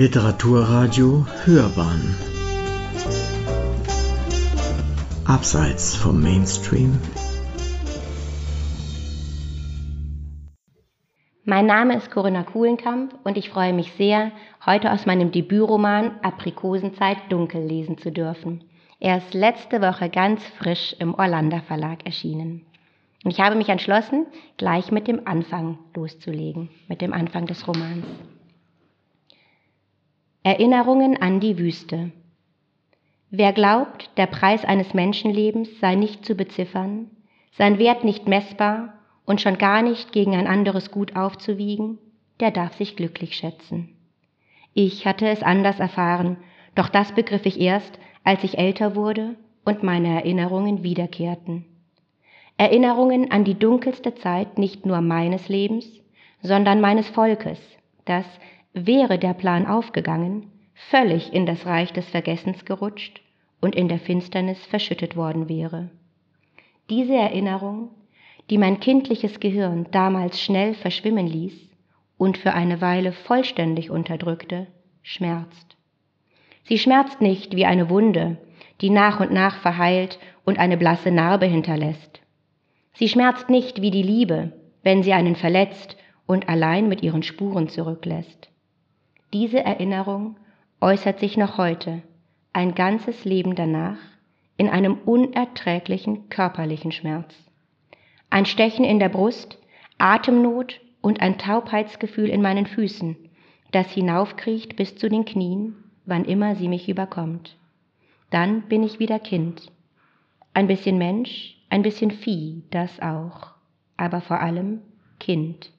Literaturradio 0.00 1.26
Hörbahn 1.44 2.16
Abseits 5.26 5.94
vom 5.94 6.22
Mainstream 6.22 6.98
Mein 11.44 11.66
Name 11.66 11.98
ist 11.98 12.10
Corinna 12.10 12.44
Kuhlenkamp 12.44 13.14
und 13.24 13.36
ich 13.36 13.50
freue 13.50 13.74
mich 13.74 13.92
sehr, 13.98 14.32
heute 14.64 14.90
aus 14.90 15.04
meinem 15.04 15.32
Debütroman 15.32 16.12
Aprikosenzeit 16.22 17.18
dunkel 17.28 17.62
lesen 17.62 17.98
zu 17.98 18.10
dürfen. 18.10 18.64
Er 19.00 19.18
ist 19.18 19.34
letzte 19.34 19.82
Woche 19.82 20.08
ganz 20.08 20.42
frisch 20.56 20.96
im 20.98 21.12
Orlando 21.12 21.60
Verlag 21.68 22.06
erschienen. 22.06 22.64
Und 23.22 23.32
ich 23.32 23.40
habe 23.40 23.54
mich 23.54 23.68
entschlossen, 23.68 24.24
gleich 24.56 24.90
mit 24.92 25.08
dem 25.08 25.26
Anfang 25.26 25.78
loszulegen, 25.94 26.70
mit 26.88 27.02
dem 27.02 27.12
Anfang 27.12 27.44
des 27.44 27.68
Romans. 27.68 28.06
Erinnerungen 30.42 31.20
an 31.20 31.38
die 31.38 31.58
Wüste. 31.58 32.12
Wer 33.30 33.52
glaubt, 33.52 34.10
der 34.16 34.26
Preis 34.26 34.64
eines 34.64 34.94
Menschenlebens 34.94 35.68
sei 35.80 35.96
nicht 35.96 36.24
zu 36.24 36.34
beziffern, 36.34 37.10
sein 37.52 37.78
Wert 37.78 38.04
nicht 38.04 38.26
messbar 38.26 38.94
und 39.26 39.42
schon 39.42 39.58
gar 39.58 39.82
nicht 39.82 40.12
gegen 40.12 40.34
ein 40.34 40.46
anderes 40.46 40.90
Gut 40.90 41.14
aufzuwiegen, 41.14 41.98
der 42.40 42.50
darf 42.52 42.74
sich 42.78 42.96
glücklich 42.96 43.36
schätzen. 43.36 43.90
Ich 44.72 45.06
hatte 45.06 45.28
es 45.28 45.42
anders 45.42 45.78
erfahren, 45.78 46.38
doch 46.74 46.88
das 46.88 47.12
begriff 47.12 47.44
ich 47.44 47.60
erst, 47.60 47.98
als 48.24 48.42
ich 48.42 48.56
älter 48.56 48.96
wurde 48.96 49.36
und 49.66 49.82
meine 49.82 50.08
Erinnerungen 50.08 50.82
wiederkehrten. 50.82 51.66
Erinnerungen 52.56 53.30
an 53.30 53.44
die 53.44 53.58
dunkelste 53.58 54.14
Zeit 54.14 54.56
nicht 54.56 54.86
nur 54.86 55.02
meines 55.02 55.50
Lebens, 55.50 55.86
sondern 56.40 56.80
meines 56.80 57.10
Volkes, 57.10 57.58
das, 58.06 58.24
wäre 58.72 59.18
der 59.18 59.34
Plan 59.34 59.66
aufgegangen, 59.66 60.50
völlig 60.74 61.32
in 61.32 61.46
das 61.46 61.66
Reich 61.66 61.92
des 61.92 62.08
Vergessens 62.08 62.64
gerutscht 62.64 63.20
und 63.60 63.74
in 63.74 63.88
der 63.88 63.98
Finsternis 63.98 64.64
verschüttet 64.66 65.16
worden 65.16 65.48
wäre. 65.48 65.90
Diese 66.88 67.14
Erinnerung, 67.14 67.90
die 68.48 68.58
mein 68.58 68.80
kindliches 68.80 69.40
Gehirn 69.40 69.86
damals 69.90 70.40
schnell 70.40 70.74
verschwimmen 70.74 71.26
ließ 71.26 71.54
und 72.16 72.38
für 72.38 72.52
eine 72.52 72.80
Weile 72.80 73.12
vollständig 73.12 73.90
unterdrückte, 73.90 74.66
schmerzt. 75.02 75.76
Sie 76.64 76.78
schmerzt 76.78 77.20
nicht 77.20 77.56
wie 77.56 77.66
eine 77.66 77.90
Wunde, 77.90 78.38
die 78.80 78.90
nach 78.90 79.20
und 79.20 79.32
nach 79.32 79.56
verheilt 79.60 80.18
und 80.44 80.58
eine 80.58 80.76
blasse 80.76 81.10
Narbe 81.10 81.46
hinterlässt. 81.46 82.20
Sie 82.94 83.08
schmerzt 83.08 83.50
nicht 83.50 83.82
wie 83.82 83.90
die 83.90 84.02
Liebe, 84.02 84.52
wenn 84.82 85.02
sie 85.02 85.12
einen 85.12 85.36
verletzt 85.36 85.96
und 86.26 86.48
allein 86.48 86.88
mit 86.88 87.02
ihren 87.02 87.22
Spuren 87.22 87.68
zurücklässt. 87.68 88.50
Diese 89.32 89.64
Erinnerung 89.64 90.36
äußert 90.80 91.20
sich 91.20 91.36
noch 91.36 91.56
heute, 91.56 92.02
ein 92.52 92.74
ganzes 92.74 93.24
Leben 93.24 93.54
danach, 93.54 93.98
in 94.56 94.68
einem 94.68 94.98
unerträglichen 95.04 96.28
körperlichen 96.30 96.90
Schmerz. 96.90 97.32
Ein 98.28 98.44
Stechen 98.44 98.84
in 98.84 98.98
der 98.98 99.08
Brust, 99.08 99.58
Atemnot 99.98 100.80
und 101.00 101.20
ein 101.20 101.38
Taubheitsgefühl 101.38 102.28
in 102.28 102.42
meinen 102.42 102.66
Füßen, 102.66 103.16
das 103.70 103.90
hinaufkriecht 103.92 104.74
bis 104.74 104.96
zu 104.96 105.08
den 105.08 105.24
Knien, 105.24 105.76
wann 106.06 106.24
immer 106.24 106.56
sie 106.56 106.68
mich 106.68 106.88
überkommt. 106.88 107.56
Dann 108.30 108.62
bin 108.62 108.82
ich 108.82 108.98
wieder 108.98 109.20
Kind. 109.20 109.70
Ein 110.54 110.66
bisschen 110.66 110.98
Mensch, 110.98 111.56
ein 111.68 111.82
bisschen 111.82 112.10
Vieh, 112.10 112.64
das 112.70 113.00
auch, 113.00 113.52
aber 113.96 114.20
vor 114.20 114.40
allem 114.40 114.82
Kind. 115.20 115.70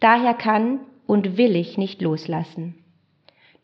Daher 0.00 0.32
kann 0.32 0.80
und 1.06 1.36
will 1.36 1.56
ich 1.56 1.78
nicht 1.78 2.02
loslassen. 2.02 2.74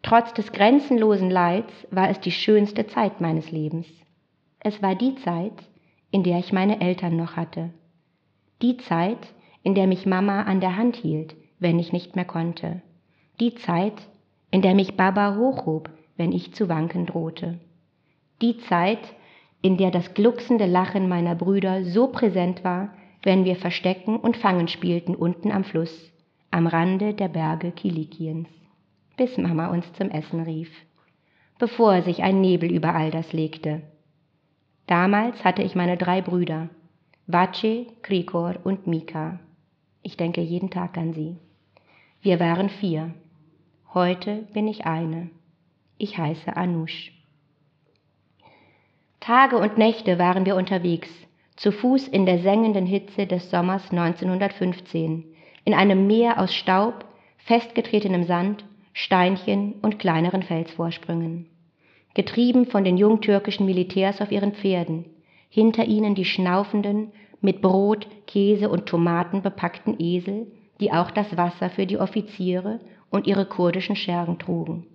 Trotz 0.02 0.32
des 0.34 0.52
grenzenlosen 0.52 1.30
Leids 1.30 1.72
war 1.90 2.08
es 2.08 2.20
die 2.20 2.30
schönste 2.30 2.86
Zeit 2.86 3.20
meines 3.20 3.50
Lebens. 3.50 3.86
Es 4.60 4.82
war 4.82 4.94
die 4.94 5.14
Zeit, 5.16 5.52
in 6.10 6.22
der 6.22 6.38
ich 6.38 6.52
meine 6.52 6.80
Eltern 6.80 7.16
noch 7.16 7.36
hatte. 7.36 7.70
Die 8.62 8.76
Zeit, 8.78 9.18
in 9.62 9.74
der 9.74 9.86
mich 9.86 10.06
Mama 10.06 10.42
an 10.42 10.60
der 10.60 10.76
Hand 10.76 10.96
hielt, 10.96 11.36
wenn 11.58 11.78
ich 11.78 11.92
nicht 11.92 12.16
mehr 12.16 12.24
konnte. 12.24 12.82
Die 13.40 13.54
Zeit, 13.54 13.94
in 14.50 14.62
der 14.62 14.74
mich 14.74 14.96
Baba 14.96 15.36
hochhob, 15.36 15.90
wenn 16.16 16.32
ich 16.32 16.52
zu 16.54 16.68
wanken 16.68 17.06
drohte. 17.06 17.58
Die 18.42 18.58
Zeit, 18.58 19.14
in 19.62 19.76
der 19.76 19.90
das 19.90 20.14
glucksende 20.14 20.66
Lachen 20.66 21.08
meiner 21.08 21.34
Brüder 21.34 21.84
so 21.84 22.08
präsent 22.08 22.64
war, 22.64 22.94
wenn 23.22 23.44
wir 23.44 23.56
Verstecken 23.56 24.16
und 24.16 24.36
Fangen 24.36 24.68
spielten 24.68 25.14
unten 25.14 25.52
am 25.52 25.64
Fluss, 25.64 26.10
am 26.50 26.66
Rande 26.66 27.14
der 27.14 27.28
Berge 27.28 27.70
Kilikiens, 27.70 28.48
bis 29.16 29.36
Mama 29.38 29.68
uns 29.68 29.90
zum 29.92 30.10
Essen 30.10 30.40
rief, 30.40 30.70
bevor 31.58 32.02
sich 32.02 32.22
ein 32.22 32.40
Nebel 32.40 32.72
über 32.72 32.94
all 32.94 33.10
das 33.10 33.32
legte. 33.32 33.82
Damals 34.86 35.44
hatte 35.44 35.62
ich 35.62 35.74
meine 35.74 35.96
drei 35.96 36.20
Brüder, 36.20 36.68
Vace, 37.26 37.86
Krikor 38.02 38.56
und 38.64 38.88
Mika. 38.88 39.38
Ich 40.02 40.16
denke 40.16 40.40
jeden 40.40 40.70
Tag 40.70 40.98
an 40.98 41.12
sie. 41.12 41.36
Wir 42.22 42.40
waren 42.40 42.68
vier. 42.68 43.14
Heute 43.94 44.48
bin 44.52 44.66
ich 44.66 44.86
eine. 44.86 45.30
Ich 45.98 46.18
heiße 46.18 46.56
Anush. 46.56 47.12
Tage 49.20 49.58
und 49.58 49.78
Nächte 49.78 50.18
waren 50.18 50.46
wir 50.46 50.56
unterwegs, 50.56 51.10
zu 51.54 51.70
Fuß 51.70 52.08
in 52.08 52.26
der 52.26 52.38
sengenden 52.38 52.86
Hitze 52.86 53.26
des 53.26 53.50
Sommers 53.50 53.90
1915, 53.90 55.29
in 55.64 55.74
einem 55.74 56.06
Meer 56.06 56.40
aus 56.40 56.54
Staub, 56.54 57.04
festgetretenem 57.38 58.24
Sand, 58.24 58.64
Steinchen 58.92 59.74
und 59.82 59.98
kleineren 59.98 60.42
Felsvorsprüngen. 60.42 61.46
Getrieben 62.14 62.66
von 62.66 62.84
den 62.84 62.96
jungtürkischen 62.96 63.66
Militärs 63.66 64.20
auf 64.20 64.32
ihren 64.32 64.52
Pferden, 64.52 65.06
hinter 65.48 65.84
ihnen 65.84 66.14
die 66.14 66.24
schnaufenden, 66.24 67.12
mit 67.40 67.62
Brot, 67.62 68.06
Käse 68.26 68.68
und 68.68 68.86
Tomaten 68.86 69.42
bepackten 69.42 69.96
Esel, 69.98 70.46
die 70.80 70.92
auch 70.92 71.10
das 71.10 71.36
Wasser 71.36 71.70
für 71.70 71.86
die 71.86 71.98
Offiziere 71.98 72.80
und 73.10 73.26
ihre 73.26 73.46
kurdischen 73.46 73.96
Schergen 73.96 74.38
trugen. 74.38 74.86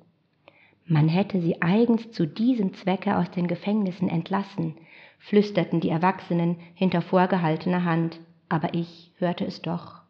Man 0.86 1.08
hätte 1.08 1.42
sie 1.42 1.62
eigens 1.62 2.12
zu 2.12 2.28
diesem 2.28 2.74
Zwecke 2.76 3.18
aus 3.18 3.32
den 3.32 3.48
Gefängnissen 3.48 4.08
entlassen, 4.08 4.76
flüsterten 5.18 5.80
die 5.80 5.90
Erwachsenen 5.90 6.58
hinter 6.76 7.02
vorgehaltener 7.02 7.84
Hand, 7.84 8.20
aber 8.50 8.76
ich 8.76 9.12
hörte 9.18 9.46
es 9.46 9.62
doch. 9.64 10.05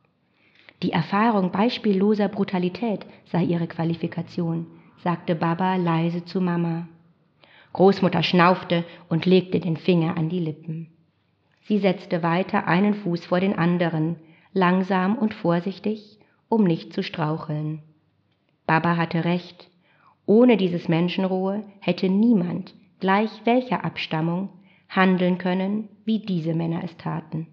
Die 0.85 0.91
Erfahrung 0.91 1.49
beispielloser 1.49 2.27
Brutalität 2.27 3.07
sei 3.31 3.43
ihre 3.43 3.65
Qualifikation, 3.65 4.67
sagte 5.03 5.33
Baba 5.33 5.77
leise 5.77 6.25
zu 6.25 6.39
Mama. 6.39 6.87
Großmutter 7.73 8.21
schnaufte 8.21 8.83
und 9.09 9.25
legte 9.25 9.59
den 9.59 9.77
Finger 9.77 10.15
an 10.15 10.29
die 10.29 10.37
Lippen. 10.37 10.91
Sie 11.63 11.79
setzte 11.79 12.21
weiter 12.21 12.67
einen 12.67 12.93
Fuß 12.93 13.25
vor 13.25 13.39
den 13.39 13.57
anderen, 13.57 14.17
langsam 14.53 15.17
und 15.17 15.33
vorsichtig, 15.33 16.19
um 16.49 16.65
nicht 16.65 16.93
zu 16.93 17.01
straucheln. 17.01 17.81
Baba 18.67 18.95
hatte 18.95 19.25
recht, 19.25 19.71
ohne 20.27 20.55
dieses 20.55 20.87
Menschenrohe 20.87 21.63
hätte 21.79 22.09
niemand, 22.09 22.75
gleich 22.99 23.31
welcher 23.45 23.83
Abstammung, 23.83 24.49
handeln 24.87 25.39
können, 25.39 25.89
wie 26.05 26.19
diese 26.19 26.53
Männer 26.53 26.83
es 26.83 26.95
taten. 26.97 27.47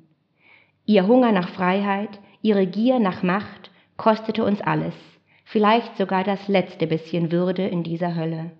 Ihr 0.84 1.06
Hunger 1.06 1.32
nach 1.32 1.48
Freiheit, 1.48 2.20
ihre 2.42 2.66
Gier 2.66 2.98
nach 2.98 3.22
Macht 3.22 3.70
kostete 3.96 4.44
uns 4.44 4.60
alles, 4.60 4.94
vielleicht 5.44 5.96
sogar 5.96 6.24
das 6.24 6.48
letzte 6.48 6.86
bisschen 6.86 7.32
Würde 7.32 7.66
in 7.66 7.82
dieser 7.82 8.14
Hölle. 8.14 8.50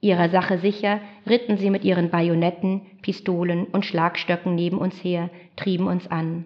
Ihrer 0.00 0.28
Sache 0.28 0.58
sicher 0.58 1.00
ritten 1.26 1.56
sie 1.56 1.70
mit 1.70 1.82
ihren 1.84 2.10
Bajonetten, 2.10 2.82
Pistolen 3.02 3.64
und 3.64 3.84
Schlagstöcken 3.84 4.54
neben 4.54 4.78
uns 4.78 5.02
her, 5.02 5.30
trieben 5.56 5.86
uns 5.86 6.06
an. 6.06 6.44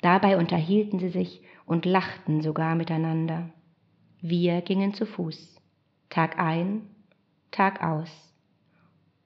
Dabei 0.00 0.36
unterhielten 0.36 0.98
sie 0.98 1.10
sich 1.10 1.42
und 1.64 1.86
lachten 1.86 2.42
sogar 2.42 2.74
miteinander. 2.74 3.50
Wir 4.20 4.60
gingen 4.60 4.94
zu 4.94 5.06
Fuß. 5.06 5.60
Tag 6.10 6.38
ein, 6.38 6.82
Tag 7.50 7.82
aus. 7.82 8.10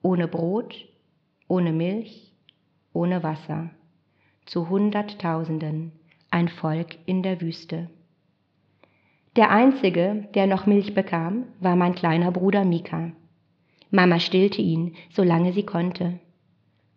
Ohne 0.02 0.28
Brot, 0.28 0.76
ohne 1.48 1.72
Milch, 1.72 2.32
ohne 2.92 3.22
Wasser. 3.22 3.70
Zu 4.44 4.68
Hunderttausenden, 4.68 5.92
ein 6.36 6.48
Volk 6.48 6.98
in 7.06 7.22
der 7.22 7.40
Wüste. 7.40 7.88
Der 9.36 9.50
einzige, 9.50 10.28
der 10.34 10.46
noch 10.46 10.66
Milch 10.66 10.94
bekam, 10.94 11.44
war 11.60 11.76
mein 11.76 11.94
kleiner 11.94 12.30
Bruder 12.30 12.62
Mika. 12.66 13.12
Mama 13.90 14.20
stillte 14.20 14.60
ihn, 14.60 14.96
solange 15.10 15.54
sie 15.54 15.62
konnte. 15.62 16.20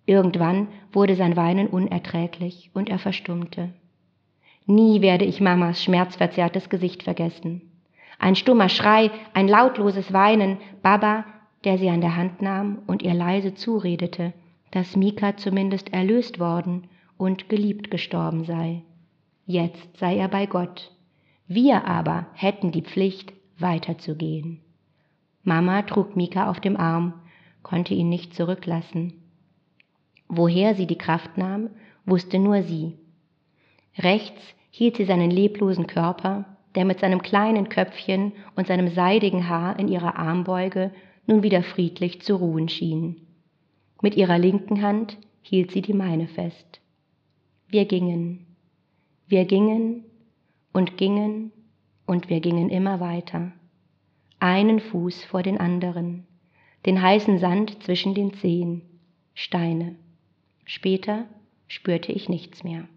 Irgendwann 0.06 0.68
wurde 0.92 1.16
sein 1.16 1.38
Weinen 1.38 1.68
unerträglich 1.68 2.70
und 2.74 2.90
er 2.90 3.00
verstummte. 3.00 3.70
Nie 4.66 5.00
werde 5.00 5.24
ich 5.24 5.40
Mamas 5.40 5.82
schmerzverzerrtes 5.82 6.70
Gesicht 6.70 7.04
vergessen. 7.04 7.62
Ein 8.20 8.36
stummer 8.36 8.68
Schrei, 8.68 9.10
ein 9.34 9.48
lautloses 9.48 10.12
Weinen, 10.12 10.58
Baba, 10.82 11.24
der 11.64 11.78
sie 11.78 11.90
an 11.90 12.02
der 12.02 12.18
Hand 12.18 12.42
nahm 12.42 12.80
und 12.88 13.04
ihr 13.04 13.14
leise 13.14 13.54
zuredete, 13.54 14.34
dass 14.72 14.98
Mika 14.98 15.38
zumindest 15.38 15.94
erlöst 15.94 16.40
worden 16.40 16.90
und 17.18 17.48
geliebt 17.48 17.90
gestorben 17.90 18.44
sei. 18.44 18.84
Jetzt 19.52 19.98
sei 19.98 20.16
er 20.16 20.28
bei 20.28 20.46
Gott. 20.46 20.92
Wir 21.48 21.86
aber 21.86 22.28
hätten 22.34 22.72
die 22.72 22.84
Pflicht, 22.84 23.34
weiterzugehen. 23.58 24.60
Mama 25.42 25.82
trug 25.82 26.16
Mika 26.16 26.52
auf 26.52 26.60
dem 26.60 26.78
Arm, 26.78 27.14
konnte 27.64 27.96
ihn 27.96 28.10
nicht 28.10 28.36
zurücklassen. 28.36 29.14
Woher 30.28 30.76
sie 30.76 30.86
die 30.86 31.00
Kraft 31.00 31.36
nahm, 31.40 31.72
wusste 32.06 32.38
nur 32.38 32.62
sie. 32.62 32.94
Rechts 33.98 34.40
hielt 34.70 34.98
sie 34.98 35.06
seinen 35.06 35.32
leblosen 35.32 35.88
Körper, 35.88 36.46
der 36.76 36.86
mit 36.86 37.00
seinem 37.00 37.24
kleinen 37.24 37.70
Köpfchen 37.70 38.34
und 38.56 38.68
seinem 38.68 38.90
seidigen 38.90 39.50
Haar 39.50 39.80
in 39.80 39.88
ihrer 39.88 40.16
Armbeuge 40.16 40.92
nun 41.26 41.42
wieder 41.42 41.64
friedlich 41.64 42.22
zu 42.22 42.36
ruhen 42.36 42.70
schien. 42.70 43.26
Mit 44.00 44.16
ihrer 44.16 44.38
linken 44.38 44.84
Hand 44.84 45.18
hielt 45.42 45.72
sie 45.72 45.82
die 45.82 45.96
meine 45.96 46.28
fest. 46.28 46.82
Wir 47.68 47.86
gingen, 47.86 48.46
wir 49.30 49.46
gingen 49.46 50.06
und 50.74 50.98
gingen 50.98 51.52
und 52.08 52.30
wir 52.30 52.40
gingen 52.40 52.70
immer 52.72 53.00
weiter, 53.00 53.52
einen 54.40 54.80
Fuß 54.80 55.24
vor 55.26 55.44
den 55.44 55.60
anderen, 55.60 56.26
den 56.88 57.00
heißen 57.00 57.38
Sand 57.38 57.84
zwischen 57.84 58.16
den 58.16 58.34
Zehen, 58.34 58.82
Steine. 59.36 59.96
Später 60.66 61.26
spürte 61.68 62.12
ich 62.12 62.28
nichts 62.28 62.64
mehr. 62.64 62.88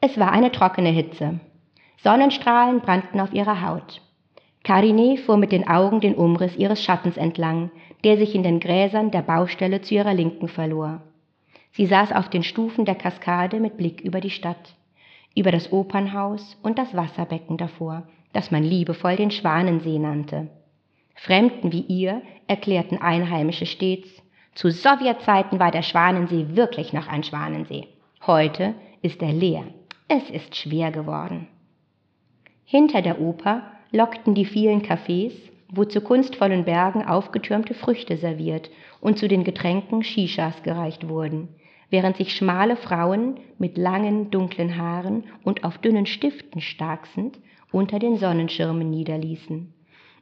Es 0.00 0.16
war 0.16 0.30
eine 0.30 0.52
trockene 0.52 0.90
Hitze. 0.90 1.40
Sonnenstrahlen 2.04 2.80
brannten 2.82 3.18
auf 3.18 3.32
ihrer 3.32 3.66
Haut. 3.66 4.00
Karine 4.62 5.16
fuhr 5.16 5.38
mit 5.38 5.50
den 5.50 5.66
Augen 5.66 6.00
den 6.00 6.14
Umriss 6.14 6.54
ihres 6.56 6.80
Schattens 6.84 7.16
entlang, 7.16 7.72
der 8.04 8.16
sich 8.16 8.36
in 8.36 8.44
den 8.44 8.60
Gräsern 8.60 9.10
der 9.10 9.22
Baustelle 9.22 9.80
zu 9.80 9.94
ihrer 9.94 10.14
Linken 10.14 10.46
verlor. 10.46 11.02
Sie 11.72 11.86
saß 11.86 12.12
auf 12.12 12.28
den 12.28 12.42
Stufen 12.42 12.84
der 12.84 12.94
Kaskade 12.94 13.60
mit 13.60 13.76
Blick 13.76 14.00
über 14.00 14.20
die 14.20 14.30
Stadt, 14.30 14.74
über 15.34 15.52
das 15.52 15.72
Opernhaus 15.72 16.58
und 16.62 16.78
das 16.78 16.94
Wasserbecken 16.94 17.56
davor, 17.56 18.08
das 18.32 18.50
man 18.50 18.64
liebevoll 18.64 19.16
den 19.16 19.30
Schwanensee 19.30 19.98
nannte. 19.98 20.48
Fremden 21.14 21.72
wie 21.72 21.82
ihr 21.82 22.22
erklärten 22.46 22.98
Einheimische 22.98 23.66
stets, 23.66 24.08
zu 24.54 24.70
Sowjetzeiten 24.70 25.60
war 25.60 25.70
der 25.70 25.82
Schwanensee 25.82 26.56
wirklich 26.56 26.92
noch 26.92 27.06
ein 27.06 27.22
Schwanensee. 27.22 27.86
Heute 28.26 28.74
ist 29.02 29.22
er 29.22 29.32
leer. 29.32 29.64
Es 30.08 30.30
ist 30.30 30.56
schwer 30.56 30.90
geworden. 30.90 31.46
Hinter 32.64 33.02
der 33.02 33.20
Oper 33.20 33.62
lockten 33.92 34.34
die 34.34 34.44
vielen 34.44 34.82
Cafés, 34.82 35.32
wo 35.70 35.84
zu 35.84 36.00
kunstvollen 36.00 36.64
Bergen 36.64 37.04
aufgetürmte 37.04 37.74
Früchte 37.74 38.16
serviert 38.16 38.70
und 39.00 39.18
zu 39.18 39.28
den 39.28 39.44
Getränken 39.44 40.02
Shishas 40.02 40.62
gereicht 40.62 41.08
wurden, 41.08 41.48
während 41.90 42.16
sich 42.16 42.34
schmale 42.34 42.76
Frauen 42.76 43.38
mit 43.58 43.78
langen, 43.78 44.30
dunklen 44.30 44.76
Haaren 44.76 45.24
und 45.44 45.64
auf 45.64 45.78
dünnen 45.78 46.06
Stiften 46.06 46.60
starksend 46.60 47.38
unter 47.72 47.98
den 47.98 48.16
Sonnenschirmen 48.16 48.90
niederließen. 48.90 49.72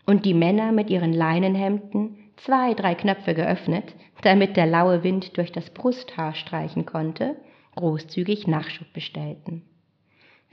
Und 0.06 0.24
die 0.24 0.34
Männer 0.34 0.72
mit 0.72 0.90
ihren 0.90 1.12
Leinenhemden, 1.12 2.16
zwei, 2.36 2.74
drei 2.74 2.94
Knöpfe 2.94 3.34
geöffnet, 3.34 3.94
damit 4.22 4.56
der 4.56 4.66
laue 4.66 5.02
Wind 5.02 5.36
durch 5.36 5.52
das 5.52 5.70
Brusthaar 5.70 6.34
streichen 6.34 6.86
konnte, 6.86 7.36
großzügig 7.74 8.46
Nachschub 8.46 8.92
bestellten. 8.92 9.62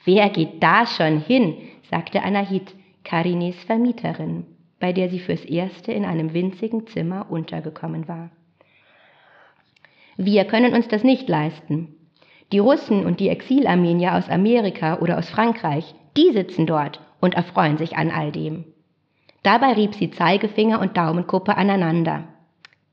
Wer 0.05 0.29
geht 0.29 0.61
da 0.61 0.85
schon 0.85 1.19
hin? 1.19 1.55
sagte 1.89 2.23
Anahit, 2.23 2.73
Karines 3.03 3.55
Vermieterin, 3.63 4.45
bei 4.79 4.93
der 4.93 5.09
sie 5.09 5.19
fürs 5.19 5.45
Erste 5.45 5.91
in 5.91 6.05
einem 6.05 6.33
winzigen 6.33 6.87
Zimmer 6.87 7.27
untergekommen 7.29 8.07
war. 8.07 8.31
Wir 10.17 10.45
können 10.45 10.73
uns 10.73 10.87
das 10.87 11.03
nicht 11.03 11.27
leisten. 11.27 11.95
Die 12.51 12.59
Russen 12.59 13.05
und 13.05 13.19
die 13.19 13.29
Exilarmenier 13.29 14.15
aus 14.15 14.29
Amerika 14.29 14.99
oder 14.99 15.17
aus 15.17 15.29
Frankreich, 15.29 15.95
die 16.15 16.31
sitzen 16.31 16.67
dort 16.67 17.01
und 17.19 17.33
erfreuen 17.33 17.77
sich 17.77 17.97
an 17.97 18.11
all 18.11 18.31
dem. 18.31 18.65
Dabei 19.41 19.73
rieb 19.73 19.95
sie 19.95 20.11
Zeigefinger 20.11 20.79
und 20.79 20.95
Daumenkuppe 20.95 21.57
aneinander. 21.57 22.25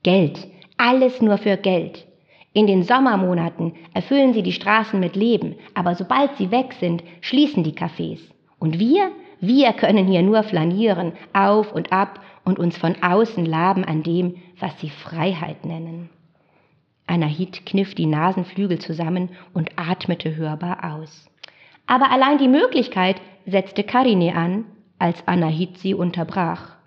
Geld, 0.03 0.47
alles 0.77 1.21
nur 1.21 1.37
für 1.37 1.57
Geld. 1.57 2.07
In 2.53 2.67
den 2.67 2.83
Sommermonaten 2.83 3.73
erfüllen 3.93 4.33
sie 4.33 4.43
die 4.43 4.51
Straßen 4.51 4.99
mit 4.99 5.15
Leben, 5.15 5.55
aber 5.73 5.95
sobald 5.95 6.35
sie 6.37 6.51
weg 6.51 6.73
sind, 6.79 7.03
schließen 7.21 7.63
die 7.63 7.73
Cafés. 7.73 8.19
Und 8.59 8.79
wir? 8.79 9.11
Wir 9.39 9.73
können 9.73 10.07
hier 10.07 10.21
nur 10.21 10.43
flanieren, 10.43 11.13
auf 11.33 11.73
und 11.73 11.91
ab 11.91 12.19
und 12.43 12.59
uns 12.59 12.77
von 12.77 12.95
außen 13.01 13.45
laben 13.45 13.85
an 13.85 14.03
dem, 14.03 14.35
was 14.59 14.79
sie 14.79 14.89
Freiheit 14.89 15.65
nennen. 15.65 16.09
Anahit 17.11 17.65
kniff 17.65 17.93
die 17.93 18.05
Nasenflügel 18.05 18.79
zusammen 18.79 19.29
und 19.53 19.69
atmete 19.75 20.35
hörbar 20.35 20.95
aus. 20.95 21.29
Aber 21.85 22.09
allein 22.09 22.37
die 22.37 22.47
Möglichkeit 22.47 23.17
setzte 23.45 23.83
Karine 23.83 24.33
an, 24.35 24.65
als 24.97 25.27
Anahit 25.27 25.77
sie 25.77 25.93
unterbrach. 25.93 26.77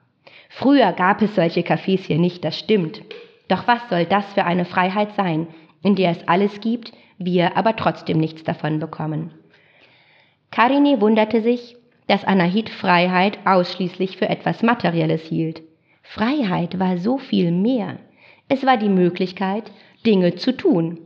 Früher 0.48 0.92
gab 0.92 1.20
es 1.20 1.34
solche 1.34 1.60
Cafés 1.60 2.06
hier 2.06 2.18
nicht, 2.18 2.44
das 2.44 2.58
stimmt. 2.58 3.02
Doch 3.48 3.66
was 3.66 3.86
soll 3.90 4.06
das 4.06 4.24
für 4.34 4.44
eine 4.44 4.64
Freiheit 4.64 5.12
sein, 5.14 5.48
in 5.82 5.96
der 5.96 6.10
es 6.10 6.26
alles 6.26 6.60
gibt, 6.60 6.92
wir 7.18 7.56
aber 7.56 7.76
trotzdem 7.76 8.18
nichts 8.18 8.44
davon 8.44 8.78
bekommen? 8.78 9.32
Karini 10.50 11.00
wunderte 11.00 11.42
sich, 11.42 11.76
dass 12.06 12.24
Anahit 12.24 12.70
Freiheit 12.70 13.38
ausschließlich 13.44 14.16
für 14.16 14.28
etwas 14.28 14.62
Materielles 14.62 15.22
hielt. 15.22 15.62
Freiheit 16.02 16.78
war 16.78 16.98
so 16.98 17.18
viel 17.18 17.50
mehr. 17.50 17.98
Es 18.48 18.64
war 18.64 18.76
die 18.76 18.88
Möglichkeit, 18.88 19.70
Dinge 20.04 20.36
zu 20.36 20.56
tun 20.56 20.98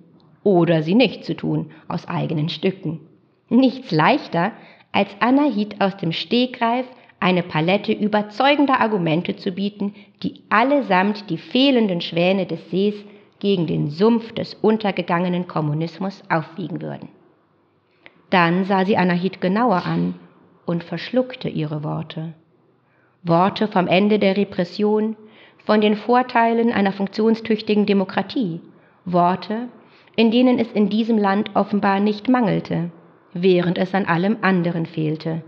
oder 0.43 0.83
sie 0.83 0.95
nicht 0.95 1.25
zu 1.25 1.35
tun, 1.35 1.71
aus 1.89 2.09
eigenen 2.09 2.49
Stücken. 2.49 3.00
Nichts 3.49 3.91
leichter, 3.91 4.53
als 4.93 5.11
Anahit 5.21 5.81
aus 5.81 5.97
dem 5.97 6.12
Stegreif 6.12 6.87
eine 7.21 7.43
Palette 7.43 7.93
überzeugender 7.93 8.81
Argumente 8.81 9.37
zu 9.37 9.53
bieten, 9.53 9.95
die 10.23 10.43
allesamt 10.49 11.31
die 11.31 11.39
fehlenden 11.39 12.00
Schwäne 12.00 12.47
des 12.47 12.71
Sees 12.71 12.95
gegen 13.41 13.67
den 13.67 13.91
Sumpf 13.91 14.33
des 14.33 14.55
untergegangenen 14.55 15.47
Kommunismus 15.47 16.23
aufwiegen 16.29 16.81
würden. 16.81 17.09
Dann 18.31 18.65
sah 18.65 18.85
sie 18.85 18.97
Anahit 18.97 19.41
genauer 19.41 19.85
an 19.87 20.15
und 20.67 20.85
verschluckte 20.85 21.49
ihre 21.49 21.83
Worte. 21.83 22.35
Worte 23.23 23.69
vom 23.69 23.87
Ende 23.87 24.19
der 24.19 24.37
Repression, 24.37 25.17
von 25.65 25.81
den 25.81 25.97
Vorteilen 25.97 26.73
einer 26.73 26.93
funktionstüchtigen 26.93 27.85
Demokratie, 27.85 28.61
Worte, 29.12 29.69
in 30.16 30.31
denen 30.31 30.58
es 30.58 30.70
in 30.72 30.88
diesem 30.88 31.19
Land 31.19 31.55
offenbar 31.55 32.00
nicht 32.00 32.29
mangelte, 32.29 32.91
während 33.32 33.79
es 33.79 33.94
an 33.94 34.06
allem 34.06 34.38
anderen 34.43 34.86
fehlte, 34.86 35.43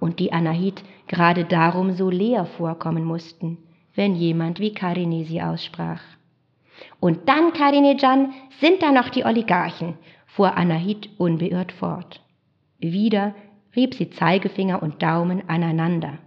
und 0.00 0.18
die 0.18 0.32
Anahit 0.32 0.82
gerade 1.06 1.44
darum 1.44 1.92
so 1.92 2.10
leer 2.10 2.44
vorkommen 2.44 3.04
mussten, 3.04 3.58
wenn 3.94 4.14
jemand 4.14 4.60
wie 4.60 4.74
Karinesi 4.74 5.40
aussprach. 5.40 6.02
Und 7.00 7.28
dann, 7.28 7.52
Karinejan, 7.52 8.32
sind 8.60 8.82
da 8.82 8.92
noch 8.92 9.08
die 9.08 9.24
Oligarchen, 9.24 9.94
fuhr 10.26 10.56
Anahit 10.56 11.08
unbeirrt 11.18 11.72
fort. 11.72 12.20
Wieder 12.78 13.34
rieb 13.74 13.94
sie 13.94 14.10
Zeigefinger 14.10 14.82
und 14.82 15.02
Daumen 15.02 15.48
aneinander. 15.48 16.18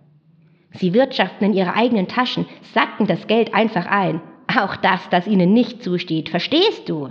Sie 0.72 0.94
wirtschaften 0.94 1.46
in 1.46 1.54
ihre 1.54 1.76
eigenen 1.76 2.08
Taschen, 2.08 2.46
sacken 2.74 3.08
das 3.08 3.28
Geld 3.28 3.54
einfach 3.54 3.86
ein, 3.86 4.22
auch 4.58 4.76
das, 4.78 5.08
das 5.10 5.28
ihnen 5.28 5.54
nicht 5.54 5.84
zusteht, 5.84 6.30
verstehst 6.30 6.90
du? 6.90 7.10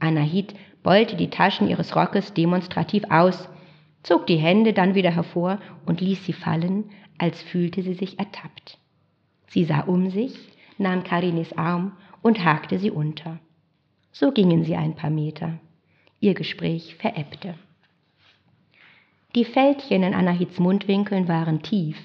Anahit 0.00 0.54
beulte 0.82 1.16
die 1.16 1.30
Taschen 1.30 1.68
ihres 1.68 1.94
Rockes 1.94 2.34
demonstrativ 2.34 3.04
aus, 3.10 3.48
zog 4.02 4.26
die 4.26 4.36
Hände 4.36 4.72
dann 4.72 4.94
wieder 4.94 5.10
hervor 5.10 5.58
und 5.86 6.00
ließ 6.00 6.24
sie 6.24 6.32
fallen, 6.32 6.90
als 7.18 7.42
fühlte 7.42 7.82
sie 7.82 7.94
sich 7.94 8.18
ertappt. 8.18 8.78
Sie 9.48 9.64
sah 9.64 9.80
um 9.80 10.10
sich, 10.10 10.36
nahm 10.78 11.04
Karinis 11.04 11.52
Arm 11.52 11.92
und 12.22 12.44
hakte 12.44 12.78
sie 12.78 12.90
unter. 12.90 13.38
So 14.12 14.30
gingen 14.30 14.64
sie 14.64 14.76
ein 14.76 14.94
paar 14.94 15.10
Meter. 15.10 15.58
Ihr 16.20 16.34
Gespräch 16.34 16.96
verebbte. 16.96 17.54
Die 19.34 19.44
Fältchen 19.44 20.02
in 20.02 20.14
Anahits 20.14 20.58
Mundwinkeln 20.58 21.28
waren 21.28 21.62
tief. 21.62 21.96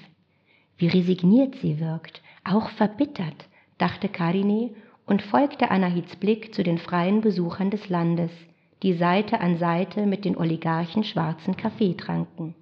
Wie 0.76 0.88
resigniert 0.88 1.56
sie 1.56 1.80
wirkt, 1.80 2.22
auch 2.44 2.68
verbittert, 2.70 3.46
dachte 3.78 4.08
Karine 4.08 4.70
und 5.06 5.22
folgte 5.22 5.70
Anahits 5.70 6.16
Blick 6.16 6.54
zu 6.54 6.62
den 6.62 6.78
freien 6.78 7.20
Besuchern 7.20 7.70
des 7.70 7.88
Landes, 7.88 8.30
die 8.82 8.94
Seite 8.94 9.40
an 9.40 9.58
Seite 9.58 10.06
mit 10.06 10.24
den 10.24 10.36
Oligarchen 10.36 11.04
schwarzen 11.04 11.56
Kaffee 11.56 11.94
tranken. 11.94 12.54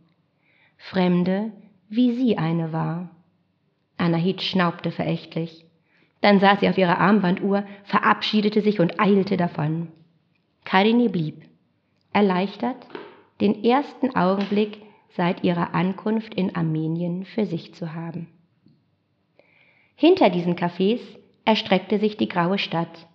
Fremde, 0.76 1.52
wie 1.88 2.14
sie 2.14 2.38
eine 2.38 2.72
war. 2.72 3.10
Anahit 3.96 4.42
schnaubte 4.42 4.90
verächtlich. 4.90 5.64
Dann 6.20 6.40
saß 6.40 6.60
sie 6.60 6.68
auf 6.68 6.78
ihrer 6.78 6.98
Armbanduhr, 6.98 7.64
verabschiedete 7.84 8.62
sich 8.62 8.80
und 8.80 9.00
eilte 9.00 9.36
davon. 9.36 9.88
Karini 10.64 11.08
blieb, 11.08 11.42
erleichtert, 12.12 12.86
den 13.40 13.64
ersten 13.64 14.14
Augenblick 14.14 14.80
seit 15.16 15.44
ihrer 15.44 15.74
Ankunft 15.74 16.34
in 16.34 16.54
Armenien 16.54 17.24
für 17.24 17.46
sich 17.46 17.74
zu 17.74 17.94
haben. 17.94 18.28
Hinter 19.96 20.30
diesen 20.30 20.56
Cafés 20.56 21.00
erstreckte 21.44 21.98
sich 21.98 22.16
die 22.16 22.28
graue 22.28 22.58
Stadt, 22.58 23.06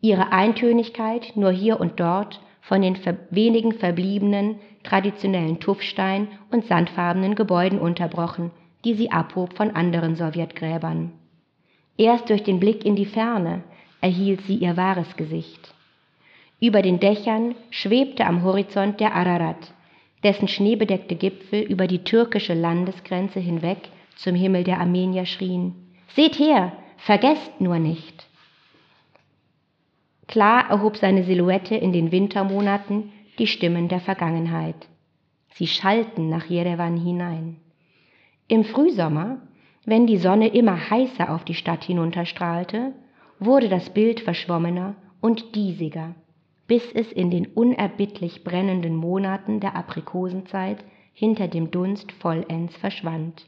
ihre 0.00 0.32
Eintönigkeit 0.32 1.32
nur 1.36 1.50
hier 1.50 1.80
und 1.80 2.00
dort 2.00 2.40
von 2.60 2.82
den 2.82 2.98
wenigen 3.30 3.72
verbliebenen 3.72 4.56
traditionellen 4.82 5.60
Tuffstein- 5.60 6.28
und 6.50 6.66
sandfarbenen 6.66 7.34
Gebäuden 7.34 7.78
unterbrochen, 7.78 8.50
die 8.84 8.94
sie 8.94 9.10
abhob 9.10 9.56
von 9.56 9.70
anderen 9.70 10.16
Sowjetgräbern. 10.16 11.12
Erst 11.96 12.28
durch 12.28 12.42
den 12.42 12.60
Blick 12.60 12.84
in 12.84 12.96
die 12.96 13.06
Ferne 13.06 13.62
erhielt 14.00 14.42
sie 14.42 14.56
ihr 14.56 14.76
wahres 14.76 15.16
Gesicht. 15.16 15.74
Über 16.60 16.82
den 16.82 17.00
Dächern 17.00 17.54
schwebte 17.70 18.26
am 18.26 18.42
Horizont 18.42 19.00
der 19.00 19.14
Ararat, 19.14 19.72
dessen 20.22 20.48
schneebedeckte 20.48 21.14
Gipfel 21.14 21.60
über 21.60 21.86
die 21.86 22.04
türkische 22.04 22.54
Landesgrenze 22.54 23.40
hinweg 23.40 23.78
zum 24.16 24.34
Himmel 24.34 24.64
der 24.64 24.80
Armenier 24.80 25.26
schrien. 25.26 25.85
Seht 26.14 26.38
her, 26.38 26.72
vergesst 26.98 27.60
nur 27.60 27.78
nicht. 27.78 28.26
Klar 30.28 30.70
erhob 30.70 30.96
seine 30.96 31.24
Silhouette 31.24 31.76
in 31.76 31.92
den 31.92 32.10
Wintermonaten 32.10 33.12
die 33.38 33.46
Stimmen 33.46 33.88
der 33.88 34.00
Vergangenheit. 34.00 34.88
Sie 35.54 35.66
schallten 35.66 36.28
nach 36.28 36.46
Jerewan 36.46 36.96
hinein. 36.96 37.56
Im 38.48 38.64
Frühsommer, 38.64 39.38
wenn 39.84 40.06
die 40.06 40.18
Sonne 40.18 40.48
immer 40.48 40.90
heißer 40.90 41.32
auf 41.32 41.44
die 41.44 41.54
Stadt 41.54 41.84
hinunterstrahlte, 41.84 42.92
wurde 43.38 43.68
das 43.68 43.90
Bild 43.90 44.20
verschwommener 44.20 44.94
und 45.20 45.54
diesiger, 45.54 46.14
bis 46.66 46.82
es 46.92 47.10
in 47.12 47.30
den 47.30 47.46
unerbittlich 47.46 48.44
brennenden 48.44 48.96
Monaten 48.96 49.60
der 49.60 49.76
Aprikosenzeit 49.76 50.78
hinter 51.12 51.48
dem 51.48 51.70
Dunst 51.70 52.12
vollends 52.12 52.76
verschwand. 52.76 53.46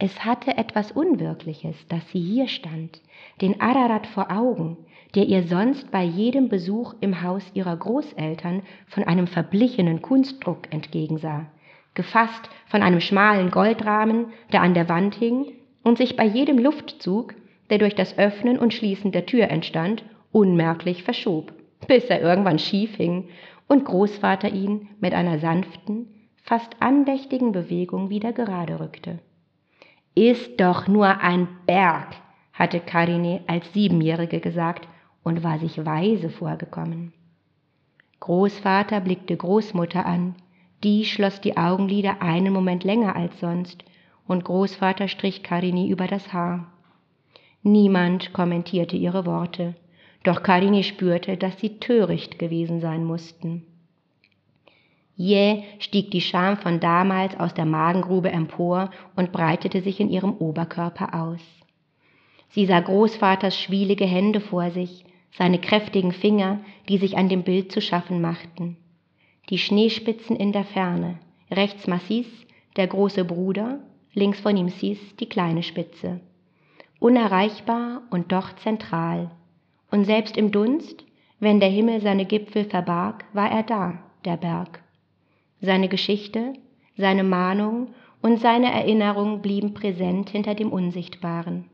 Es 0.00 0.24
hatte 0.24 0.56
etwas 0.56 0.92
Unwirkliches, 0.92 1.74
dass 1.88 2.08
sie 2.10 2.20
hier 2.20 2.46
stand, 2.46 3.00
den 3.40 3.60
Ararat 3.60 4.06
vor 4.06 4.30
Augen, 4.30 4.76
der 5.16 5.26
ihr 5.26 5.42
sonst 5.42 5.90
bei 5.90 6.04
jedem 6.04 6.48
Besuch 6.48 6.94
im 7.00 7.22
Haus 7.22 7.42
ihrer 7.52 7.76
Großeltern 7.76 8.62
von 8.86 9.02
einem 9.02 9.26
verblichenen 9.26 10.00
Kunstdruck 10.00 10.72
entgegensah, 10.72 11.46
gefasst 11.94 12.48
von 12.66 12.82
einem 12.82 13.00
schmalen 13.00 13.50
Goldrahmen, 13.50 14.26
der 14.52 14.62
an 14.62 14.74
der 14.74 14.88
Wand 14.88 15.16
hing 15.16 15.46
und 15.82 15.98
sich 15.98 16.14
bei 16.14 16.24
jedem 16.24 16.58
Luftzug, 16.58 17.34
der 17.70 17.78
durch 17.78 17.96
das 17.96 18.16
Öffnen 18.18 18.56
und 18.56 18.72
Schließen 18.74 19.10
der 19.10 19.26
Tür 19.26 19.50
entstand, 19.50 20.04
unmerklich 20.30 21.02
verschob, 21.02 21.52
bis 21.88 22.04
er 22.04 22.20
irgendwann 22.20 22.60
schief 22.60 22.94
hing 22.94 23.30
und 23.66 23.84
Großvater 23.84 24.52
ihn 24.52 24.90
mit 25.00 25.12
einer 25.12 25.40
sanften, 25.40 26.06
fast 26.44 26.76
andächtigen 26.78 27.50
Bewegung 27.50 28.10
wieder 28.10 28.32
gerade 28.32 28.78
rückte. 28.78 29.18
Ist 30.18 30.58
doch 30.58 30.88
nur 30.88 31.20
ein 31.20 31.46
Berg, 31.64 32.16
hatte 32.52 32.80
Karine 32.80 33.42
als 33.46 33.72
Siebenjährige 33.72 34.40
gesagt 34.40 34.88
und 35.22 35.44
war 35.44 35.60
sich 35.60 35.86
weise 35.86 36.28
vorgekommen. 36.28 37.12
Großvater 38.18 39.00
blickte 39.00 39.36
Großmutter 39.36 40.04
an, 40.04 40.34
die 40.82 41.04
schloss 41.04 41.40
die 41.40 41.56
Augenlider 41.56 42.20
einen 42.20 42.52
Moment 42.52 42.82
länger 42.82 43.14
als 43.14 43.38
sonst, 43.38 43.84
und 44.26 44.44
Großvater 44.44 45.06
strich 45.06 45.44
Karini 45.44 45.88
über 45.88 46.08
das 46.08 46.32
Haar. 46.32 46.66
Niemand 47.62 48.32
kommentierte 48.32 48.96
ihre 48.96 49.24
Worte, 49.24 49.76
doch 50.24 50.42
Karini 50.42 50.82
spürte, 50.82 51.36
dass 51.36 51.60
sie 51.60 51.78
töricht 51.78 52.40
gewesen 52.40 52.80
sein 52.80 53.04
mussten. 53.04 53.67
Jäh 55.20 55.64
stieg 55.80 56.12
die 56.12 56.20
Scham 56.20 56.58
von 56.58 56.78
damals 56.78 57.38
aus 57.40 57.52
der 57.52 57.64
Magengrube 57.64 58.30
empor 58.30 58.90
und 59.16 59.32
breitete 59.32 59.82
sich 59.82 59.98
in 59.98 60.10
ihrem 60.10 60.32
Oberkörper 60.34 61.12
aus. 61.12 61.40
Sie 62.50 62.66
sah 62.66 62.78
Großvaters 62.78 63.58
schwielige 63.58 64.06
Hände 64.06 64.40
vor 64.40 64.70
sich, 64.70 65.04
seine 65.36 65.58
kräftigen 65.58 66.12
Finger, 66.12 66.60
die 66.88 66.98
sich 66.98 67.18
an 67.18 67.28
dem 67.28 67.42
Bild 67.42 67.72
zu 67.72 67.80
schaffen 67.80 68.20
machten. 68.20 68.76
Die 69.50 69.58
Schneespitzen 69.58 70.36
in 70.36 70.52
der 70.52 70.62
Ferne, 70.62 71.18
rechts 71.50 71.88
Massis, 71.88 72.28
der 72.76 72.86
große 72.86 73.24
Bruder, 73.24 73.80
links 74.14 74.38
von 74.38 74.56
ihm 74.56 74.68
Sis, 74.68 75.00
die 75.16 75.28
kleine 75.28 75.64
Spitze. 75.64 76.20
Unerreichbar 77.00 78.02
und 78.10 78.30
doch 78.30 78.54
zentral. 78.56 79.32
Und 79.90 80.04
selbst 80.04 80.36
im 80.36 80.52
Dunst, 80.52 81.04
wenn 81.40 81.58
der 81.58 81.70
Himmel 81.70 82.02
seine 82.02 82.24
Gipfel 82.24 82.66
verbarg, 82.66 83.24
war 83.32 83.50
er 83.50 83.64
da, 83.64 83.98
der 84.24 84.36
Berg. 84.36 84.80
Seine 85.60 85.88
Geschichte, 85.88 86.54
seine 86.96 87.24
Mahnung 87.24 87.88
und 88.22 88.40
seine 88.40 88.72
Erinnerung 88.72 89.42
blieben 89.42 89.74
präsent 89.74 90.30
hinter 90.30 90.54
dem 90.54 90.72
Unsichtbaren. 90.72 91.64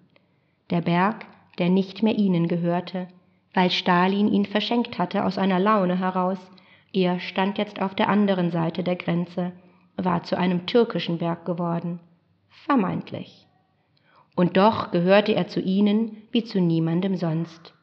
Der 0.71 0.81
Berg, 0.81 1.27
der 1.59 1.69
nicht 1.69 2.03
mehr 2.03 2.17
ihnen 2.17 2.49
gehörte, 2.49 3.09
weil 3.53 3.71
Stalin 3.71 4.33
ihn 4.33 4.47
verschenkt 4.47 4.99
hatte 4.99 5.25
aus 5.25 5.39
einer 5.39 5.61
Laune 5.61 5.99
heraus, 5.99 6.39
er 6.93 7.21
stand 7.21 7.59
jetzt 7.59 7.81
auf 7.83 7.95
der 7.95 8.09
anderen 8.09 8.51
Seite 8.51 8.83
der 8.83 8.97
Grenze, 8.97 9.53
war 9.97 10.23
zu 10.23 10.37
einem 10.37 10.67
türkischen 10.67 11.19
Berg 11.19 11.45
geworden, 11.45 12.01
vermeintlich. 12.49 13.47
Und 14.37 14.57
doch 14.57 14.91
gehörte 14.91 15.35
er 15.35 15.47
zu 15.47 15.61
ihnen 15.61 16.17
wie 16.33 16.45
zu 16.45 16.61
niemandem 16.61 17.17
sonst. 17.17 17.75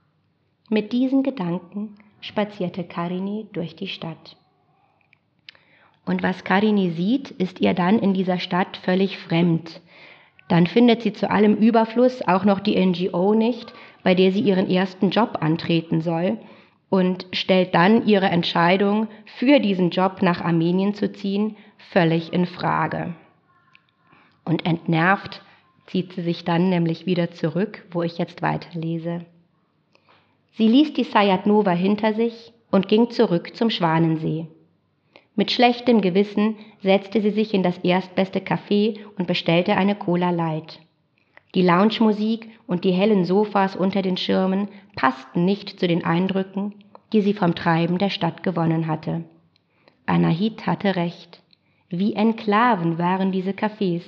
Mit 0.69 0.91
diesen 0.91 1.23
Gedanken 1.23 1.95
spazierte 2.19 2.83
Karini 2.83 3.47
durch 3.53 3.75
die 3.75 3.87
Stadt. 3.87 4.37
Und 6.05 6.23
was 6.23 6.43
Karini 6.43 6.91
sieht, 6.91 7.31
ist 7.31 7.61
ihr 7.61 7.73
dann 7.73 7.99
in 7.99 8.13
dieser 8.13 8.39
Stadt 8.39 8.77
völlig 8.77 9.17
fremd. 9.17 9.81
Dann 10.47 10.67
findet 10.67 11.01
sie 11.01 11.13
zu 11.13 11.29
allem 11.29 11.55
Überfluss 11.55 12.21
auch 12.27 12.43
noch 12.43 12.59
die 12.59 12.83
NGO 12.83 13.33
nicht, 13.33 13.73
bei 14.03 14.15
der 14.15 14.31
sie 14.31 14.41
ihren 14.41 14.69
ersten 14.69 15.09
Job 15.11 15.37
antreten 15.41 16.01
soll 16.01 16.37
und 16.89 17.25
stellt 17.31 17.73
dann 17.73 18.05
ihre 18.05 18.25
Entscheidung, 18.25 19.07
für 19.37 19.59
diesen 19.59 19.91
Job 19.91 20.21
nach 20.21 20.41
Armenien 20.41 20.93
zu 20.93 21.11
ziehen, 21.13 21.55
völlig 21.91 22.33
in 22.33 22.45
Frage. 22.45 23.15
Und 24.43 24.65
entnervt 24.65 25.41
zieht 25.87 26.13
sie 26.13 26.21
sich 26.21 26.43
dann 26.43 26.69
nämlich 26.69 27.05
wieder 27.05 27.31
zurück, 27.31 27.85
wo 27.91 28.03
ich 28.03 28.17
jetzt 28.17 28.41
weiterlese. 28.41 29.25
Sie 30.53 30.67
ließ 30.67 30.93
die 30.93 31.05
Sayat 31.05 31.45
Nova 31.45 31.71
hinter 31.71 32.13
sich 32.13 32.51
und 32.71 32.89
ging 32.89 33.09
zurück 33.09 33.55
zum 33.55 33.69
Schwanensee. 33.69 34.47
Mit 35.35 35.51
schlechtem 35.51 36.01
Gewissen 36.01 36.55
setzte 36.81 37.21
sie 37.21 37.31
sich 37.31 37.53
in 37.53 37.63
das 37.63 37.77
erstbeste 37.79 38.39
Café 38.39 38.99
und 39.17 39.27
bestellte 39.27 39.75
eine 39.75 39.95
Cola 39.95 40.29
Light. 40.29 40.79
Die 41.55 41.61
Lounge-Musik 41.61 42.49
und 42.67 42.83
die 42.83 42.91
hellen 42.91 43.25
Sofas 43.25 43.75
unter 43.75 44.01
den 44.01 44.17
Schirmen 44.17 44.67
passten 44.95 45.45
nicht 45.45 45.79
zu 45.79 45.87
den 45.87 46.03
Eindrücken, 46.03 46.73
die 47.13 47.21
sie 47.21 47.33
vom 47.33 47.55
Treiben 47.55 47.97
der 47.97 48.09
Stadt 48.09 48.43
gewonnen 48.43 48.87
hatte. 48.87 49.23
Anahit 50.05 50.65
hatte 50.65 50.95
recht. 50.95 51.41
Wie 51.89 52.13
Enklaven 52.13 52.97
waren 52.97 53.31
diese 53.31 53.51
Cafés, 53.51 54.03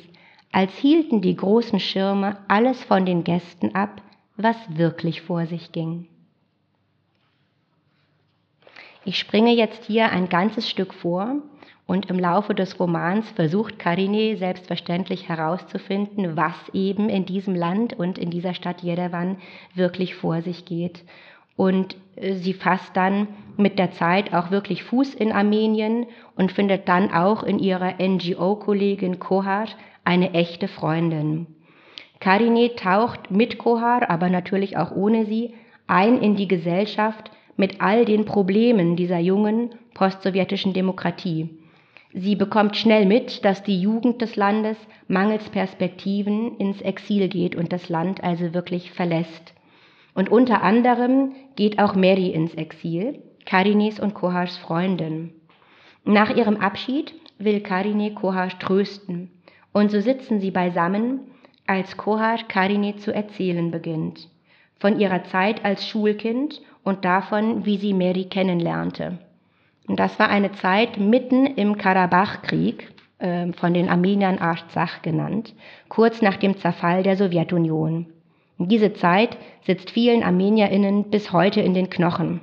als 0.51 0.77
hielten 0.77 1.21
die 1.21 1.35
großen 1.35 1.79
Schirme 1.79 2.37
alles 2.47 2.83
von 2.83 3.05
den 3.05 3.23
Gästen 3.23 3.75
ab, 3.75 4.01
was 4.37 4.55
wirklich 4.69 5.21
vor 5.21 5.45
sich 5.45 5.71
ging. 5.71 6.07
Ich 9.05 9.19
springe 9.19 9.53
jetzt 9.53 9.83
hier 9.85 10.11
ein 10.11 10.29
ganzes 10.29 10.69
Stück 10.69 10.93
vor 10.93 11.35
und 11.85 12.09
im 12.09 12.17
Laufe 12.17 12.55
des 12.55 12.79
Romans 12.79 13.29
versucht 13.31 13.77
Karine 13.77 14.37
selbstverständlich 14.37 15.27
herauszufinden, 15.27 16.37
was 16.37 16.55
eben 16.73 17.09
in 17.09 17.25
diesem 17.25 17.53
Land 17.53 17.99
und 17.99 18.17
in 18.17 18.29
dieser 18.29 18.53
Stadt 18.53 18.81
Jerewan 18.81 19.37
wirklich 19.75 20.15
vor 20.15 20.41
sich 20.41 20.63
geht. 20.63 21.03
Und 21.57 21.97
äh, 22.15 22.35
sie 22.35 22.53
fasst 22.53 22.95
dann 22.95 23.27
mit 23.57 23.77
der 23.77 23.91
Zeit 23.91 24.33
auch 24.33 24.51
wirklich 24.51 24.83
Fuß 24.83 25.13
in 25.13 25.33
Armenien 25.33 26.05
und 26.37 26.53
findet 26.53 26.87
dann 26.87 27.11
auch 27.11 27.43
in 27.43 27.59
ihrer 27.59 27.95
NGO-Kollegin 28.01 29.19
Kohar 29.19 29.65
eine 30.05 30.33
echte 30.33 30.69
Freundin. 30.69 31.47
Karine 32.21 32.73
taucht 32.75 33.31
mit 33.31 33.57
Kohar, 33.57 34.09
aber 34.09 34.29
natürlich 34.29 34.77
auch 34.77 34.91
ohne 34.91 35.25
sie, 35.25 35.53
ein 35.87 36.21
in 36.21 36.37
die 36.37 36.47
Gesellschaft, 36.47 37.31
mit 37.57 37.81
all 37.81 38.05
den 38.05 38.25
Problemen 38.25 38.95
dieser 38.95 39.19
jungen 39.19 39.75
postsowjetischen 39.93 40.73
Demokratie. 40.73 41.49
Sie 42.13 42.35
bekommt 42.35 42.77
schnell 42.77 43.05
mit, 43.05 43.43
dass 43.43 43.63
die 43.63 43.79
Jugend 43.79 44.21
des 44.21 44.35
Landes 44.35 44.77
mangels 45.07 45.49
Perspektiven 45.49 46.57
ins 46.57 46.79
Exil 46.81 47.27
geht 47.27 47.55
und 47.55 47.73
das 47.73 47.89
Land 47.89 48.23
also 48.23 48.53
wirklich 48.53 48.91
verlässt. 48.91 49.53
Und 50.13 50.29
unter 50.29 50.61
anderem 50.61 51.33
geht 51.55 51.79
auch 51.79 51.95
Mary 51.95 52.29
ins 52.29 52.53
Exil, 52.53 53.23
Karinis 53.45 53.99
und 53.99 54.13
Kohars 54.13 54.57
Freundin. 54.57 55.33
Nach 56.05 56.35
ihrem 56.35 56.57
Abschied 56.57 57.15
will 57.39 57.61
Karine 57.61 58.13
Kohar 58.13 58.49
trösten 58.59 59.31
und 59.71 59.89
so 59.89 59.99
sitzen 59.99 60.39
sie 60.39 60.51
beisammen, 60.51 61.21
als 61.65 61.97
Kohar 61.97 62.37
Karine 62.47 62.97
zu 62.97 63.13
erzählen 63.13 63.71
beginnt. 63.71 64.29
Von 64.79 64.99
ihrer 64.99 65.23
Zeit 65.23 65.65
als 65.65 65.87
Schulkind 65.87 66.61
und 66.83 67.05
davon, 67.05 67.65
wie 67.65 67.77
sie 67.77 67.93
Mary 67.93 68.25
kennenlernte. 68.25 69.19
Und 69.87 69.99
das 69.99 70.17
war 70.19 70.29
eine 70.29 70.51
Zeit 70.53 70.97
mitten 70.97 71.45
im 71.45 71.77
Karabachkrieg, 71.77 72.93
äh, 73.19 73.51
von 73.53 73.73
den 73.73 73.89
Armeniern 73.89 74.39
Artsach 74.39 75.01
genannt, 75.01 75.53
kurz 75.89 76.21
nach 76.21 76.37
dem 76.37 76.57
Zerfall 76.57 77.03
der 77.03 77.17
Sowjetunion. 77.17 78.07
Und 78.57 78.71
diese 78.71 78.93
Zeit 78.93 79.37
sitzt 79.65 79.89
vielen 79.89 80.23
ArmenierInnen 80.23 81.09
bis 81.09 81.31
heute 81.33 81.61
in 81.61 81.73
den 81.73 81.89
Knochen. 81.89 82.41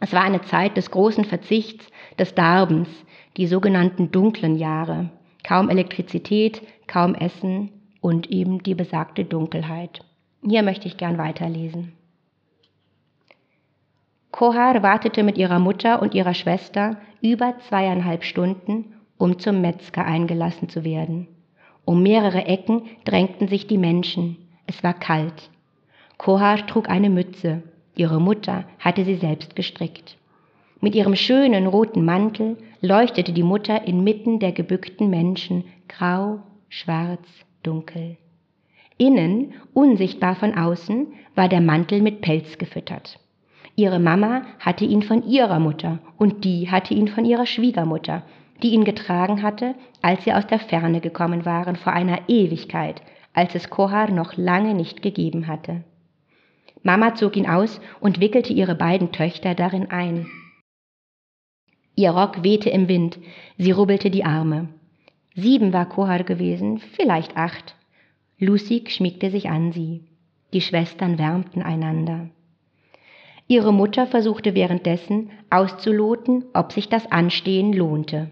Es 0.00 0.12
war 0.12 0.22
eine 0.22 0.42
Zeit 0.42 0.76
des 0.76 0.90
großen 0.90 1.24
Verzichts, 1.24 1.90
des 2.18 2.34
Darbens, 2.34 2.88
die 3.36 3.46
sogenannten 3.46 4.10
dunklen 4.10 4.56
Jahre. 4.56 5.10
Kaum 5.46 5.68
Elektrizität, 5.70 6.62
kaum 6.86 7.14
Essen 7.14 7.70
und 8.00 8.30
eben 8.30 8.62
die 8.62 8.74
besagte 8.74 9.24
Dunkelheit. 9.24 10.00
Hier 10.42 10.62
möchte 10.62 10.86
ich 10.88 10.96
gern 10.96 11.18
weiterlesen. 11.18 11.92
Kohar 14.36 14.82
wartete 14.82 15.22
mit 15.22 15.38
ihrer 15.38 15.58
Mutter 15.58 16.02
und 16.02 16.14
ihrer 16.14 16.34
Schwester 16.34 16.98
über 17.22 17.54
zweieinhalb 17.68 18.22
Stunden, 18.22 18.92
um 19.16 19.38
zum 19.38 19.62
Metzger 19.62 20.04
eingelassen 20.04 20.68
zu 20.68 20.84
werden. 20.84 21.26
Um 21.86 22.02
mehrere 22.02 22.44
Ecken 22.44 22.82
drängten 23.06 23.48
sich 23.48 23.66
die 23.66 23.78
Menschen. 23.78 24.36
Es 24.66 24.84
war 24.84 24.92
kalt. 24.92 25.48
Kohar 26.18 26.66
trug 26.66 26.90
eine 26.90 27.08
Mütze. 27.08 27.62
Ihre 27.94 28.20
Mutter 28.20 28.64
hatte 28.78 29.06
sie 29.06 29.14
selbst 29.14 29.56
gestrickt. 29.56 30.18
Mit 30.82 30.94
ihrem 30.94 31.16
schönen 31.16 31.66
roten 31.66 32.04
Mantel 32.04 32.58
leuchtete 32.82 33.32
die 33.32 33.42
Mutter 33.42 33.86
inmitten 33.86 34.38
der 34.38 34.52
gebückten 34.52 35.08
Menschen, 35.08 35.64
grau, 35.88 36.40
schwarz, 36.68 37.26
dunkel. 37.62 38.18
Innen, 38.98 39.54
unsichtbar 39.72 40.34
von 40.34 40.58
außen, 40.58 41.06
war 41.34 41.48
der 41.48 41.62
Mantel 41.62 42.02
mit 42.02 42.20
Pelz 42.20 42.58
gefüttert. 42.58 43.18
Ihre 43.76 44.00
Mama 44.00 44.42
hatte 44.58 44.86
ihn 44.86 45.02
von 45.02 45.22
ihrer 45.22 45.60
Mutter 45.60 45.98
und 46.16 46.44
die 46.44 46.70
hatte 46.70 46.94
ihn 46.94 47.08
von 47.08 47.26
ihrer 47.26 47.44
Schwiegermutter, 47.44 48.22
die 48.62 48.70
ihn 48.70 48.84
getragen 48.84 49.42
hatte, 49.42 49.74
als 50.00 50.24
sie 50.24 50.32
aus 50.32 50.46
der 50.46 50.58
Ferne 50.58 51.02
gekommen 51.02 51.44
waren 51.44 51.76
vor 51.76 51.92
einer 51.92 52.20
Ewigkeit, 52.28 53.02
als 53.34 53.54
es 53.54 53.68
Kohar 53.68 54.10
noch 54.10 54.36
lange 54.38 54.72
nicht 54.72 55.02
gegeben 55.02 55.46
hatte. 55.46 55.84
Mama 56.82 57.14
zog 57.16 57.36
ihn 57.36 57.46
aus 57.46 57.80
und 58.00 58.18
wickelte 58.18 58.54
ihre 58.54 58.74
beiden 58.74 59.12
Töchter 59.12 59.54
darin 59.54 59.90
ein. 59.90 60.26
Ihr 61.94 62.10
Rock 62.10 62.42
wehte 62.42 62.70
im 62.70 62.88
Wind, 62.88 63.18
sie 63.58 63.72
rubbelte 63.72 64.10
die 64.10 64.24
Arme. 64.24 64.68
Sieben 65.34 65.74
war 65.74 65.86
Kohar 65.86 66.24
gewesen, 66.24 66.78
vielleicht 66.78 67.36
acht. 67.36 67.74
Lucy 68.38 68.84
schmiegte 68.88 69.30
sich 69.30 69.50
an 69.50 69.72
sie. 69.72 70.04
Die 70.54 70.60
Schwestern 70.62 71.18
wärmten 71.18 71.60
einander. 71.60 72.30
Ihre 73.48 73.72
Mutter 73.72 74.06
versuchte 74.06 74.54
währenddessen 74.54 75.30
auszuloten, 75.50 76.44
ob 76.52 76.72
sich 76.72 76.88
das 76.88 77.10
Anstehen 77.12 77.72
lohnte. 77.72 78.30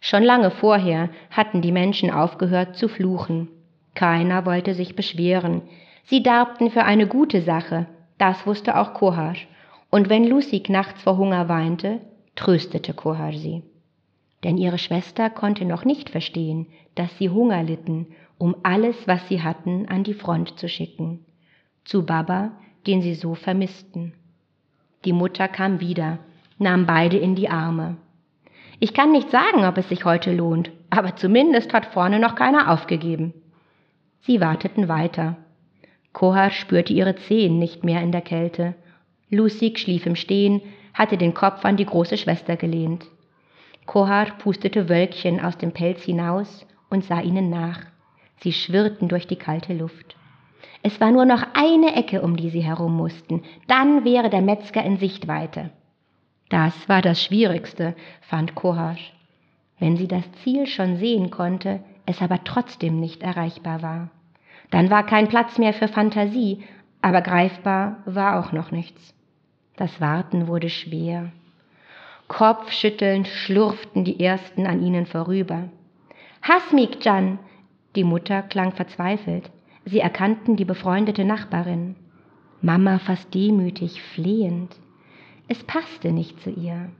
Schon 0.00 0.24
lange 0.24 0.50
vorher 0.50 1.10
hatten 1.30 1.62
die 1.62 1.70
Menschen 1.70 2.10
aufgehört 2.10 2.76
zu 2.76 2.88
fluchen. 2.88 3.48
Keiner 3.94 4.44
wollte 4.44 4.74
sich 4.74 4.96
beschweren. 4.96 5.62
Sie 6.04 6.24
darbten 6.24 6.70
für 6.70 6.82
eine 6.82 7.06
gute 7.06 7.42
Sache, 7.42 7.86
das 8.18 8.44
wusste 8.46 8.76
auch 8.78 8.94
Kohar. 8.94 9.36
Und 9.90 10.08
wenn 10.08 10.26
Lucy 10.26 10.62
nachts 10.68 11.02
vor 11.02 11.18
Hunger 11.18 11.48
weinte, 11.48 12.00
tröstete 12.34 12.94
Kohar 12.94 13.32
sie. 13.32 13.62
Denn 14.42 14.58
ihre 14.58 14.78
Schwester 14.78 15.30
konnte 15.30 15.64
noch 15.64 15.84
nicht 15.84 16.10
verstehen, 16.10 16.66
dass 16.96 17.16
sie 17.18 17.30
Hunger 17.30 17.62
litten, 17.62 18.08
um 18.38 18.56
alles, 18.64 18.96
was 19.06 19.28
sie 19.28 19.42
hatten, 19.42 19.86
an 19.88 20.02
die 20.02 20.14
Front 20.14 20.58
zu 20.58 20.68
schicken. 20.68 21.24
Zu 21.84 22.04
Baba, 22.04 22.52
den 22.88 23.02
sie 23.02 23.14
so 23.14 23.36
vermissten. 23.36 24.14
Die 25.04 25.12
Mutter 25.12 25.48
kam 25.48 25.80
wieder, 25.80 26.18
nahm 26.58 26.86
beide 26.86 27.16
in 27.16 27.34
die 27.34 27.48
Arme. 27.48 27.96
Ich 28.78 28.94
kann 28.94 29.12
nicht 29.12 29.30
sagen, 29.30 29.64
ob 29.64 29.78
es 29.78 29.88
sich 29.88 30.04
heute 30.04 30.34
lohnt, 30.34 30.70
aber 30.90 31.16
zumindest 31.16 31.72
hat 31.72 31.86
vorne 31.86 32.18
noch 32.18 32.34
keiner 32.34 32.70
aufgegeben. 32.70 33.32
Sie 34.20 34.40
warteten 34.40 34.88
weiter. 34.88 35.36
Kohar 36.12 36.50
spürte 36.50 36.92
ihre 36.92 37.16
Zehen 37.16 37.58
nicht 37.58 37.84
mehr 37.84 38.02
in 38.02 38.12
der 38.12 38.20
Kälte. 38.20 38.74
Lucy 39.30 39.74
schlief 39.76 40.06
im 40.06 40.16
Stehen, 40.16 40.60
hatte 40.94 41.16
den 41.16 41.34
Kopf 41.34 41.64
an 41.64 41.76
die 41.76 41.86
große 41.86 42.18
Schwester 42.18 42.56
gelehnt. 42.56 43.06
Kohar 43.86 44.26
pustete 44.38 44.88
Wölkchen 44.88 45.40
aus 45.40 45.58
dem 45.58 45.72
Pelz 45.72 46.02
hinaus 46.02 46.66
und 46.90 47.04
sah 47.04 47.20
ihnen 47.20 47.50
nach. 47.50 47.80
Sie 48.40 48.52
schwirrten 48.52 49.08
durch 49.08 49.26
die 49.26 49.36
kalte 49.36 49.74
Luft. 49.74 50.16
Es 50.82 51.00
war 51.00 51.12
nur 51.12 51.24
noch 51.24 51.42
eine 51.54 51.94
Ecke, 51.94 52.22
um 52.22 52.36
die 52.36 52.50
sie 52.50 52.62
herum 52.62 52.96
mussten. 52.96 53.42
Dann 53.68 54.04
wäre 54.04 54.30
der 54.30 54.42
Metzger 54.42 54.82
in 54.82 54.98
Sichtweite. 54.98 55.70
Das 56.48 56.88
war 56.88 57.00
das 57.02 57.22
Schwierigste, 57.22 57.94
fand 58.20 58.54
Kohar. 58.54 58.96
Wenn 59.78 59.96
sie 59.96 60.08
das 60.08 60.24
Ziel 60.42 60.66
schon 60.66 60.96
sehen 60.96 61.30
konnte, 61.30 61.80
es 62.04 62.20
aber 62.20 62.44
trotzdem 62.44 63.00
nicht 63.00 63.22
erreichbar 63.22 63.82
war. 63.82 64.10
Dann 64.70 64.90
war 64.90 65.06
kein 65.06 65.28
Platz 65.28 65.58
mehr 65.58 65.72
für 65.72 65.88
Fantasie, 65.88 66.64
aber 67.00 67.20
greifbar 67.20 67.98
war 68.04 68.40
auch 68.40 68.52
noch 68.52 68.70
nichts. 68.70 69.14
Das 69.76 70.00
Warten 70.00 70.46
wurde 70.48 70.68
schwer. 70.68 71.32
Kopfschüttelnd 72.28 73.28
schlurften 73.28 74.04
die 74.04 74.22
Ersten 74.22 74.66
an 74.66 74.82
ihnen 74.82 75.06
vorüber. 75.06 75.68
Hasmik, 76.42 77.04
Jan! 77.04 77.38
Die 77.94 78.04
Mutter 78.04 78.42
klang 78.42 78.72
verzweifelt. 78.72 79.50
Sie 79.84 80.00
erkannten 80.00 80.56
die 80.56 80.64
befreundete 80.64 81.24
Nachbarin. 81.24 81.96
Mama 82.60 82.98
fast 82.98 83.34
demütig, 83.34 84.02
flehend. 84.02 84.76
Es 85.48 85.62
passte 85.64 86.12
nicht 86.12 86.40
zu 86.40 86.50
ihr. 86.50 86.90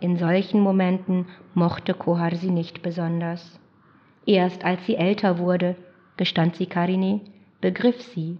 In 0.00 0.16
solchen 0.16 0.60
Momenten 0.60 1.26
mochte 1.54 1.94
Kohar 1.94 2.34
sie 2.34 2.50
nicht 2.50 2.82
besonders. 2.82 3.60
Erst 4.26 4.64
als 4.64 4.84
sie 4.86 4.96
älter 4.96 5.38
wurde, 5.38 5.76
gestand 6.16 6.56
sie 6.56 6.66
Karine, 6.66 7.20
begriff 7.60 8.00
sie, 8.00 8.38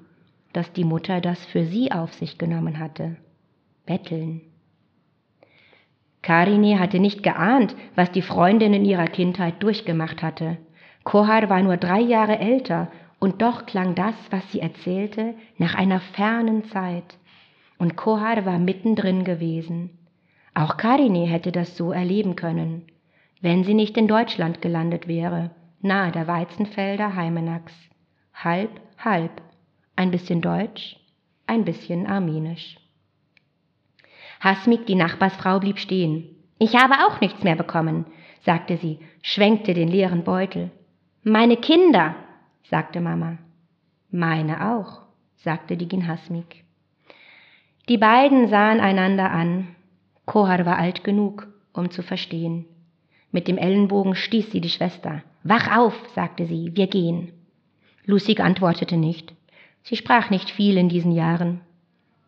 dass 0.53 0.73
die 0.73 0.85
Mutter 0.85 1.21
das 1.21 1.45
für 1.47 1.65
sie 1.65 1.93
auf 1.93 2.13
sich 2.15 2.39
genommen 2.39 2.79
hatte 2.79 3.17
betteln. 3.87 4.43
Karine 6.23 6.79
hatte 6.79 7.01
nicht 7.01 7.23
geahnt, 7.23 7.75
was 7.97 8.13
die 8.13 8.23
Freundin 8.23 8.75
in 8.75 8.85
ihrer 8.85 9.07
Kindheit 9.07 9.63
durchgemacht 9.63 10.23
hatte. 10.23 10.59
Kohar 11.03 11.49
war 11.51 11.63
nur 11.63 11.77
drei 11.77 12.01
Jahre 12.01 12.39
älter, 12.39 12.93
und 13.23 13.41
doch 13.41 13.67
klang 13.67 13.95
das, 13.95 14.17
was 14.31 14.51
sie 14.51 14.59
erzählte, 14.59 15.37
nach 15.57 15.77
einer 15.77 16.01
fernen 16.01 16.65
Zeit. 16.65 17.05
Und 17.79 17.95
Kohar 17.95 18.45
war 18.45 18.59
mittendrin 18.59 19.23
gewesen. 19.23 19.91
Auch 20.55 20.77
Karine 20.77 21.25
hätte 21.27 21.53
das 21.53 21.77
so 21.77 21.93
erleben 21.93 22.35
können, 22.35 22.83
wenn 23.41 23.63
sie 23.63 23.75
nicht 23.75 23.97
in 23.97 24.09
Deutschland 24.09 24.61
gelandet 24.61 25.07
wäre, 25.07 25.53
nahe 25.81 26.11
der 26.11 26.27
Weizenfelder 26.27 27.15
Heimenacks. 27.15 27.73
Halb, 28.35 28.81
halb. 28.99 29.41
Ein 29.95 30.11
bisschen 30.11 30.41
Deutsch, 30.41 30.97
ein 31.47 31.65
bisschen 31.65 32.09
Armenisch. 32.09 32.77
Hasmik, 34.41 34.85
die 34.87 34.97
Nachbarsfrau, 34.97 35.61
blieb 35.61 35.79
stehen. 35.79 36.25
Ich 36.59 36.75
habe 36.75 36.95
auch 37.07 37.21
nichts 37.21 37.45
mehr 37.45 37.55
bekommen, 37.55 38.05
sagte 38.45 38.79
sie, 38.79 38.99
schwenkte 39.23 39.75
den 39.75 39.87
leeren 39.87 40.25
Beutel. 40.25 40.73
Meine 41.23 41.57
Kinder, 41.57 42.17
sagte 42.65 43.01
Mama. 43.01 43.39
Meine 44.11 44.75
auch, 44.75 45.03
sagte 45.37 45.77
die 45.77 45.89
Ginhasmik. 45.89 46.65
Die 47.89 47.99
beiden 47.99 48.49
sahen 48.49 48.81
einander 48.81 49.31
an. 49.31 49.69
Kohar 50.25 50.65
war 50.67 50.79
alt 50.79 51.03
genug, 51.03 51.49
um 51.73 51.91
zu 51.91 52.03
verstehen. 52.03 52.67
Mit 53.33 53.49
dem 53.49 53.59
Ellenbogen 53.59 54.15
stieß 54.15 54.53
sie 54.53 54.61
die 54.61 54.69
Schwester. 54.69 55.23
Wach 55.43 55.77
auf, 55.77 55.95
sagte 56.15 56.47
sie, 56.47 56.77
wir 56.77 56.87
gehen. 56.87 57.33
Lucy 58.05 58.41
antwortete 58.41 58.97
nicht. 58.97 59.35
Sie 59.83 59.97
sprach 59.97 60.31
nicht 60.31 60.51
viel 60.51 60.77
in 60.77 60.89
diesen 60.89 61.13
Jahren. 61.13 61.61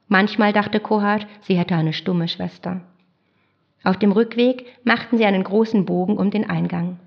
Manchmal 0.09 0.53
dachte 0.53 0.81
Kohart, 0.81 1.27
sie 1.43 1.57
hätte 1.57 1.77
eine 1.77 1.93
stumme 1.93 2.29
Schwester. 2.29 2.81
Auf 3.85 3.99
dem 3.99 4.13
Rückweg 4.13 4.67
machten 4.83 5.19
sie 5.19 5.25
einen 5.25 5.45
großen 5.45 5.85
Bogen 5.85 6.17
um 6.17 6.31
den 6.31 6.49
Eingang. 6.49 6.99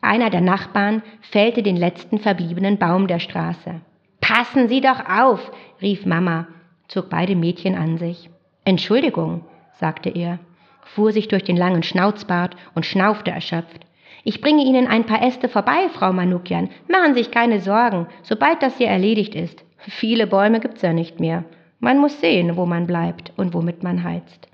Einer 0.00 0.30
der 0.30 0.40
Nachbarn 0.40 1.02
fällte 1.20 1.62
den 1.62 1.76
letzten 1.76 2.18
verbliebenen 2.18 2.78
Baum 2.78 3.06
der 3.06 3.18
Straße. 3.18 3.80
Passen 4.20 4.68
Sie 4.68 4.80
doch 4.80 5.08
auf, 5.08 5.50
rief 5.82 6.06
Mama, 6.06 6.46
zog 6.88 7.10
beide 7.10 7.36
Mädchen 7.36 7.74
an 7.74 7.98
sich. 7.98 8.30
Entschuldigung, 8.64 9.44
sagte 9.72 10.10
er, 10.10 10.38
fuhr 10.82 11.12
sich 11.12 11.28
durch 11.28 11.44
den 11.44 11.56
langen 11.56 11.82
Schnauzbart 11.82 12.56
und 12.74 12.86
schnaufte 12.86 13.30
erschöpft. 13.30 13.86
Ich 14.24 14.40
bringe 14.40 14.64
Ihnen 14.64 14.86
ein 14.86 15.06
paar 15.06 15.22
Äste 15.22 15.48
vorbei, 15.48 15.88
Frau 15.92 16.12
Manukian. 16.12 16.68
Machen 16.88 17.14
Sie 17.14 17.22
sich 17.22 17.30
keine 17.30 17.60
Sorgen, 17.60 18.06
sobald 18.22 18.62
das 18.62 18.76
hier 18.76 18.88
erledigt 18.88 19.34
ist. 19.34 19.64
Viele 19.78 20.26
Bäume 20.26 20.60
gibt's 20.60 20.82
ja 20.82 20.92
nicht 20.92 21.20
mehr. 21.20 21.44
Man 21.78 21.98
muss 21.98 22.20
sehen, 22.20 22.56
wo 22.56 22.66
man 22.66 22.86
bleibt 22.86 23.32
und 23.36 23.54
womit 23.54 23.82
man 23.82 24.04
heizt. 24.04 24.48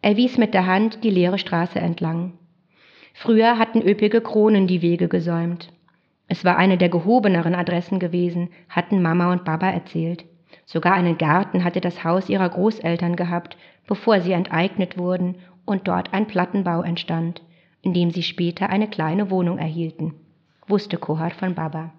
Er 0.00 0.16
wies 0.16 0.38
mit 0.38 0.54
der 0.54 0.66
Hand 0.66 1.02
die 1.02 1.10
leere 1.10 1.38
Straße 1.38 1.80
entlang. 1.80 2.34
Früher 3.14 3.58
hatten 3.58 3.82
üppige 3.82 4.20
Kronen 4.20 4.66
die 4.66 4.82
Wege 4.82 5.08
gesäumt. 5.08 5.72
Es 6.28 6.44
war 6.44 6.56
eine 6.56 6.78
der 6.78 6.88
gehobeneren 6.88 7.54
Adressen 7.54 7.98
gewesen, 7.98 8.48
hatten 8.68 9.02
Mama 9.02 9.32
und 9.32 9.44
Baba 9.44 9.70
erzählt. 9.70 10.24
Sogar 10.64 10.94
einen 10.94 11.18
Garten 11.18 11.64
hatte 11.64 11.80
das 11.80 12.04
Haus 12.04 12.28
ihrer 12.28 12.48
Großeltern 12.48 13.16
gehabt, 13.16 13.56
bevor 13.86 14.20
sie 14.20 14.32
enteignet 14.32 14.96
wurden 14.96 15.36
und 15.66 15.88
dort 15.88 16.14
ein 16.14 16.26
Plattenbau 16.26 16.82
entstand, 16.82 17.42
in 17.82 17.92
dem 17.92 18.10
sie 18.10 18.22
später 18.22 18.70
eine 18.70 18.88
kleine 18.88 19.30
Wohnung 19.30 19.58
erhielten, 19.58 20.14
wusste 20.66 20.96
Kohar 20.96 21.30
von 21.30 21.54
Baba. 21.54 21.92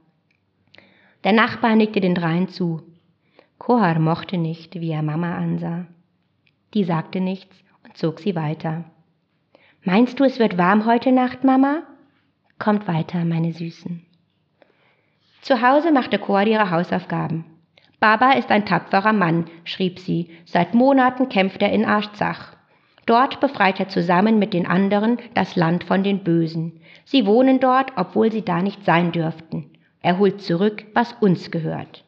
Der 1.23 1.33
Nachbar 1.33 1.75
nickte 1.75 2.01
den 2.01 2.15
dreien 2.15 2.47
zu. 2.47 2.81
Kohar 3.57 3.99
mochte 3.99 4.37
nicht, 4.37 4.79
wie 4.81 4.91
er 4.91 5.03
Mama 5.03 5.37
ansah. 5.37 5.85
Die 6.73 6.83
sagte 6.83 7.21
nichts 7.21 7.55
und 7.83 7.95
zog 7.95 8.19
sie 8.19 8.35
weiter. 8.35 8.85
Meinst 9.85 10.17
du, 10.17 10.23
es 10.23 10.39
wird 10.39 10.57
warm 10.57 10.85
heute 10.85 11.11
Nacht, 11.11 11.43
Mama? 11.43 11.83
Kommt 12.57 12.87
weiter, 12.87 13.25
meine 13.25 13.51
Süßen. 13.51 14.05
Zu 15.41 15.61
Hause 15.61 15.91
machte 15.91 16.19
Cor 16.19 16.43
ihre 16.43 16.71
Hausaufgaben. 16.71 17.43
Baba 17.99 18.31
ist 18.31 18.49
ein 18.49 18.65
tapferer 18.65 19.11
Mann, 19.11 19.45
schrieb 19.65 19.99
sie. 19.99 20.29
Seit 20.45 20.73
Monaten 20.73 21.27
kämpft 21.27 21.61
er 21.61 21.73
in 21.73 21.83
Arzach. 21.83 22.55
Dort 23.05 23.41
befreit 23.41 23.77
er 23.81 23.89
zusammen 23.89 24.39
mit 24.39 24.53
den 24.53 24.65
anderen 24.65 25.17
das 25.33 25.57
Land 25.57 25.83
von 25.83 26.01
den 26.01 26.23
Bösen. 26.23 26.79
Sie 27.03 27.25
wohnen 27.25 27.59
dort, 27.59 27.91
obwohl 27.97 28.31
sie 28.31 28.45
da 28.45 28.61
nicht 28.61 28.85
sein 28.85 29.11
dürften. 29.11 29.69
Er 30.01 30.17
holt 30.17 30.41
zurück, 30.41 30.85
was 30.93 31.11
uns 31.19 31.51
gehört. 31.51 32.05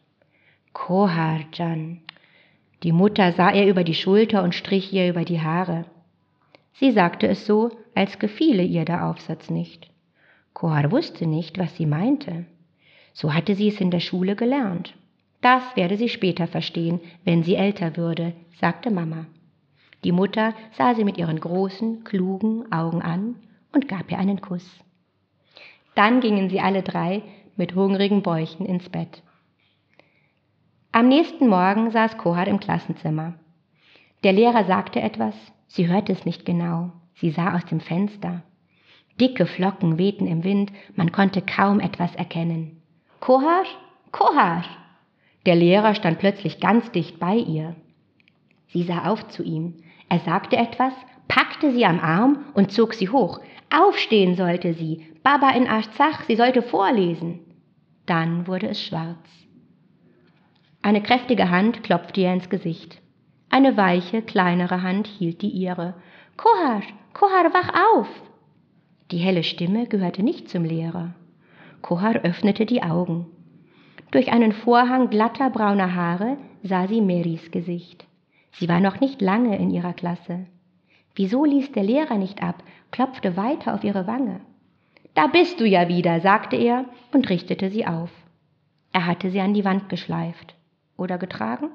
Koharjan. 0.71 1.99
Die 2.83 2.93
Mutter 2.93 3.33
sah 3.33 3.51
ihr 3.51 3.67
über 3.67 3.83
die 3.83 3.95
Schulter 3.95 4.43
und 4.43 4.55
strich 4.55 4.93
ihr 4.93 5.09
über 5.09 5.25
die 5.25 5.41
Haare. 5.41 5.83
Sie 6.79 6.91
sagte 6.91 7.27
es 7.27 7.45
so, 7.45 7.71
als 7.93 8.19
gefiele 8.19 8.63
ihr 8.63 8.85
der 8.85 9.05
Aufsatz 9.07 9.49
nicht. 9.49 9.89
Kohar 10.53 10.91
wusste 10.91 11.25
nicht, 11.25 11.57
was 11.57 11.75
sie 11.75 11.85
meinte. 11.85 12.45
So 13.13 13.33
hatte 13.33 13.55
sie 13.55 13.69
es 13.69 13.79
in 13.79 13.91
der 13.91 14.01
Schule 14.01 14.35
gelernt. 14.35 14.93
Das 15.41 15.63
werde 15.75 15.95
sie 15.95 16.09
später 16.09 16.47
verstehen, 16.47 16.99
wenn 17.23 17.43
sie 17.43 17.55
älter 17.55 17.95
würde, 17.95 18.33
sagte 18.59 18.91
Mama. 18.91 19.25
Die 20.03 20.11
Mutter 20.11 20.53
sah 20.77 20.95
sie 20.95 21.03
mit 21.03 21.17
ihren 21.17 21.39
großen, 21.39 22.03
klugen 22.03 22.71
Augen 22.71 23.01
an 23.01 23.35
und 23.71 23.87
gab 23.87 24.11
ihr 24.11 24.19
einen 24.19 24.41
Kuss. 24.41 24.69
Dann 25.95 26.19
gingen 26.19 26.49
sie 26.49 26.59
alle 26.59 26.83
drei 26.83 27.23
mit 27.55 27.73
hungrigen 27.73 28.21
Bäuchen 28.21 28.65
ins 28.65 28.89
Bett. 28.89 29.23
Am 30.91 31.07
nächsten 31.07 31.47
Morgen 31.47 31.91
saß 31.91 32.17
Kohar 32.17 32.47
im 32.47 32.59
Klassenzimmer. 32.59 33.33
Der 34.23 34.33
Lehrer 34.33 34.65
sagte 34.65 35.01
etwas, 35.01 35.35
sie 35.75 35.87
hörte 35.87 36.11
es 36.11 36.25
nicht 36.25 36.45
genau, 36.45 36.91
sie 37.15 37.31
sah 37.31 37.55
aus 37.55 37.65
dem 37.65 37.79
Fenster. 37.79 38.43
Dicke 39.19 39.45
Flocken 39.45 39.97
wehten 39.97 40.27
im 40.27 40.43
Wind, 40.43 40.71
man 40.95 41.11
konnte 41.11 41.41
kaum 41.41 41.79
etwas 41.79 42.13
erkennen. 42.15 42.81
Kohar, 43.19 43.65
Kohar! 44.11 44.63
Der 45.45 45.55
Lehrer 45.55 45.95
stand 45.95 46.19
plötzlich 46.19 46.59
ganz 46.59 46.91
dicht 46.91 47.19
bei 47.19 47.35
ihr. 47.35 47.75
Sie 48.67 48.83
sah 48.83 49.09
auf 49.09 49.27
zu 49.27 49.43
ihm. 49.43 49.75
Er 50.09 50.19
sagte 50.19 50.57
etwas, 50.57 50.93
packte 51.27 51.71
sie 51.71 51.85
am 51.85 51.99
Arm 51.99 52.45
und 52.53 52.71
zog 52.71 52.93
sie 52.93 53.09
hoch. 53.09 53.39
Aufstehen 53.69 54.35
sollte 54.35 54.73
sie. 54.73 55.05
Baba 55.23 55.51
in 55.51 55.67
Arzach, 55.67 56.23
sie 56.23 56.35
sollte 56.35 56.61
vorlesen. 56.61 57.39
Dann 58.05 58.47
wurde 58.47 58.67
es 58.67 58.81
schwarz. 58.81 59.27
Eine 60.81 61.01
kräftige 61.01 61.49
Hand 61.49 61.83
klopfte 61.83 62.21
ihr 62.21 62.33
ins 62.33 62.49
Gesicht. 62.49 63.01
Eine 63.55 63.77
weiche, 63.77 64.21
kleinere 64.21 64.81
Hand 64.81 65.07
hielt 65.07 65.41
die 65.41 65.47
ihre. 65.47 65.93
Kohar, 66.35 66.81
Kohar, 67.13 67.53
wach 67.53 67.69
auf! 67.93 68.07
Die 69.11 69.17
helle 69.17 69.43
Stimme 69.43 69.87
gehörte 69.87 70.23
nicht 70.23 70.49
zum 70.49 70.65
Lehrer. 70.65 71.15
Kohar 71.81 72.15
öffnete 72.25 72.65
die 72.65 72.83
Augen. 72.83 73.27
Durch 74.11 74.33
einen 74.33 74.51
Vorhang 74.51 75.09
glatter 75.09 75.49
brauner 75.49 75.95
Haare 75.95 76.35
sah 76.63 76.87
sie 76.87 76.99
Marys 76.99 77.49
Gesicht. 77.49 78.05
Sie 78.51 78.67
war 78.67 78.81
noch 78.81 78.99
nicht 78.99 79.21
lange 79.21 79.57
in 79.57 79.69
ihrer 79.69 79.93
Klasse. 79.93 80.47
Wieso 81.15 81.45
ließ 81.45 81.71
der 81.71 81.83
Lehrer 81.83 82.17
nicht 82.17 82.43
ab, 82.43 82.61
klopfte 82.91 83.37
weiter 83.37 83.73
auf 83.73 83.85
ihre 83.85 84.05
Wange. 84.05 84.41
Da 85.13 85.27
bist 85.27 85.61
du 85.61 85.65
ja 85.65 85.87
wieder, 85.87 86.19
sagte 86.19 86.57
er 86.57 86.83
und 87.13 87.29
richtete 87.29 87.69
sie 87.69 87.87
auf. 87.87 88.11
Er 88.91 89.05
hatte 89.05 89.29
sie 89.29 89.39
an 89.39 89.53
die 89.53 89.63
Wand 89.63 89.87
geschleift 89.87 90.55
oder 90.97 91.17
getragen. 91.17 91.69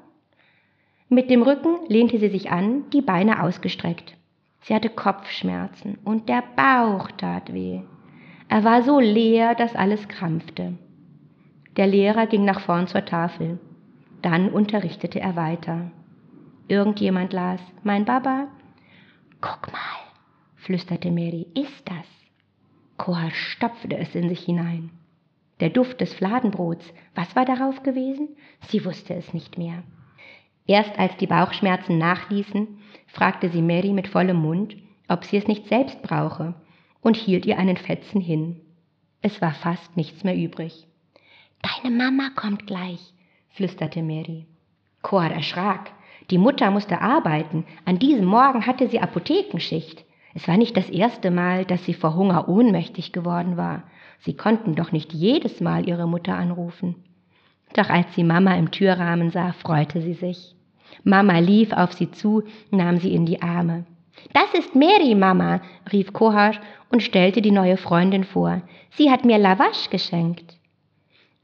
Mit 1.13 1.29
dem 1.29 1.41
Rücken 1.41 1.75
lehnte 1.89 2.19
sie 2.19 2.29
sich 2.29 2.51
an, 2.51 2.89
die 2.91 3.01
Beine 3.01 3.43
ausgestreckt. 3.43 4.15
Sie 4.61 4.73
hatte 4.73 4.87
Kopfschmerzen 4.87 5.97
und 6.05 6.29
der 6.29 6.41
Bauch 6.55 7.11
tat 7.11 7.53
weh. 7.53 7.81
Er 8.47 8.63
war 8.63 8.81
so 8.83 9.01
leer, 9.01 9.53
dass 9.53 9.75
alles 9.75 10.07
krampfte. 10.07 10.77
Der 11.75 11.85
Lehrer 11.87 12.27
ging 12.27 12.45
nach 12.45 12.61
vorn 12.61 12.87
zur 12.87 13.03
Tafel. 13.03 13.59
Dann 14.21 14.47
unterrichtete 14.47 15.19
er 15.19 15.35
weiter. 15.35 15.91
Irgendjemand 16.69 17.33
las, 17.33 17.59
mein 17.83 18.05
Baba. 18.05 18.47
Guck 19.41 19.69
mal, 19.73 19.99
flüsterte 20.55 21.11
Mary, 21.11 21.45
ist 21.55 21.89
das? 21.89 22.07
Kohar 22.95 23.31
stopfte 23.31 23.97
es 23.97 24.15
in 24.15 24.29
sich 24.29 24.45
hinein. 24.45 24.91
Der 25.59 25.71
Duft 25.71 25.99
des 25.99 26.13
Fladenbrots, 26.13 26.85
was 27.15 27.35
war 27.35 27.43
darauf 27.43 27.83
gewesen? 27.83 28.29
Sie 28.69 28.85
wusste 28.85 29.13
es 29.13 29.33
nicht 29.33 29.57
mehr. 29.57 29.83
Erst 30.67 30.97
als 30.99 31.15
die 31.17 31.27
Bauchschmerzen 31.27 31.97
nachließen, 31.97 32.79
fragte 33.07 33.49
sie 33.49 33.61
Mary 33.61 33.93
mit 33.93 34.07
vollem 34.07 34.37
Mund, 34.37 34.75
ob 35.07 35.25
sie 35.25 35.37
es 35.37 35.47
nicht 35.47 35.67
selbst 35.67 36.01
brauche, 36.01 36.53
und 37.01 37.17
hielt 37.17 37.45
ihr 37.45 37.57
einen 37.57 37.77
Fetzen 37.77 38.21
hin. 38.21 38.61
Es 39.21 39.41
war 39.41 39.53
fast 39.53 39.97
nichts 39.97 40.23
mehr 40.23 40.35
übrig. 40.35 40.87
Deine 41.61 41.95
Mama 41.95 42.29
kommt 42.35 42.67
gleich, 42.67 43.13
flüsterte 43.49 44.01
Mary. 44.01 44.45
Kohar 45.01 45.31
erschrak. 45.31 45.91
Die 46.29 46.37
Mutter 46.37 46.71
musste 46.71 47.01
arbeiten. 47.01 47.65
An 47.85 47.99
diesem 47.99 48.25
Morgen 48.25 48.65
hatte 48.65 48.87
sie 48.87 48.99
Apothekenschicht. 48.99 50.05
Es 50.33 50.47
war 50.47 50.57
nicht 50.57 50.77
das 50.77 50.89
erste 50.89 51.29
Mal, 51.29 51.65
dass 51.65 51.83
sie 51.85 51.93
vor 51.93 52.15
Hunger 52.15 52.47
ohnmächtig 52.47 53.11
geworden 53.11 53.57
war. 53.57 53.83
Sie 54.19 54.35
konnten 54.35 54.75
doch 54.75 54.91
nicht 54.91 55.11
jedes 55.11 55.59
Mal 55.59 55.87
ihre 55.87 56.07
Mutter 56.07 56.35
anrufen. 56.35 57.03
Doch 57.73 57.89
als 57.89 58.13
sie 58.15 58.23
Mama 58.23 58.55
im 58.55 58.71
Türrahmen 58.71 59.29
sah, 59.29 59.53
freute 59.53 60.01
sie 60.01 60.13
sich. 60.13 60.55
Mama 61.03 61.39
lief 61.39 61.71
auf 61.71 61.93
sie 61.93 62.11
zu, 62.11 62.43
nahm 62.69 62.97
sie 62.97 63.13
in 63.13 63.25
die 63.25 63.41
Arme. 63.41 63.85
Das 64.33 64.53
ist 64.53 64.75
Mary, 64.75 65.15
Mama, 65.15 65.61
rief 65.91 66.13
Kohar 66.13 66.53
und 66.89 67.01
stellte 67.01 67.41
die 67.41 67.51
neue 67.51 67.77
Freundin 67.77 68.23
vor. 68.23 68.61
Sie 68.91 69.09
hat 69.09 69.25
mir 69.25 69.37
Lavash 69.37 69.89
geschenkt. 69.89 70.57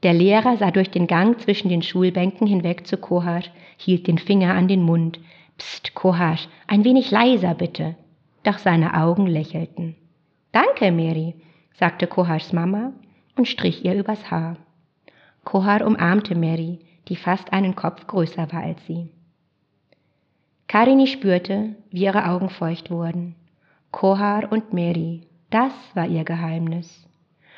Der 0.02 0.12
Lehrer 0.12 0.56
sah 0.58 0.70
durch 0.70 0.90
den 0.90 1.06
Gang 1.06 1.40
zwischen 1.40 1.70
den 1.70 1.82
Schulbänken 1.82 2.46
hinweg 2.46 2.86
zu 2.86 2.96
Kohar, 2.98 3.42
hielt 3.76 4.06
den 4.06 4.18
Finger 4.18 4.54
an 4.54 4.68
den 4.68 4.82
Mund. 4.82 5.18
Psst, 5.56 5.94
Kohar, 5.94 6.38
ein 6.68 6.84
wenig 6.84 7.10
leiser 7.10 7.54
bitte. 7.54 7.96
Doch 8.44 8.58
seine 8.58 8.94
Augen 8.94 9.26
lächelten. 9.26 9.96
Danke, 10.52 10.92
Mary, 10.92 11.34
sagte 11.74 12.06
Kohars 12.06 12.52
Mama 12.52 12.92
und 13.36 13.48
strich 13.48 13.84
ihr 13.84 13.94
übers 13.94 14.30
Haar. 14.30 14.56
Kohar 15.48 15.80
umarmte 15.86 16.34
Mary, 16.34 16.78
die 17.08 17.16
fast 17.16 17.54
einen 17.54 17.74
Kopf 17.74 18.06
größer 18.06 18.52
war 18.52 18.64
als 18.64 18.84
sie. 18.84 19.08
Karini 20.66 21.06
spürte, 21.06 21.74
wie 21.90 22.02
ihre 22.02 22.28
Augen 22.28 22.50
feucht 22.50 22.90
wurden. 22.90 23.34
Kohar 23.90 24.52
und 24.52 24.74
Mary, 24.74 25.22
das 25.48 25.72
war 25.94 26.06
ihr 26.06 26.24
Geheimnis. 26.24 27.08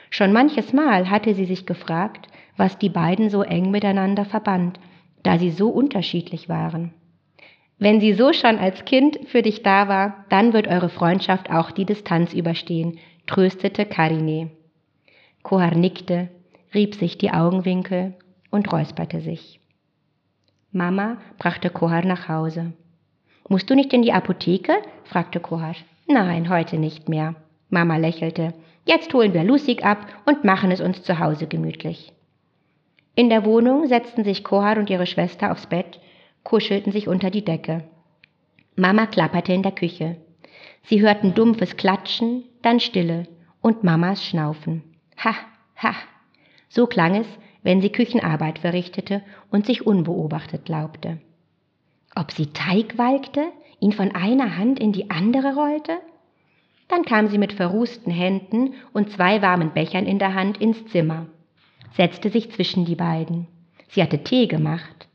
Schon 0.08 0.32
manches 0.32 0.72
Mal 0.72 1.10
hatte 1.10 1.34
sie 1.34 1.46
sich 1.46 1.66
gefragt, 1.66 2.28
was 2.56 2.78
die 2.78 2.90
beiden 2.90 3.28
so 3.28 3.42
eng 3.42 3.72
miteinander 3.72 4.24
verband, 4.24 4.78
da 5.24 5.36
sie 5.36 5.50
so 5.50 5.68
unterschiedlich 5.68 6.48
waren. 6.48 6.94
Wenn 7.80 8.00
sie 8.00 8.12
so 8.12 8.32
schon 8.32 8.56
als 8.56 8.84
Kind 8.84 9.18
für 9.26 9.42
dich 9.42 9.64
da 9.64 9.88
war, 9.88 10.26
dann 10.28 10.52
wird 10.52 10.68
eure 10.68 10.90
Freundschaft 10.90 11.50
auch 11.50 11.72
die 11.72 11.86
Distanz 11.86 12.34
überstehen, 12.34 13.00
tröstete 13.26 13.84
Karine. 13.84 14.52
Kohar 15.42 15.74
nickte, 15.74 16.28
rieb 16.74 16.94
sich 16.94 17.18
die 17.18 17.30
Augenwinkel 17.30 18.14
und 18.50 18.72
räusperte 18.72 19.20
sich. 19.20 19.60
Mama 20.72 21.18
brachte 21.38 21.70
Kohar 21.70 22.04
nach 22.04 22.28
Hause. 22.28 22.72
Musst 23.48 23.68
du 23.70 23.74
nicht 23.74 23.92
in 23.92 24.02
die 24.02 24.12
Apotheke? 24.12 24.74
fragte 25.04 25.40
Kohar. 25.40 25.74
Nein, 26.06 26.48
heute 26.48 26.78
nicht 26.78 27.08
mehr. 27.08 27.34
Mama 27.68 27.96
lächelte. 27.96 28.54
Jetzt 28.84 29.12
holen 29.14 29.34
wir 29.34 29.44
Lusig 29.44 29.84
ab 29.84 30.06
und 30.26 30.44
machen 30.44 30.70
es 30.70 30.80
uns 30.80 31.02
zu 31.02 31.18
Hause 31.18 31.46
gemütlich. 31.46 32.12
In 33.14 33.28
der 33.28 33.44
Wohnung 33.44 33.86
setzten 33.86 34.24
sich 34.24 34.44
Kohar 34.44 34.78
und 34.78 34.88
ihre 34.90 35.06
Schwester 35.06 35.52
aufs 35.52 35.66
Bett, 35.66 36.00
kuschelten 36.44 36.92
sich 36.92 37.08
unter 37.08 37.30
die 37.30 37.44
Decke. 37.44 37.84
Mama 38.76 39.06
klapperte 39.06 39.52
in 39.52 39.62
der 39.62 39.72
Küche. 39.72 40.16
Sie 40.84 41.00
hörten 41.00 41.34
dumpfes 41.34 41.76
Klatschen, 41.76 42.44
dann 42.62 42.80
Stille 42.80 43.26
und 43.60 43.84
Mamas 43.84 44.24
Schnaufen. 44.24 44.82
Ha, 45.22 45.34
ha. 45.76 45.94
So 46.70 46.86
klang 46.86 47.16
es, 47.16 47.26
wenn 47.62 47.82
sie 47.82 47.90
Küchenarbeit 47.90 48.60
verrichtete 48.60 49.22
und 49.50 49.66
sich 49.66 49.86
unbeobachtet 49.86 50.64
glaubte. 50.64 51.18
Ob 52.14 52.30
sie 52.30 52.46
Teig 52.46 52.96
walkte, 52.96 53.42
ihn 53.80 53.92
von 53.92 54.14
einer 54.14 54.56
Hand 54.56 54.78
in 54.78 54.92
die 54.92 55.10
andere 55.10 55.54
rollte? 55.54 55.98
Dann 56.88 57.04
kam 57.04 57.28
sie 57.28 57.38
mit 57.38 57.52
verrußten 57.52 58.12
Händen 58.12 58.74
und 58.92 59.10
zwei 59.10 59.42
warmen 59.42 59.72
Bechern 59.72 60.06
in 60.06 60.18
der 60.18 60.34
Hand 60.34 60.58
ins 60.58 60.86
Zimmer, 60.86 61.26
setzte 61.96 62.30
sich 62.30 62.50
zwischen 62.52 62.84
die 62.84 62.96
beiden. 62.96 63.46
Sie 63.88 64.02
hatte 64.02 64.22
Tee 64.22 64.46
gemacht, 64.46 65.08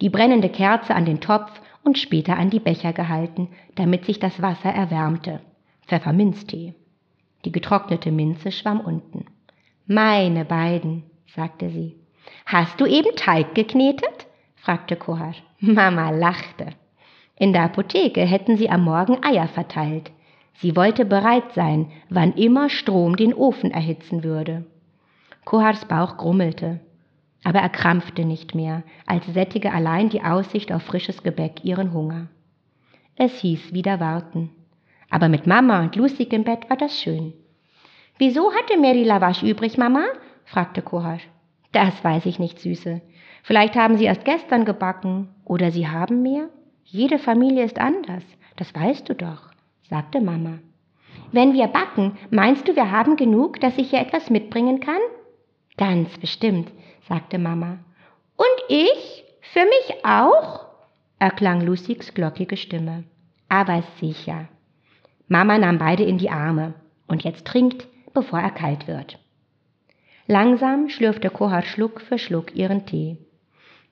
die 0.00 0.10
brennende 0.10 0.50
Kerze 0.50 0.94
an 0.94 1.06
den 1.06 1.20
Topf 1.20 1.50
und 1.84 1.98
später 1.98 2.36
an 2.36 2.50
die 2.50 2.60
Becher 2.60 2.92
gehalten, 2.92 3.48
damit 3.76 4.04
sich 4.04 4.18
das 4.18 4.42
Wasser 4.42 4.70
erwärmte. 4.70 5.40
Pfefferminztee. 5.86 6.74
Die 7.46 7.52
getrocknete 7.52 8.10
Minze 8.10 8.52
schwamm 8.52 8.80
unten. 8.80 9.24
Meine 9.90 10.44
beiden, 10.44 11.04
sagte 11.34 11.70
sie. 11.70 11.96
Hast 12.44 12.78
du 12.78 12.84
eben 12.84 13.16
Teig 13.16 13.54
geknetet? 13.54 14.26
fragte 14.56 14.96
Kohar. 14.96 15.32
Mama 15.60 16.10
lachte. 16.10 16.66
In 17.36 17.54
der 17.54 17.62
Apotheke 17.62 18.20
hätten 18.20 18.58
sie 18.58 18.68
am 18.68 18.84
Morgen 18.84 19.24
Eier 19.24 19.48
verteilt. 19.48 20.10
Sie 20.60 20.76
wollte 20.76 21.06
bereit 21.06 21.54
sein, 21.54 21.90
wann 22.10 22.34
immer 22.34 22.68
Strom 22.68 23.16
den 23.16 23.32
Ofen 23.32 23.70
erhitzen 23.70 24.24
würde. 24.24 24.66
Kohars 25.46 25.86
Bauch 25.86 26.18
grummelte, 26.18 26.80
aber 27.42 27.60
er 27.60 27.70
krampfte 27.70 28.26
nicht 28.26 28.54
mehr, 28.54 28.82
als 29.06 29.24
sättige 29.24 29.72
allein 29.72 30.10
die 30.10 30.22
Aussicht 30.22 30.70
auf 30.70 30.82
frisches 30.82 31.22
Gebäck 31.22 31.64
ihren 31.64 31.94
Hunger. 31.94 32.26
Es 33.16 33.40
hieß 33.40 33.72
wieder 33.72 34.00
warten. 34.00 34.50
Aber 35.08 35.30
mit 35.30 35.46
Mama 35.46 35.80
und 35.80 35.96
Lucy 35.96 36.24
im 36.24 36.44
Bett 36.44 36.68
war 36.68 36.76
das 36.76 37.00
schön. 37.00 37.32
Wieso 38.18 38.52
hatte 38.52 38.78
Mary 38.78 39.04
Lavash 39.04 39.42
übrig, 39.42 39.78
Mama? 39.78 40.04
fragte 40.44 40.82
Kohar. 40.82 41.18
Das 41.72 42.02
weiß 42.02 42.26
ich 42.26 42.38
nicht, 42.38 42.58
Süße. 42.58 43.00
Vielleicht 43.42 43.76
haben 43.76 43.96
sie 43.96 44.04
erst 44.04 44.24
gestern 44.24 44.64
gebacken 44.64 45.28
oder 45.44 45.70
sie 45.70 45.88
haben 45.88 46.22
mehr. 46.22 46.48
Jede 46.84 47.18
Familie 47.18 47.64
ist 47.64 47.78
anders, 47.78 48.24
das 48.56 48.74
weißt 48.74 49.08
du 49.08 49.14
doch, 49.14 49.50
sagte 49.88 50.20
Mama. 50.20 50.58
Wenn 51.30 51.52
wir 51.52 51.66
backen, 51.68 52.16
meinst 52.30 52.66
du, 52.66 52.74
wir 52.74 52.90
haben 52.90 53.16
genug, 53.16 53.60
dass 53.60 53.76
ich 53.76 53.90
hier 53.90 54.00
etwas 54.00 54.30
mitbringen 54.30 54.80
kann? 54.80 55.00
Ganz 55.76 56.16
bestimmt, 56.18 56.72
sagte 57.08 57.38
Mama. 57.38 57.78
Und 58.36 58.46
ich? 58.68 59.24
Für 59.52 59.64
mich 59.64 60.04
auch? 60.04 60.66
erklang 61.18 61.60
Lucys 61.60 62.14
glockige 62.14 62.56
Stimme. 62.56 63.04
Aber 63.48 63.82
sicher. 64.00 64.48
Mama 65.26 65.58
nahm 65.58 65.78
beide 65.78 66.04
in 66.04 66.18
die 66.18 66.30
Arme. 66.30 66.74
Und 67.06 67.24
jetzt 67.24 67.46
trinkt, 67.46 67.86
bevor 68.18 68.40
er 68.40 68.50
kalt 68.50 68.88
wird. 68.88 69.18
Langsam 70.26 70.88
schlürfte 70.88 71.30
Kohar 71.30 71.62
Schluck 71.62 72.00
für 72.00 72.18
Schluck 72.18 72.54
ihren 72.54 72.84
Tee. 72.84 73.16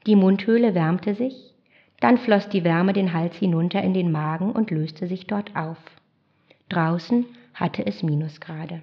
Die 0.07 0.17
Mundhöhle 0.17 0.75
wärmte 0.75 1.15
sich, 1.15 1.55
dann 2.01 2.19
floss 2.19 2.49
die 2.49 2.65
Wärme 2.65 2.93
den 2.93 3.13
Hals 3.13 3.37
hinunter 3.37 3.83
in 3.83 3.95
den 3.95 4.11
Magen 4.11 4.51
und 4.51 4.73
löste 4.73 5.07
sich 5.07 5.27
dort 5.29 5.55
auf. 5.55 5.79
Draußen 6.69 7.25
hatte 7.55 7.87
es 7.87 8.03
Minusgrade. 8.03 8.83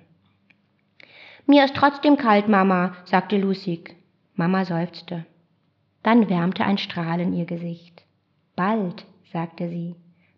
Mir 1.46 1.66
ist 1.66 1.76
trotzdem 1.76 2.16
kalt, 2.16 2.48
Mama, 2.48 2.96
sagte 3.04 3.38
Lucy. 3.38 3.84
Mama 4.36 4.64
seufzte. 4.64 5.26
Dann 6.02 6.30
wärmte 6.30 6.64
ein 6.64 6.78
Strahlen 6.78 7.34
ihr 7.34 7.46
Gesicht. 7.46 8.04
Bald, 8.56 9.06
sagte 9.32 9.68
sie, 9.70 9.96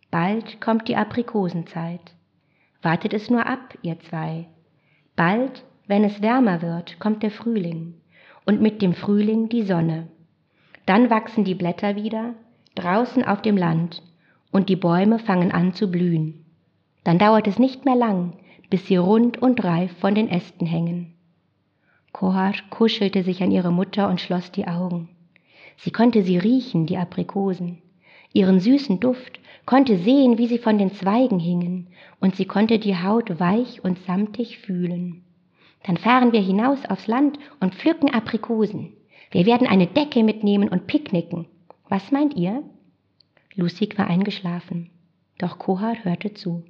bald 0.10 0.60
kommt 0.60 0.88
die 0.88 0.96
Aprikosenzeit. 0.96 2.15
Wartet 2.82 3.13
es 3.13 3.30
nur 3.30 3.46
ab, 3.46 3.78
ihr 3.84 4.00
zwei. 4.00 4.48
Bald, 5.15 5.63
wenn 5.88 6.04
es 6.04 6.21
wärmer 6.21 6.62
wird, 6.62 6.99
kommt 6.99 7.23
der 7.23 7.32
Frühling 7.32 7.95
und 8.45 8.62
mit 8.62 8.82
dem 8.82 8.93
Frühling 8.93 9.49
die 9.49 9.63
Sonne. 9.63 10.08
Dann 10.86 11.10
wachsen 11.10 11.43
die 11.43 11.56
Blätter 11.56 11.95
wieder, 11.95 12.34
draußen 12.75 13.23
auf 13.23 13.41
dem 13.41 13.58
Land, 13.58 14.04
und 14.51 14.69
die 14.69 14.75
Bäume 14.75 15.19
fangen 15.19 15.51
an 15.51 15.73
zu 15.73 15.89
blühen. 15.89 16.45
Dann 17.04 17.17
dauert 17.17 17.47
es 17.47 17.60
nicht 17.60 17.86
mehr 17.86 17.95
lang, 17.95 18.34
bis 18.69 18.88
sie 18.88 18.97
rund 18.97 19.41
und 19.41 19.63
reif 19.63 19.91
von 19.99 20.15
den 20.15 20.30
Ästen 20.30 20.65
hängen. 20.65 21.13
Kohar 22.12 22.54
kuschelte 22.69 23.23
sich 23.23 23.43
an 23.43 23.51
ihre 23.51 23.71
Mutter 23.71 24.10
und 24.10 24.21
schloss 24.21 24.51
die 24.51 24.67
Augen. 24.67 25.10
Sie 25.78 25.91
konnte 25.91 26.23
sie 26.23 26.38
riechen, 26.38 26.86
die 26.86 26.97
Aprikosen, 26.97 27.82
ihren 28.36 28.60
süßen 28.60 29.00
Duft, 29.00 29.39
konnte 29.65 29.98
sehen, 29.98 30.38
wie 30.38 30.48
sie 30.48 30.60
von 30.60 30.78
den 30.78 30.91
Zweigen 30.91 31.39
hingen, 31.39 31.88
und 32.19 32.36
sie 32.36 32.45
konnte 32.45 32.78
die 32.78 32.95
Haut 32.95 33.39
weich 33.39 33.84
und 33.84 33.98
samtig 34.00 34.60
fühlen. 34.60 35.24
Dann 35.84 35.98
fahren 35.98 36.34
wir 36.34 36.41
hinaus 36.41 36.86
aufs 36.86 37.08
Land 37.08 37.39
und 37.60 37.74
pflücken 37.74 38.13
Aprikosen. 38.13 38.93
Wir 39.32 39.45
werden 39.45 39.67
eine 39.67 39.88
Decke 39.88 40.24
mitnehmen 40.24 40.69
und 40.69 40.86
picknicken. 40.86 41.48
Was 41.89 42.12
meint 42.12 42.36
ihr? 42.36 42.63
Lucik 43.56 43.98
war 43.98 44.08
eingeschlafen, 44.08 44.89
doch 45.38 45.58
Kohar 45.58 46.04
hörte 46.04 46.34
zu. 46.34 46.63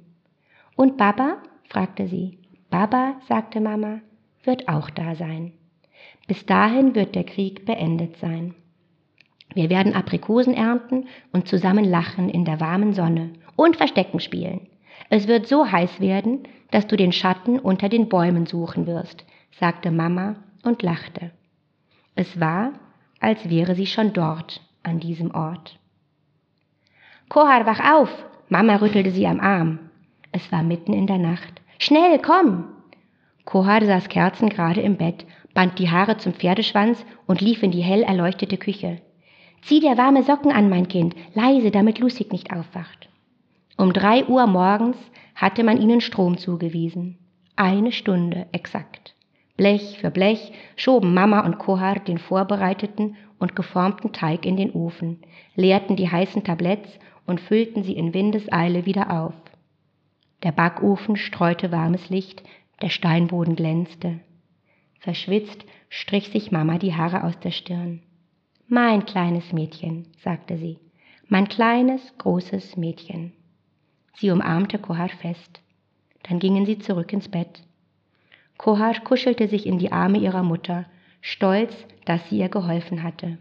Und 0.76 0.96
Baba? 0.96 1.38
fragte 1.68 2.06
sie. 2.06 2.38
Baba, 2.70 3.16
sagte 3.28 3.60
Mama, 3.60 4.00
wird 4.44 4.68
auch 4.68 4.90
da 4.90 5.14
sein. 5.14 5.52
Bis 6.26 6.46
dahin 6.46 6.94
wird 6.94 7.14
der 7.14 7.24
Krieg 7.24 7.64
beendet 7.64 8.16
sein. 8.18 8.54
Wir 9.54 9.70
werden 9.70 9.94
Aprikosen 9.94 10.54
ernten 10.54 11.06
und 11.32 11.48
zusammen 11.48 11.84
lachen 11.84 12.28
in 12.28 12.44
der 12.44 12.60
warmen 12.60 12.92
Sonne 12.92 13.30
und 13.56 13.76
Verstecken 13.76 14.20
spielen. 14.20 14.68
Es 15.08 15.28
wird 15.28 15.46
so 15.46 15.70
heiß 15.70 16.00
werden, 16.00 16.40
dass 16.70 16.86
du 16.86 16.96
den 16.96 17.12
Schatten 17.12 17.58
unter 17.58 17.88
den 17.88 18.08
Bäumen 18.08 18.46
suchen 18.46 18.86
wirst, 18.86 19.24
sagte 19.58 19.90
Mama 19.90 20.36
und 20.62 20.82
lachte. 20.82 21.30
Es 22.14 22.40
war, 22.40 22.72
als 23.20 23.48
wäre 23.48 23.74
sie 23.74 23.86
schon 23.86 24.12
dort, 24.12 24.60
an 24.82 25.00
diesem 25.00 25.34
Ort. 25.34 25.78
Kohar, 27.28 27.66
wach 27.66 27.80
auf! 27.92 28.10
Mama 28.48 28.76
rüttelte 28.76 29.10
sie 29.10 29.26
am 29.26 29.40
Arm. 29.40 29.90
Es 30.32 30.52
war 30.52 30.62
mitten 30.62 30.92
in 30.92 31.06
der 31.06 31.18
Nacht. 31.18 31.60
Schnell, 31.78 32.18
komm! 32.20 32.68
Kohar 33.44 33.84
saß 33.84 34.08
kerzengerade 34.08 34.80
im 34.80 34.96
Bett, 34.96 35.24
band 35.54 35.78
die 35.78 35.90
Haare 35.90 36.18
zum 36.18 36.34
Pferdeschwanz 36.34 37.04
und 37.26 37.40
lief 37.40 37.62
in 37.62 37.70
die 37.70 37.82
hell 37.82 38.02
erleuchtete 38.02 38.56
Küche. 38.56 39.00
Zieh 39.66 39.80
dir 39.80 39.98
warme 39.98 40.22
Socken 40.22 40.52
an, 40.52 40.68
mein 40.68 40.86
Kind, 40.86 41.16
leise, 41.34 41.72
damit 41.72 41.98
Lucy 41.98 42.24
nicht 42.30 42.52
aufwacht. 42.52 43.08
Um 43.76 43.92
drei 43.92 44.24
Uhr 44.24 44.46
morgens 44.46 44.96
hatte 45.34 45.64
man 45.64 45.82
ihnen 45.82 46.00
Strom 46.00 46.38
zugewiesen. 46.38 47.18
Eine 47.56 47.90
Stunde 47.90 48.46
exakt. 48.52 49.16
Blech 49.56 49.98
für 49.98 50.12
Blech 50.12 50.52
schoben 50.76 51.14
Mama 51.14 51.40
und 51.40 51.58
Kohar 51.58 51.98
den 51.98 52.18
vorbereiteten 52.18 53.16
und 53.40 53.56
geformten 53.56 54.12
Teig 54.12 54.46
in 54.46 54.56
den 54.56 54.70
Ofen, 54.70 55.18
leerten 55.56 55.96
die 55.96 56.08
heißen 56.08 56.44
Tabletts 56.44 56.88
und 57.26 57.40
füllten 57.40 57.82
sie 57.82 57.96
in 57.96 58.14
Windeseile 58.14 58.86
wieder 58.86 59.20
auf. 59.20 59.34
Der 60.44 60.52
Backofen 60.52 61.16
streute 61.16 61.72
warmes 61.72 62.08
Licht, 62.08 62.44
der 62.82 62.90
Steinboden 62.90 63.56
glänzte. 63.56 64.20
Verschwitzt 65.00 65.64
strich 65.88 66.28
sich 66.28 66.52
Mama 66.52 66.78
die 66.78 66.94
Haare 66.94 67.24
aus 67.24 67.36
der 67.40 67.50
Stirn. 67.50 68.02
Mein 68.68 69.06
kleines 69.06 69.52
Mädchen, 69.52 70.08
sagte 70.18 70.58
sie, 70.58 70.80
mein 71.28 71.46
kleines, 71.46 72.00
großes 72.18 72.76
Mädchen. 72.76 73.32
Sie 74.14 74.32
umarmte 74.32 74.80
Kohar 74.80 75.08
fest. 75.08 75.60
Dann 76.24 76.40
gingen 76.40 76.66
sie 76.66 76.80
zurück 76.80 77.12
ins 77.12 77.28
Bett. 77.28 77.62
Kohar 78.58 78.98
kuschelte 79.04 79.46
sich 79.46 79.66
in 79.66 79.78
die 79.78 79.92
Arme 79.92 80.18
ihrer 80.18 80.42
Mutter, 80.42 80.86
stolz, 81.20 81.72
dass 82.06 82.28
sie 82.28 82.38
ihr 82.38 82.48
geholfen 82.48 83.04
hatte. 83.04 83.38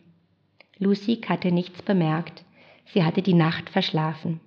Lucy 0.78 1.22
hatte 1.28 1.52
nichts 1.52 1.82
bemerkt. 1.82 2.46
Sie 2.94 3.04
hatte 3.04 3.24
die 3.24 3.34
Nacht 3.34 3.72
verschlafen. 3.72 4.42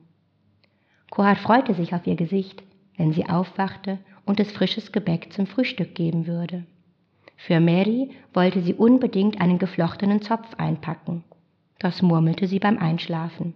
Kohar 1.10 1.34
freute 1.34 1.74
sich 1.74 1.92
auf 1.92 2.06
ihr 2.06 2.14
Gesicht, 2.14 2.62
wenn 2.96 3.12
sie 3.12 3.28
aufwachte 3.28 3.98
und 4.24 4.38
es 4.38 4.52
frisches 4.52 4.92
Gebäck 4.92 5.32
zum 5.32 5.48
Frühstück 5.48 5.96
geben 5.96 6.28
würde. 6.28 6.66
Für 7.38 7.60
Mary 7.60 8.10
wollte 8.34 8.60
sie 8.60 8.74
unbedingt 8.74 9.40
einen 9.40 9.58
geflochtenen 9.58 10.20
Zopf 10.22 10.54
einpacken. 10.58 11.24
Das 11.78 12.02
murmelte 12.02 12.48
sie 12.48 12.58
beim 12.58 12.78
Einschlafen. 12.78 13.54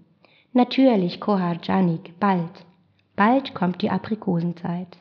Natürlich, 0.52 1.20
Kohar 1.20 1.58
Janik, 1.62 2.18
bald. 2.20 2.64
Bald 3.16 3.54
kommt 3.54 3.82
die 3.82 3.90
Aprikosenzeit. 3.90 4.96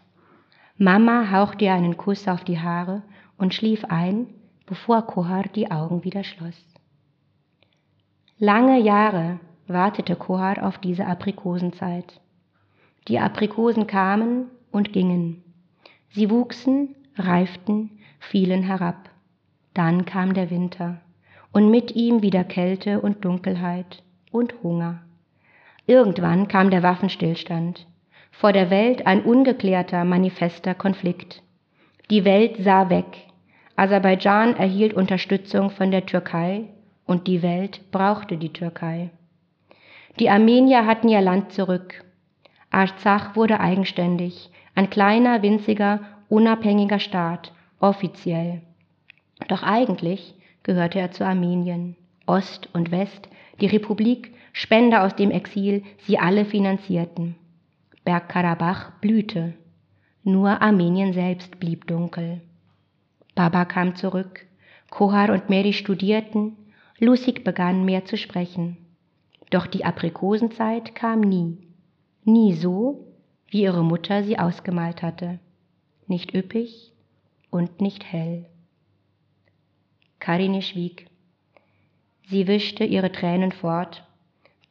Mama 0.77 1.29
hauchte 1.31 1.65
ihr 1.65 1.73
einen 1.73 1.95
Kuss 1.95 2.27
auf 2.27 2.43
die 2.43 2.59
Haare 2.59 3.03
und 3.37 3.53
schlief 3.53 3.85
ein, 3.85 4.27
bevor 4.65 5.03
Kohar 5.03 5.43
die 5.43 5.69
Augen 5.69 6.03
wieder 6.03 6.23
schloss. 6.23 6.65
Lange 8.39 8.79
Jahre 8.79 9.39
wartete 9.67 10.15
Kohar 10.15 10.65
auf 10.65 10.79
diese 10.79 11.05
Aprikosenzeit. 11.05 12.19
Die 13.07 13.19
Aprikosen 13.19 13.85
kamen 13.85 14.49
und 14.71 14.91
gingen. 14.91 15.43
Sie 16.09 16.31
wuchsen, 16.31 16.95
reiften, 17.15 18.00
fielen 18.21 18.63
herab. 18.63 19.09
Dann 19.73 20.05
kam 20.05 20.33
der 20.33 20.49
Winter 20.49 21.01
und 21.51 21.69
mit 21.69 21.95
ihm 21.95 22.21
wieder 22.21 22.45
Kälte 22.45 23.01
und 23.01 23.25
Dunkelheit 23.25 24.03
und 24.31 24.55
Hunger. 24.63 25.01
Irgendwann 25.85 26.47
kam 26.47 26.69
der 26.69 26.83
Waffenstillstand. 26.83 27.85
Vor 28.31 28.53
der 28.53 28.69
Welt 28.69 29.05
ein 29.05 29.23
ungeklärter, 29.23 30.05
manifester 30.05 30.73
Konflikt. 30.73 31.43
Die 32.09 32.23
Welt 32.23 32.55
sah 32.63 32.89
weg. 32.89 33.27
Aserbaidschan 33.75 34.55
erhielt 34.55 34.93
Unterstützung 34.93 35.69
von 35.69 35.91
der 35.91 36.05
Türkei 36.05 36.69
und 37.05 37.27
die 37.27 37.41
Welt 37.41 37.91
brauchte 37.91 38.37
die 38.37 38.53
Türkei. 38.53 39.09
Die 40.19 40.29
Armenier 40.29 40.85
hatten 40.85 41.09
ihr 41.09 41.21
Land 41.21 41.51
zurück 41.51 42.03
Arzach 42.71 43.35
wurde 43.35 43.59
eigenständig, 43.59 44.49
ein 44.75 44.89
kleiner, 44.89 45.41
winziger, 45.41 45.99
unabhängiger 46.29 46.99
Staat, 46.99 47.51
offiziell. 47.81 48.61
Doch 49.47 49.63
eigentlich 49.63 50.35
gehörte 50.63 50.99
er 50.99 51.11
zu 51.11 51.25
Armenien. 51.25 51.95
Ost 52.25 52.69
und 52.73 52.91
West, 52.91 53.27
die 53.59 53.65
Republik, 53.65 54.33
Spender 54.53 55.03
aus 55.03 55.15
dem 55.15 55.31
Exil, 55.31 55.83
sie 56.05 56.19
alle 56.19 56.45
finanzierten. 56.45 57.35
Bergkarabach 58.05 58.91
blühte. 59.01 59.53
Nur 60.23 60.61
Armenien 60.61 61.13
selbst 61.13 61.59
blieb 61.59 61.87
dunkel. 61.87 62.41
Baba 63.33 63.65
kam 63.65 63.95
zurück. 63.95 64.45
Kohar 64.89 65.31
und 65.31 65.49
Mary 65.49 65.73
studierten. 65.73 66.57
Lusig 66.99 67.43
begann 67.43 67.85
mehr 67.85 68.05
zu 68.05 68.17
sprechen. 68.17 68.77
Doch 69.49 69.67
die 69.67 69.83
Aprikosenzeit 69.85 70.95
kam 70.95 71.21
nie, 71.21 71.57
nie 72.23 72.53
so, 72.53 73.05
wie 73.47 73.63
ihre 73.63 73.83
Mutter 73.83 74.23
sie 74.23 74.39
ausgemalt 74.39 75.01
hatte, 75.01 75.39
nicht 76.07 76.33
üppig 76.33 76.90
und 77.51 77.79
nicht 77.81 78.03
hell. 78.11 78.47
Karine 80.19 80.61
schwieg. 80.61 81.07
Sie 82.27 82.47
wischte 82.47 82.85
ihre 82.85 83.11
Tränen 83.11 83.51
fort, 83.51 84.07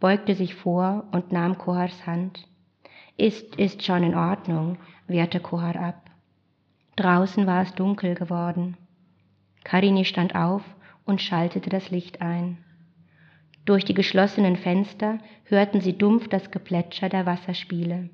beugte 0.01 0.35
sich 0.35 0.55
vor 0.55 1.05
und 1.13 1.31
nahm 1.31 1.59
Kohars 1.59 2.07
Hand. 2.07 2.49
Ist, 3.17 3.57
ist 3.57 3.85
schon 3.85 4.03
in 4.03 4.15
Ordnung, 4.15 4.79
wehrte 5.07 5.41
Kohar 5.41 5.77
ab. 5.77 6.11
Draußen 6.97 7.47
war 7.47 7.63
es 7.63 7.75
dunkel 7.75 8.15
geworden. 8.15 8.77
Karini 9.63 10.05
stand 10.05 10.35
auf 10.35 10.63
und 11.05 11.21
schaltete 11.21 11.69
das 11.69 11.91
Licht 11.91 12.23
ein. 12.23 12.59
Durch 13.67 13.85
die 13.85 13.95
geschlossenen 13.95 14.57
Fenster 14.57 15.19
hörten 15.45 15.81
sie 15.81 15.97
dumpf 15.97 16.29
das 16.29 16.51
Geplätscher 16.51 17.09
der 17.09 17.27
Wasserspiele. 17.27 18.09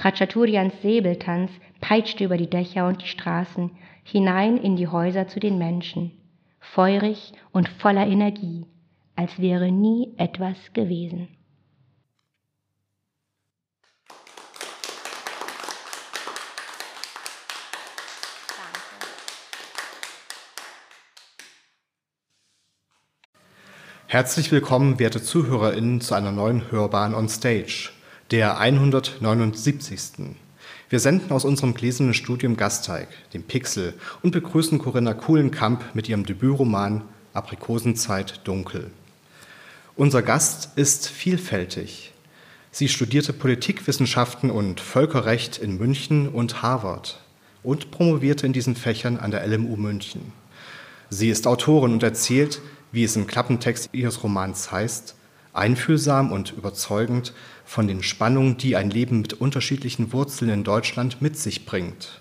Khachaturians 0.00 0.80
Säbeltanz 0.80 1.50
peitschte 1.80 2.24
über 2.24 2.36
die 2.36 2.48
Dächer 2.48 2.86
und 2.86 3.02
die 3.02 3.08
Straßen 3.08 3.72
hinein 4.04 4.56
in 4.56 4.76
die 4.76 4.86
Häuser 4.86 5.26
zu 5.26 5.40
den 5.40 5.58
Menschen, 5.58 6.12
feurig 6.60 7.32
und 7.50 7.68
voller 7.68 8.06
Energie, 8.06 8.66
als 9.16 9.40
wäre 9.40 9.72
nie 9.72 10.14
etwas 10.16 10.56
gewesen. 10.72 11.28
Herzlich 24.06 24.50
willkommen, 24.52 24.98
werte 24.98 25.22
ZuhörerInnen, 25.22 26.00
zu 26.00 26.14
einer 26.14 26.32
neuen 26.32 26.70
Hörbahn 26.70 27.14
on 27.14 27.28
Stage, 27.28 27.90
der 28.30 28.58
179. 28.58 30.36
Wir 30.90 31.00
senden 31.00 31.32
aus 31.32 31.46
unserem 31.46 31.72
gläsernen 31.72 32.12
Studium 32.12 32.58
Gasteig, 32.58 33.08
dem 33.32 33.42
Pixel, 33.42 33.94
und 34.22 34.32
begrüßen 34.32 34.78
Corinna 34.78 35.14
Kuhlenkamp 35.14 35.94
mit 35.94 36.10
ihrem 36.10 36.26
Debütroman 36.26 37.04
Aprikosenzeit 37.32 38.40
dunkel. 38.44 38.90
Unser 39.96 40.20
Gast 40.20 40.76
ist 40.76 41.08
vielfältig. 41.08 42.12
Sie 42.70 42.88
studierte 42.88 43.32
Politikwissenschaften 43.32 44.50
und 44.50 44.80
Völkerrecht 44.80 45.56
in 45.56 45.78
München 45.78 46.28
und 46.28 46.60
Harvard 46.60 47.20
und 47.62 47.90
promovierte 47.90 48.46
in 48.46 48.52
diesen 48.52 48.76
Fächern 48.76 49.16
an 49.16 49.30
der 49.30 49.46
LMU 49.46 49.76
München. 49.76 50.32
Sie 51.08 51.30
ist 51.30 51.46
Autorin 51.46 51.94
und 51.94 52.02
erzählt, 52.02 52.60
wie 52.92 53.04
es 53.04 53.16
im 53.16 53.26
Klappentext 53.26 53.88
ihres 53.92 54.22
Romans 54.22 54.70
heißt, 54.70 55.14
einfühlsam 55.52 56.32
und 56.32 56.52
überzeugend 56.52 57.32
von 57.64 57.86
den 57.86 58.02
Spannungen, 58.02 58.56
die 58.56 58.76
ein 58.76 58.90
Leben 58.90 59.20
mit 59.20 59.34
unterschiedlichen 59.34 60.12
Wurzeln 60.12 60.50
in 60.50 60.64
Deutschland 60.64 61.20
mit 61.20 61.36
sich 61.36 61.66
bringt. 61.66 62.20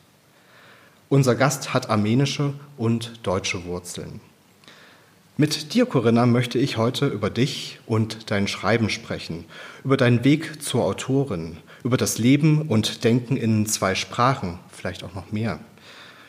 Unser 1.10 1.36
Gast 1.36 1.74
hat 1.74 1.90
armenische 1.90 2.54
und 2.78 3.20
deutsche 3.24 3.64
Wurzeln. 3.66 4.20
Mit 5.40 5.76
dir, 5.76 5.86
Corinna, 5.86 6.26
möchte 6.26 6.58
ich 6.58 6.78
heute 6.78 7.06
über 7.06 7.30
dich 7.30 7.80
und 7.86 8.32
dein 8.32 8.48
Schreiben 8.48 8.90
sprechen, 8.90 9.46
über 9.84 9.96
deinen 9.96 10.24
Weg 10.24 10.64
zur 10.64 10.84
Autorin, 10.84 11.58
über 11.84 11.96
das 11.96 12.18
Leben 12.18 12.64
und 12.64 13.04
Denken 13.04 13.38
in 13.38 13.68
zwei 13.68 13.94
Sprachen, 13.94 14.58
vielleicht 14.72 15.04
auch 15.04 15.14
noch 15.14 15.32
mehr, 15.32 15.60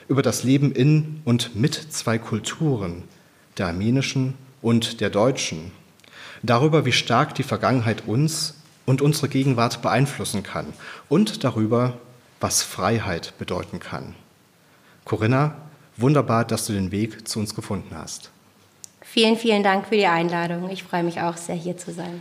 über 0.08 0.20
das 0.20 0.44
Leben 0.44 0.72
in 0.72 1.22
und 1.24 1.56
mit 1.56 1.74
zwei 1.74 2.18
Kulturen, 2.18 3.04
der 3.56 3.68
armenischen 3.68 4.34
und 4.60 5.00
der 5.00 5.08
deutschen, 5.08 5.72
darüber, 6.42 6.84
wie 6.84 6.92
stark 6.92 7.34
die 7.34 7.42
Vergangenheit 7.42 8.06
uns 8.06 8.54
und 8.86 9.02
unsere 9.02 9.28
Gegenwart 9.28 9.82
beeinflussen 9.82 10.42
kann 10.42 10.72
und 11.08 11.44
darüber, 11.44 11.98
was 12.40 12.62
Freiheit 12.62 13.34
bedeuten 13.38 13.80
kann. 13.80 14.14
Corinna, 15.04 15.56
wunderbar, 15.96 16.44
dass 16.44 16.66
du 16.66 16.72
den 16.72 16.90
Weg 16.90 17.28
zu 17.28 17.38
uns 17.40 17.54
gefunden 17.54 17.96
hast. 17.96 18.30
Vielen, 19.02 19.36
vielen 19.36 19.62
Dank 19.62 19.86
für 19.88 19.96
die 19.96 20.06
Einladung. 20.06 20.70
Ich 20.70 20.84
freue 20.84 21.02
mich 21.02 21.20
auch 21.20 21.36
sehr, 21.36 21.54
hier 21.54 21.76
zu 21.76 21.92
sein. 21.92 22.20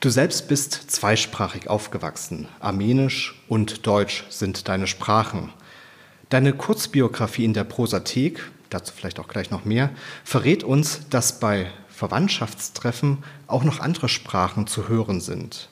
Du 0.00 0.10
selbst 0.10 0.48
bist 0.48 0.90
zweisprachig 0.90 1.68
aufgewachsen. 1.68 2.46
Armenisch 2.60 3.42
und 3.48 3.86
Deutsch 3.86 4.24
sind 4.28 4.68
deine 4.68 4.86
Sprachen. 4.86 5.50
Deine 6.28 6.52
Kurzbiografie 6.52 7.44
in 7.44 7.54
der 7.54 7.64
Prosathek 7.64 8.40
dazu 8.74 8.92
vielleicht 8.94 9.20
auch 9.20 9.28
gleich 9.28 9.50
noch 9.50 9.64
mehr, 9.64 9.90
verrät 10.24 10.64
uns, 10.64 11.08
dass 11.08 11.40
bei 11.40 11.70
Verwandtschaftstreffen 11.94 13.22
auch 13.46 13.64
noch 13.64 13.80
andere 13.80 14.08
Sprachen 14.08 14.66
zu 14.66 14.88
hören 14.88 15.20
sind. 15.20 15.68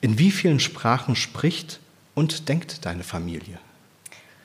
In 0.00 0.18
wie 0.18 0.30
vielen 0.30 0.60
Sprachen 0.60 1.16
spricht 1.16 1.80
und 2.14 2.48
denkt 2.48 2.84
deine 2.84 3.02
Familie? 3.02 3.58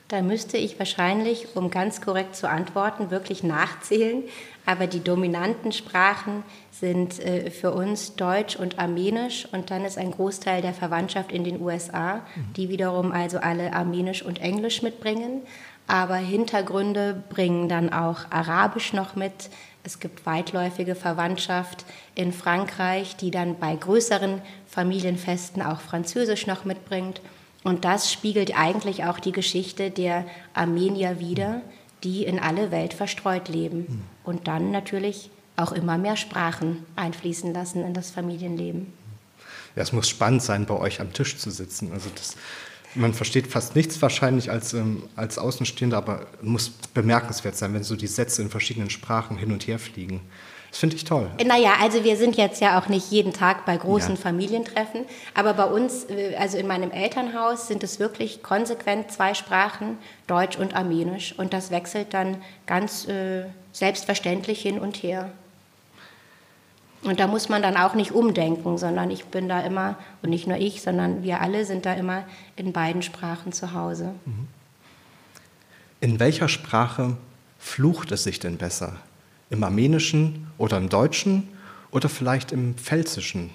Da 0.08 0.21
müsste 0.21 0.58
ich 0.58 0.78
wahrscheinlich, 0.78 1.47
um 1.56 1.71
ganz 1.71 2.02
korrekt 2.02 2.36
zu 2.36 2.50
antworten, 2.50 3.12
wirklich 3.12 3.43
nachzählen. 3.43 4.24
Aber 4.65 4.88
die 4.88 5.02
dominanten 5.02 5.71
Sprachen 5.71 6.43
sind 6.71 7.19
äh, 7.19 7.50
für 7.50 7.71
uns 7.71 8.15
Deutsch 8.15 8.58
und 8.58 8.78
Armenisch 8.78 9.47
und 9.52 9.71
dann 9.71 9.86
ist 9.86 9.97
ein 9.97 10.12
Großteil 10.12 10.62
der 10.62 10.74
Verwandtschaft 10.74 11.32
in 11.32 11.45
den 11.45 11.62
USA, 11.62 12.15
mhm. 12.15 12.54
die 12.58 12.69
wiederum 12.69 13.13
also 13.13 13.39
alle 13.39 13.74
Armenisch 13.74 14.21
und 14.21 14.39
Englisch 14.39 14.82
mitbringen 14.82 15.43
aber 15.91 16.15
Hintergründe 16.15 17.21
bringen 17.30 17.67
dann 17.67 17.91
auch 17.91 18.19
Arabisch 18.30 18.93
noch 18.93 19.17
mit. 19.17 19.50
Es 19.83 19.99
gibt 19.99 20.25
weitläufige 20.25 20.95
Verwandtschaft 20.95 21.85
in 22.13 22.33
Frankreich, 22.33 23.15
die 23.15 23.31
dann 23.31 23.57
bei 23.57 23.75
größeren 23.75 24.41
Familienfesten 24.67 25.61
auch 25.61 25.81
Französisch 25.81 26.45
noch 26.45 26.65
mitbringt. 26.65 27.21
Und 27.63 27.85
das 27.85 28.11
spiegelt 28.11 28.57
eigentlich 28.57 29.05
auch 29.05 29.19
die 29.19 29.31
Geschichte 29.31 29.89
der 29.89 30.25
Armenier 30.53 31.19
wider, 31.19 31.61
die 32.03 32.25
in 32.25 32.39
alle 32.39 32.71
Welt 32.71 32.93
verstreut 32.93 33.49
leben 33.49 34.03
und 34.23 34.47
dann 34.47 34.71
natürlich 34.71 35.29
auch 35.55 35.71
immer 35.71 35.97
mehr 35.97 36.17
Sprachen 36.17 36.85
einfließen 36.95 37.53
lassen 37.53 37.83
in 37.85 37.93
das 37.93 38.09
Familienleben. 38.09 38.93
Ja, 39.75 39.83
es 39.83 39.93
muss 39.93 40.09
spannend 40.09 40.41
sein, 40.41 40.65
bei 40.65 40.75
euch 40.75 40.99
am 40.99 41.13
Tisch 41.13 41.37
zu 41.37 41.49
sitzen. 41.49 41.91
Also 41.93 42.09
das 42.15 42.35
man 42.95 43.13
versteht 43.13 43.47
fast 43.47 43.75
nichts 43.75 44.01
wahrscheinlich 44.01 44.51
als, 44.51 44.73
ähm, 44.73 45.04
als 45.15 45.38
Außenstehender, 45.38 45.97
aber 45.97 46.27
muss 46.41 46.69
bemerkenswert 46.93 47.56
sein, 47.56 47.73
wenn 47.73 47.84
so 47.84 47.95
die 47.95 48.08
Sätze 48.08 48.41
in 48.41 48.49
verschiedenen 48.49 48.89
Sprachen 48.89 49.38
hin 49.38 49.51
und 49.51 49.67
her 49.67 49.80
fliegen. 49.80 50.21
Das 50.71 50.80
finde 50.80 50.95
ich 50.95 51.04
toll. 51.04 51.30
Naja, 51.45 51.73
also 51.82 52.06
wir 52.06 52.15
sind 52.15 52.38
jetzt 52.38 52.62
ja 52.62 52.80
auch 52.80 52.88
nicht 52.88 53.12
jeden 53.12 53.34
Tag 53.34 53.65
bei 53.65 53.75
großen 53.75 54.15
ja. 54.15 54.21
Familientreffen, 54.21 55.06
aber 55.34 55.54
bei 55.54 55.65
uns, 55.65 56.06
äh, 56.06 56.36
also 56.38 56.58
in 56.58 56.65
meinem 56.65 56.91
Elternhaus, 56.91 57.67
sind 57.67 57.84
es 57.84 57.99
wirklich 57.99 58.41
konsequent 58.41 59.12
zwei 59.12 59.34
Sprachen, 59.34 59.97
Deutsch 60.27 60.58
und 60.58 60.73
Armenisch. 60.73 61.36
Und 61.38 61.54
das 61.54 61.71
wechselt 61.71 62.13
dann 62.13 62.38
ganz 62.67 63.06
äh, 63.08 63.45
selbstverständlich 63.73 64.62
hin 64.62 64.80
und 64.80 65.04
her. 65.04 65.32
Und 67.03 67.19
da 67.19 67.27
muss 67.27 67.49
man 67.49 67.63
dann 67.63 67.77
auch 67.77 67.95
nicht 67.95 68.11
umdenken, 68.11 68.77
sondern 68.77 69.09
ich 69.09 69.25
bin 69.25 69.49
da 69.49 69.61
immer, 69.61 69.97
und 70.21 70.29
nicht 70.29 70.47
nur 70.47 70.57
ich, 70.57 70.81
sondern 70.81 71.23
wir 71.23 71.41
alle 71.41 71.65
sind 71.65 71.85
da 71.85 71.93
immer 71.93 72.25
in 72.55 72.73
beiden 72.73 73.01
Sprachen 73.01 73.51
zu 73.51 73.73
Hause. 73.73 74.13
Mhm. 74.25 74.47
In 75.99 76.19
welcher 76.19 76.47
Sprache 76.47 77.17
flucht 77.57 78.11
es 78.11 78.23
sich 78.23 78.39
denn 78.39 78.57
besser? 78.57 78.97
Im 79.49 79.63
Armenischen 79.63 80.47
oder 80.57 80.77
im 80.77 80.89
Deutschen 80.89 81.47
oder 81.91 82.07
vielleicht 82.07 82.51
im 82.51 82.75
Pfälzischen? 82.75 83.49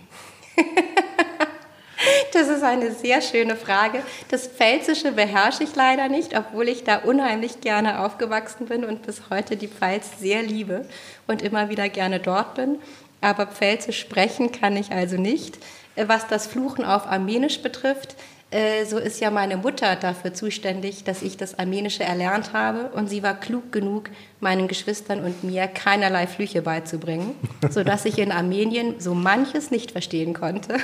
das 2.32 2.48
ist 2.48 2.64
eine 2.64 2.92
sehr 2.92 3.22
schöne 3.22 3.54
Frage. 3.54 4.02
Das 4.28 4.48
Pfälzische 4.48 5.12
beherrsche 5.12 5.62
ich 5.62 5.74
leider 5.76 6.08
nicht, 6.08 6.36
obwohl 6.36 6.68
ich 6.68 6.82
da 6.82 6.98
unheimlich 6.98 7.60
gerne 7.60 8.00
aufgewachsen 8.00 8.66
bin 8.66 8.84
und 8.84 9.02
bis 9.02 9.22
heute 9.30 9.56
die 9.56 9.68
Pfalz 9.68 10.18
sehr 10.18 10.42
liebe 10.42 10.86
und 11.26 11.42
immer 11.42 11.68
wieder 11.68 11.88
gerne 11.88 12.18
dort 12.18 12.56
bin 12.56 12.78
aber 13.20 13.46
Pfälzisch 13.46 14.00
sprechen 14.00 14.52
kann 14.52 14.76
ich 14.76 14.92
also 14.92 15.16
nicht. 15.16 15.58
Äh, 15.96 16.08
was 16.08 16.26
das 16.28 16.46
Fluchen 16.46 16.84
auf 16.84 17.06
Armenisch 17.06 17.62
betrifft, 17.62 18.16
so 18.52 18.98
ist 18.98 19.20
ja 19.20 19.30
meine 19.30 19.56
Mutter 19.56 19.96
dafür 19.96 20.32
zuständig, 20.32 21.02
dass 21.02 21.22
ich 21.22 21.36
das 21.36 21.58
Armenische 21.58 22.04
erlernt 22.04 22.52
habe. 22.52 22.90
Und 22.94 23.08
sie 23.08 23.22
war 23.24 23.34
klug 23.34 23.72
genug, 23.72 24.08
meinen 24.38 24.68
Geschwistern 24.68 25.24
und 25.24 25.42
mir 25.42 25.66
keinerlei 25.66 26.28
Flüche 26.28 26.62
beizubringen, 26.62 27.34
sodass 27.70 28.04
ich 28.04 28.18
in 28.18 28.30
Armenien 28.30 29.00
so 29.00 29.14
manches 29.14 29.72
nicht 29.72 29.90
verstehen 29.90 30.32
konnte. 30.32 30.76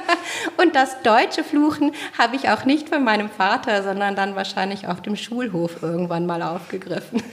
und 0.58 0.76
das 0.76 1.00
deutsche 1.02 1.44
Fluchen 1.44 1.92
habe 2.18 2.36
ich 2.36 2.50
auch 2.50 2.66
nicht 2.66 2.90
von 2.90 3.02
meinem 3.02 3.30
Vater, 3.30 3.82
sondern 3.82 4.14
dann 4.14 4.36
wahrscheinlich 4.36 4.86
auf 4.86 5.00
dem 5.00 5.16
Schulhof 5.16 5.82
irgendwann 5.82 6.26
mal 6.26 6.42
aufgegriffen. 6.42 7.22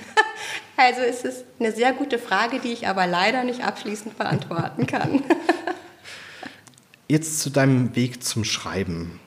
Also 0.78 1.00
es 1.00 1.24
ist 1.24 1.46
eine 1.58 1.72
sehr 1.72 1.94
gute 1.94 2.20
Frage, 2.20 2.60
die 2.60 2.74
ich 2.74 2.86
aber 2.90 3.08
leider 3.08 3.46
nicht 3.46 3.64
abschließend 3.64 4.18
beantworten 4.18 4.86
kann. 4.86 5.24
Jetzt 7.08 7.40
zu 7.40 7.50
deinem 7.50 7.96
Weg 7.96 8.26
zum 8.26 8.44
Schreiben. 8.44 9.22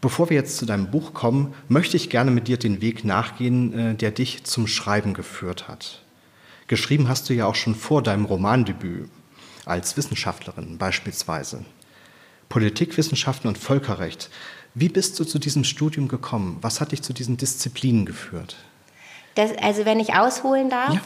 Bevor 0.00 0.30
wir 0.30 0.36
jetzt 0.36 0.56
zu 0.56 0.66
deinem 0.66 0.90
Buch 0.90 1.12
kommen, 1.12 1.54
möchte 1.68 1.96
ich 1.96 2.08
gerne 2.08 2.30
mit 2.30 2.46
dir 2.46 2.56
den 2.56 2.80
Weg 2.80 3.04
nachgehen, 3.04 3.72
äh, 3.72 3.94
der 3.94 4.12
dich 4.12 4.44
zum 4.44 4.66
Schreiben 4.66 5.12
geführt 5.12 5.66
hat. 5.66 6.02
Geschrieben 6.68 7.08
hast 7.08 7.28
du 7.28 7.34
ja 7.34 7.46
auch 7.46 7.54
schon 7.54 7.74
vor 7.74 8.02
deinem 8.02 8.24
Romandebüt. 8.24 9.10
als 9.64 9.98
Wissenschaftlerin 9.98 10.78
beispielsweise. 10.78 11.62
Politikwissenschaften 12.48 13.48
und 13.48 13.58
Völkerrecht. 13.58 14.30
Wie 14.74 14.88
bist 14.88 15.20
du 15.20 15.24
zu 15.24 15.38
diesem 15.38 15.62
Studium 15.62 16.08
gekommen? 16.08 16.56
Was 16.62 16.80
hat 16.80 16.92
dich 16.92 17.02
zu 17.02 17.12
diesen 17.12 17.36
Disziplinen 17.36 18.06
geführt? 18.06 18.56
Das, 19.34 19.52
also 19.58 19.84
wenn 19.84 20.00
ich 20.00 20.14
ausholen 20.14 20.70
darf, 20.70 20.94
ja. 20.94 21.00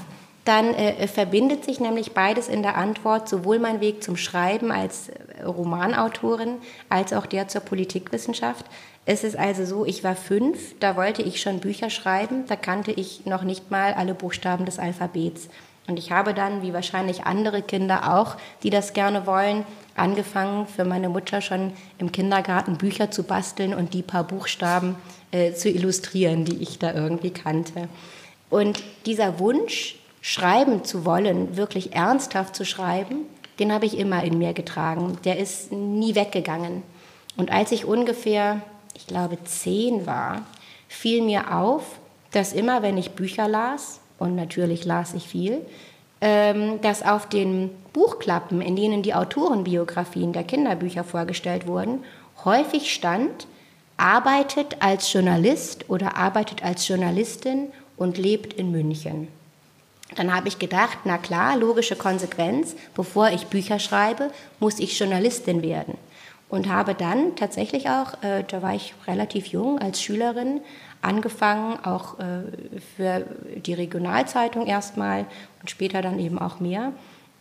Dann 0.45 0.75
äh, 0.75 1.07
verbindet 1.07 1.65
sich 1.65 1.79
nämlich 1.79 2.13
beides 2.13 2.49
in 2.49 2.63
der 2.63 2.77
Antwort, 2.77 3.29
sowohl 3.29 3.59
mein 3.59 3.81
Weg 3.81 4.03
zum 4.03 4.17
Schreiben 4.17 4.73
als 4.73 5.09
äh, 5.09 5.45
Romanautorin 5.45 6.59
als 6.89 7.13
auch 7.13 7.27
der 7.27 7.49
zur 7.49 7.61
Politikwissenschaft. 7.61 8.67
Es 9.05 9.25
ist 9.25 9.37
also 9.37 9.65
so, 9.65 9.85
ich 9.85 10.05
war 10.05 10.15
fünf, 10.15 10.79
da 10.79 10.97
wollte 10.97 11.23
ich 11.23 11.41
schon 11.41 11.61
Bücher 11.61 11.91
schreiben, 11.91 12.45
da 12.47 12.57
kannte 12.57 12.93
ich 12.93 13.27
noch 13.27 13.43
nicht 13.43 13.71
mal 13.71 13.95
alle 13.95 14.15
Buchstaben 14.15 14.65
des 14.65 14.79
Alphabets. 14.79 15.49
Und 15.89 15.99
ich 15.99 16.13
habe 16.13 16.33
dann, 16.35 16.63
wie 16.63 16.73
wahrscheinlich 16.73 17.25
andere 17.25 17.63
Kinder 17.63 18.15
auch, 18.17 18.37
die 18.63 18.71
das 18.71 18.93
gerne 18.93 19.27
wollen, 19.27 19.65
angefangen, 19.97 20.67
für 20.67 20.85
meine 20.85 21.09
Mutter 21.09 21.41
schon 21.41 21.73
im 21.99 22.13
Kindergarten 22.13 22.79
Bücher 22.79 23.11
zu 23.11 23.25
basteln 23.25 23.75
und 23.75 23.93
die 23.93 24.03
paar 24.03 24.25
Buchstaben 24.25 24.95
äh, 25.33 25.53
zu 25.53 25.69
illustrieren, 25.69 26.45
die 26.45 26.63
ich 26.63 26.79
da 26.79 26.93
irgendwie 26.95 27.31
kannte. 27.31 27.89
Und 28.51 28.83
dieser 29.07 29.41
Wunsch, 29.41 29.97
schreiben 30.23 30.85
zu 30.85 31.05
wollen, 31.05 31.57
wirklich 31.57 31.95
ernsthaft 31.95 32.57
zu 32.57 32.65
schreiben, 32.65 33.27
den 33.59 33.73
habe 33.73 33.85
ich 33.85 33.99
immer 33.99 34.25
in 34.25 34.39
mir 34.39 34.55
getragen. 34.55 35.19
Der 35.25 35.39
ist 35.39 35.73
nie 35.73 36.15
weggegangen. 36.15 36.83
Und 37.37 37.51
als 37.53 37.73
ich 37.73 37.85
ungefähr, 37.85 38.63
ich 38.95 39.07
glaube, 39.07 39.37
zehn 39.45 40.07
war, 40.07 40.47
fiel 40.89 41.23
mir 41.23 41.55
auf, 41.55 41.85
dass 42.31 42.55
immer, 42.55 42.83
wenn 42.83 42.97
ich 42.97 43.11
Bücher 43.11 43.49
las, 43.49 44.01
und 44.19 44.37
natürlich 44.37 44.85
las 44.85 45.15
ich 45.15 45.27
viel, 45.27 45.67
ähm, 46.21 46.81
dass 46.81 47.03
auf 47.03 47.29
den 47.29 47.71
Buchklappen, 47.93 48.61
in 48.61 48.77
denen 48.77 49.03
die 49.03 49.15
Autorenbiografien 49.15 50.33
der 50.33 50.45
Kinderbücher 50.45 51.03
vorgestellt 51.03 51.67
wurden, 51.67 52.05
häufig 52.45 52.95
stand, 52.95 53.49
arbeitet 53.97 54.77
als 54.81 55.13
Journalist 55.13 55.91
oder 55.91 56.17
arbeitet 56.17 56.63
als 56.63 56.87
Journalistin 56.87 57.69
und 57.97 58.17
lebt 58.17 58.53
in 58.53 58.71
München. 58.71 59.29
Dann 60.17 60.35
habe 60.35 60.49
ich 60.49 60.59
gedacht, 60.59 60.99
na 61.05 61.19
klar, 61.19 61.57
logische 61.57 61.97
Konsequenz, 61.97 62.77
bevor 62.95 63.31
ich 63.31 63.47
Bücher 63.47 63.79
schreibe, 63.79 64.31
muss 64.61 64.79
ich 64.79 64.99
Journalistin 64.99 65.63
werden. 65.63 65.97
Und 66.49 66.69
habe 66.69 66.95
dann 66.95 67.35
tatsächlich 67.37 67.89
auch, 67.89 68.23
äh, 68.23 68.45
da 68.47 68.61
war 68.61 68.75
ich 68.75 68.95
relativ 69.07 69.47
jung 69.47 69.79
als 69.79 70.03
Schülerin, 70.03 70.61
angefangen, 71.01 71.85
auch 71.85 72.19
äh, 72.19 72.43
für 72.97 73.27
die 73.57 73.75
Regionalzeitung 73.75 74.67
erstmal 74.67 75.27
und 75.61 75.71
später 75.71 76.01
dann 76.01 76.19
eben 76.19 76.39
auch 76.39 76.61
mehr, 76.61 76.93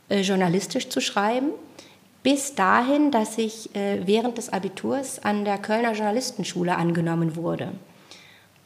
äh, 0.09 0.21
journalistisch 0.21 0.89
zu 0.89 0.99
schreiben. 0.99 1.51
Bis 2.23 2.53
dahin, 2.55 3.11
dass 3.11 3.37
ich 3.37 3.75
äh, 3.75 4.05
während 4.05 4.37
des 4.37 4.49
Abiturs 4.49 5.23
an 5.23 5.45
der 5.45 5.57
Kölner 5.57 5.93
Journalistenschule 5.93 6.75
angenommen 6.75 7.35
wurde. 7.35 7.71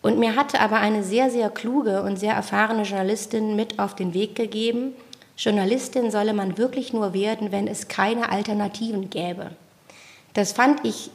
Und 0.05 0.19
mir 0.19 0.35
hatte 0.35 0.59
aber 0.59 0.75
eine 0.75 1.03
sehr, 1.03 1.31
sehr 1.31 1.49
kluge 1.49 2.03
und 2.03 2.17
sehr 2.17 2.35
erfahrene 2.35 2.83
Journalistin 2.83 3.55
mit 3.55 3.79
auf 3.79 3.95
den 3.95 4.13
Weg 4.13 4.35
gegeben, 4.35 4.93
Journalistin 5.35 6.11
solle 6.11 6.33
man 6.33 6.59
wirklich 6.59 6.93
nur 6.93 7.15
werden, 7.15 7.51
wenn 7.51 7.67
es 7.67 7.87
keine 7.87 8.29
Alternativen 8.29 9.09
gäbe. 9.09 9.49
Das 10.35 10.51
fand 10.51 10.85
ich 10.85 11.09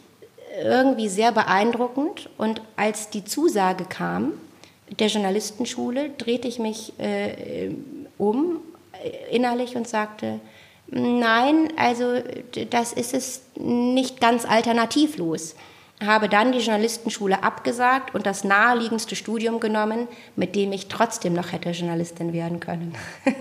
irgendwie 0.60 1.08
sehr 1.08 1.30
beeindruckend. 1.30 2.30
Und 2.36 2.62
als 2.74 3.10
die 3.10 3.24
Zusage 3.24 3.84
kam 3.84 4.32
der 4.98 5.06
Journalistenschule, 5.06 6.10
drehte 6.18 6.48
ich 6.48 6.58
mich 6.58 6.92
äh, 6.98 7.70
um 8.18 8.58
äh, 9.04 9.36
innerlich 9.36 9.76
und 9.76 9.86
sagte, 9.86 10.40
nein, 10.88 11.72
also 11.76 12.14
das 12.70 12.92
ist 12.92 13.14
es 13.14 13.42
nicht 13.54 14.20
ganz 14.20 14.44
alternativlos. 14.44 15.54
Habe 16.04 16.28
dann 16.28 16.52
die 16.52 16.58
Journalistenschule 16.58 17.42
abgesagt 17.42 18.14
und 18.14 18.26
das 18.26 18.44
naheliegendste 18.44 19.16
Studium 19.16 19.60
genommen, 19.60 20.08
mit 20.34 20.56
dem 20.56 20.72
ich 20.72 20.88
trotzdem 20.88 21.34
noch 21.34 21.52
hätte 21.52 21.70
Journalistin 21.70 22.32
werden 22.32 22.58
können. 22.60 22.94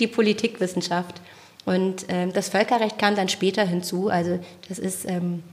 die 0.00 0.08
Politikwissenschaft. 0.08 1.20
Und 1.64 2.08
äh, 2.08 2.28
das 2.28 2.48
Völkerrecht 2.48 2.98
kam 2.98 3.14
dann 3.14 3.28
später 3.28 3.64
hinzu. 3.64 4.08
Also 4.08 4.40
das 4.68 4.78
ist 4.78 5.08
ähm, 5.08 5.44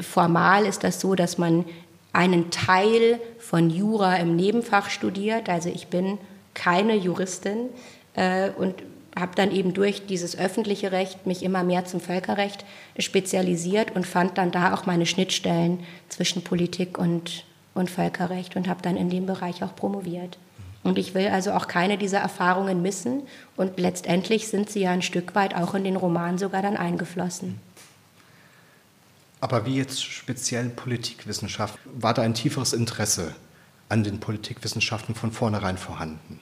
formal 0.00 0.66
ist 0.66 0.84
das 0.84 1.00
so, 1.00 1.14
dass 1.14 1.38
man 1.38 1.64
einen 2.12 2.50
Teil 2.50 3.20
von 3.38 3.70
Jura 3.70 4.16
im 4.16 4.36
Nebenfach 4.36 4.90
studiert. 4.90 5.48
Also 5.48 5.68
ich 5.68 5.88
bin 5.88 6.18
keine 6.54 6.96
Juristin 6.96 7.68
äh, 8.14 8.50
und 8.50 8.74
habe 9.18 9.34
dann 9.34 9.50
eben 9.50 9.72
durch 9.72 10.06
dieses 10.06 10.36
öffentliche 10.38 10.92
Recht 10.92 11.26
mich 11.26 11.42
immer 11.42 11.64
mehr 11.64 11.86
zum 11.86 12.00
Völkerrecht 12.00 12.64
spezialisiert 12.98 13.96
und 13.96 14.06
fand 14.06 14.36
dann 14.36 14.50
da 14.50 14.74
auch 14.74 14.84
meine 14.84 15.06
Schnittstellen 15.06 15.80
zwischen 16.08 16.44
Politik 16.44 16.98
und, 16.98 17.44
und 17.74 17.90
Völkerrecht 17.90 18.56
und 18.56 18.68
habe 18.68 18.82
dann 18.82 18.96
in 18.96 19.08
dem 19.08 19.26
Bereich 19.26 19.64
auch 19.64 19.74
promoviert. 19.74 20.38
Und 20.82 20.98
ich 20.98 21.14
will 21.14 21.28
also 21.28 21.52
auch 21.52 21.66
keine 21.66 21.98
dieser 21.98 22.18
Erfahrungen 22.18 22.82
missen 22.82 23.22
und 23.56 23.78
letztendlich 23.78 24.48
sind 24.48 24.70
sie 24.70 24.80
ja 24.80 24.90
ein 24.90 25.02
Stück 25.02 25.34
weit 25.34 25.54
auch 25.54 25.74
in 25.74 25.82
den 25.82 25.96
Roman 25.96 26.38
sogar 26.38 26.62
dann 26.62 26.76
eingeflossen. 26.76 27.58
Aber 29.40 29.66
wie 29.66 29.76
jetzt 29.76 30.04
speziell 30.04 30.68
Politikwissenschaft, 30.68 31.78
war 31.84 32.14
da 32.14 32.22
ein 32.22 32.34
tieferes 32.34 32.72
Interesse 32.72 33.34
an 33.88 34.04
den 34.04 34.20
Politikwissenschaften 34.20 35.14
von 35.14 35.32
vornherein 35.32 35.78
vorhanden? 35.78 36.40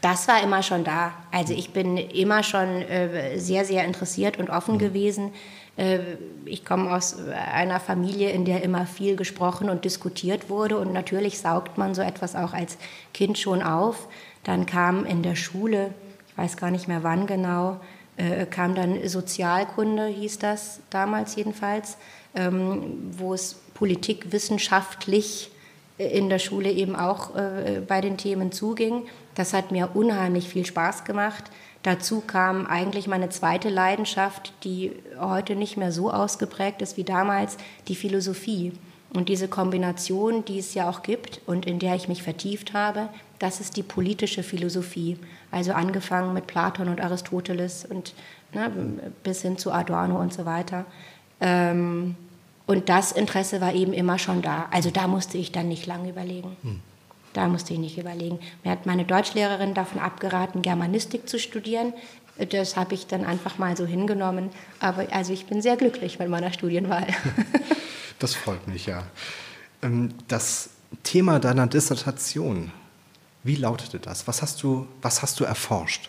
Das 0.00 0.28
war 0.28 0.42
immer 0.42 0.62
schon 0.62 0.84
da. 0.84 1.12
Also 1.30 1.52
ich 1.52 1.72
bin 1.72 1.96
immer 1.96 2.42
schon 2.42 2.82
äh, 2.82 3.38
sehr, 3.38 3.64
sehr 3.64 3.84
interessiert 3.84 4.38
und 4.38 4.50
offen 4.50 4.74
mhm. 4.74 4.78
gewesen. 4.78 5.32
Äh, 5.76 5.98
ich 6.44 6.64
komme 6.64 6.94
aus 6.94 7.16
einer 7.28 7.80
Familie, 7.80 8.30
in 8.30 8.44
der 8.44 8.62
immer 8.62 8.86
viel 8.86 9.16
gesprochen 9.16 9.68
und 9.68 9.84
diskutiert 9.84 10.48
wurde. 10.48 10.78
Und 10.78 10.92
natürlich 10.92 11.38
saugt 11.38 11.76
man 11.78 11.94
so 11.94 12.02
etwas 12.02 12.34
auch 12.34 12.54
als 12.54 12.78
Kind 13.12 13.38
schon 13.38 13.62
auf. 13.62 14.08
Dann 14.44 14.66
kam 14.66 15.04
in 15.04 15.22
der 15.22 15.36
Schule, 15.36 15.92
ich 16.28 16.38
weiß 16.38 16.56
gar 16.56 16.70
nicht 16.70 16.88
mehr 16.88 17.02
wann 17.02 17.26
genau, 17.26 17.78
äh, 18.16 18.46
kam 18.46 18.74
dann 18.74 19.06
Sozialkunde, 19.06 20.06
hieß 20.06 20.38
das 20.38 20.80
damals 20.90 21.36
jedenfalls 21.36 21.98
ähm, 22.34 23.12
wo 23.16 23.34
es 23.34 23.54
politikwissenschaftlich 23.74 25.50
äh, 25.98 26.16
in 26.16 26.28
der 26.28 26.38
Schule 26.38 26.70
eben 26.70 26.96
auch 26.96 27.34
äh, 27.34 27.80
bei 27.86 28.00
den 28.00 28.16
Themen 28.16 28.52
zuging. 28.52 29.06
Das 29.40 29.54
hat 29.54 29.72
mir 29.72 29.96
unheimlich 29.96 30.50
viel 30.50 30.66
Spaß 30.66 31.04
gemacht. 31.04 31.44
Dazu 31.82 32.20
kam 32.20 32.66
eigentlich 32.66 33.06
meine 33.06 33.30
zweite 33.30 33.70
Leidenschaft, 33.70 34.52
die 34.64 34.92
heute 35.18 35.56
nicht 35.56 35.78
mehr 35.78 35.92
so 35.92 36.12
ausgeprägt 36.12 36.82
ist 36.82 36.98
wie 36.98 37.04
damals, 37.04 37.56
die 37.88 37.94
Philosophie. 37.94 38.74
Und 39.14 39.30
diese 39.30 39.48
Kombination, 39.48 40.44
die 40.44 40.58
es 40.58 40.74
ja 40.74 40.90
auch 40.90 41.02
gibt 41.02 41.40
und 41.46 41.64
in 41.64 41.78
der 41.78 41.94
ich 41.94 42.06
mich 42.06 42.22
vertieft 42.22 42.74
habe, 42.74 43.08
das 43.38 43.60
ist 43.60 43.78
die 43.78 43.82
politische 43.82 44.42
Philosophie. 44.42 45.16
Also 45.50 45.72
angefangen 45.72 46.34
mit 46.34 46.46
Platon 46.46 46.88
und 46.88 47.00
Aristoteles 47.00 47.86
und 47.86 48.12
ne, 48.52 48.70
bis 49.22 49.40
hin 49.40 49.56
zu 49.56 49.72
Adorno 49.72 50.20
und 50.20 50.34
so 50.34 50.44
weiter. 50.44 50.84
Ähm, 51.40 52.14
und 52.66 52.90
das 52.90 53.10
Interesse 53.10 53.62
war 53.62 53.72
eben 53.72 53.94
immer 53.94 54.18
schon 54.18 54.42
da. 54.42 54.66
Also 54.70 54.90
da 54.90 55.06
musste 55.06 55.38
ich 55.38 55.50
dann 55.50 55.68
nicht 55.68 55.86
lange 55.86 56.10
überlegen. 56.10 56.58
Hm. 56.62 56.82
Da 57.32 57.46
musste 57.46 57.72
ich 57.74 57.78
nicht 57.78 57.98
überlegen. 57.98 58.40
Mir 58.64 58.72
hat 58.72 58.86
meine 58.86 59.04
Deutschlehrerin 59.04 59.74
davon 59.74 60.00
abgeraten, 60.00 60.62
Germanistik 60.62 61.28
zu 61.28 61.38
studieren. 61.38 61.92
Das 62.50 62.76
habe 62.76 62.94
ich 62.94 63.06
dann 63.06 63.24
einfach 63.24 63.58
mal 63.58 63.76
so 63.76 63.86
hingenommen. 63.86 64.50
Aber 64.80 65.06
also 65.12 65.32
ich 65.32 65.46
bin 65.46 65.62
sehr 65.62 65.76
glücklich 65.76 66.18
mit 66.18 66.28
meiner 66.28 66.52
Studienwahl. 66.52 67.06
das 68.18 68.34
freut 68.34 68.66
mich, 68.66 68.86
ja. 68.86 69.04
Ähm, 69.82 70.10
das 70.26 70.70
Thema 71.02 71.38
deiner 71.38 71.66
Dissertation, 71.66 72.72
wie 73.44 73.56
lautete 73.56 74.00
das? 74.00 74.26
Was 74.26 74.42
hast 74.42 74.62
du, 74.62 74.86
was 75.02 75.22
hast 75.22 75.38
du 75.38 75.44
erforscht? 75.44 76.08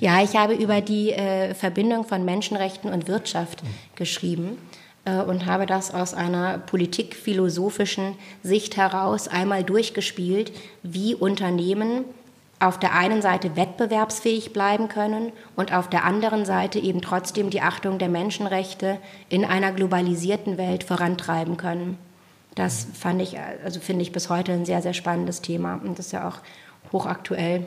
Ja, 0.00 0.22
ich 0.22 0.36
habe 0.36 0.54
über 0.54 0.80
die 0.80 1.12
äh, 1.12 1.54
Verbindung 1.54 2.04
von 2.04 2.24
Menschenrechten 2.24 2.90
und 2.90 3.08
Wirtschaft 3.08 3.62
mhm. 3.62 3.68
geschrieben 3.94 4.58
und 5.04 5.46
habe 5.46 5.66
das 5.66 5.92
aus 5.92 6.14
einer 6.14 6.58
politikphilosophischen 6.58 8.14
Sicht 8.42 8.76
heraus 8.76 9.26
einmal 9.26 9.64
durchgespielt, 9.64 10.52
wie 10.82 11.14
Unternehmen 11.14 12.04
auf 12.60 12.78
der 12.78 12.94
einen 12.94 13.20
Seite 13.22 13.56
wettbewerbsfähig 13.56 14.52
bleiben 14.52 14.88
können 14.88 15.32
und 15.56 15.72
auf 15.72 15.90
der 15.90 16.04
anderen 16.04 16.44
Seite 16.44 16.78
eben 16.78 17.02
trotzdem 17.02 17.50
die 17.50 17.60
Achtung 17.60 17.98
der 17.98 18.08
Menschenrechte 18.08 18.98
in 19.28 19.44
einer 19.44 19.72
globalisierten 19.72 20.58
Welt 20.58 20.84
vorantreiben 20.84 21.56
können. 21.56 21.98
Das 22.54 22.86
fand 22.94 23.20
ich, 23.20 23.36
also 23.64 23.80
finde 23.80 24.02
ich 24.02 24.12
bis 24.12 24.28
heute 24.28 24.52
ein 24.52 24.64
sehr, 24.64 24.82
sehr 24.82 24.94
spannendes 24.94 25.42
Thema 25.42 25.80
und 25.82 25.98
das 25.98 26.06
ist 26.06 26.12
ja 26.12 26.28
auch 26.28 26.38
hochaktuell. 26.92 27.66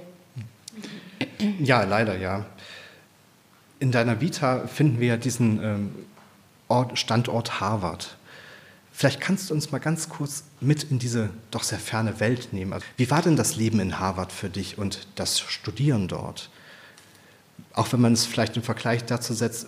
Ja, 1.60 1.84
leider 1.84 2.18
ja. 2.18 2.46
In 3.80 3.92
deiner 3.92 4.22
Vita 4.22 4.68
finden 4.68 5.02
wir 5.02 5.18
diesen 5.18 5.62
ähm, 5.62 5.96
Ort, 6.68 6.98
Standort 6.98 7.60
Harvard. 7.60 8.18
Vielleicht 8.92 9.20
kannst 9.20 9.50
du 9.50 9.54
uns 9.54 9.72
mal 9.72 9.80
ganz 9.80 10.08
kurz 10.08 10.46
mit 10.62 10.84
in 10.84 11.00
diese 11.00 11.30
doch 11.52 11.64
sehr 11.64 11.80
ferne 11.80 12.20
Welt 12.20 12.54
nehmen. 12.54 12.72
Also, 12.72 12.86
wie 12.96 13.12
war 13.12 13.22
denn 13.22 13.36
das 13.36 13.58
Leben 13.58 13.80
in 13.80 14.00
Harvard 14.00 14.32
für 14.32 14.50
dich 14.50 14.78
und 14.78 15.08
das 15.16 15.40
Studieren 15.40 16.08
dort? 16.08 16.50
Auch 17.74 17.92
wenn 17.92 18.00
man 18.00 18.14
es 18.14 18.26
vielleicht 18.26 18.56
im 18.56 18.64
Vergleich 18.64 19.04
dazu 19.04 19.34
setzt, 19.34 19.68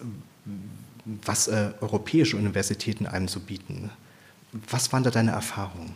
was 1.05 1.47
äh, 1.47 1.71
europäische 1.81 2.37
Universitäten 2.37 3.05
einem 3.05 3.27
so 3.27 3.39
bieten. 3.39 3.89
Was 4.69 4.91
waren 4.93 5.03
da 5.03 5.11
deine 5.11 5.31
Erfahrungen? 5.31 5.95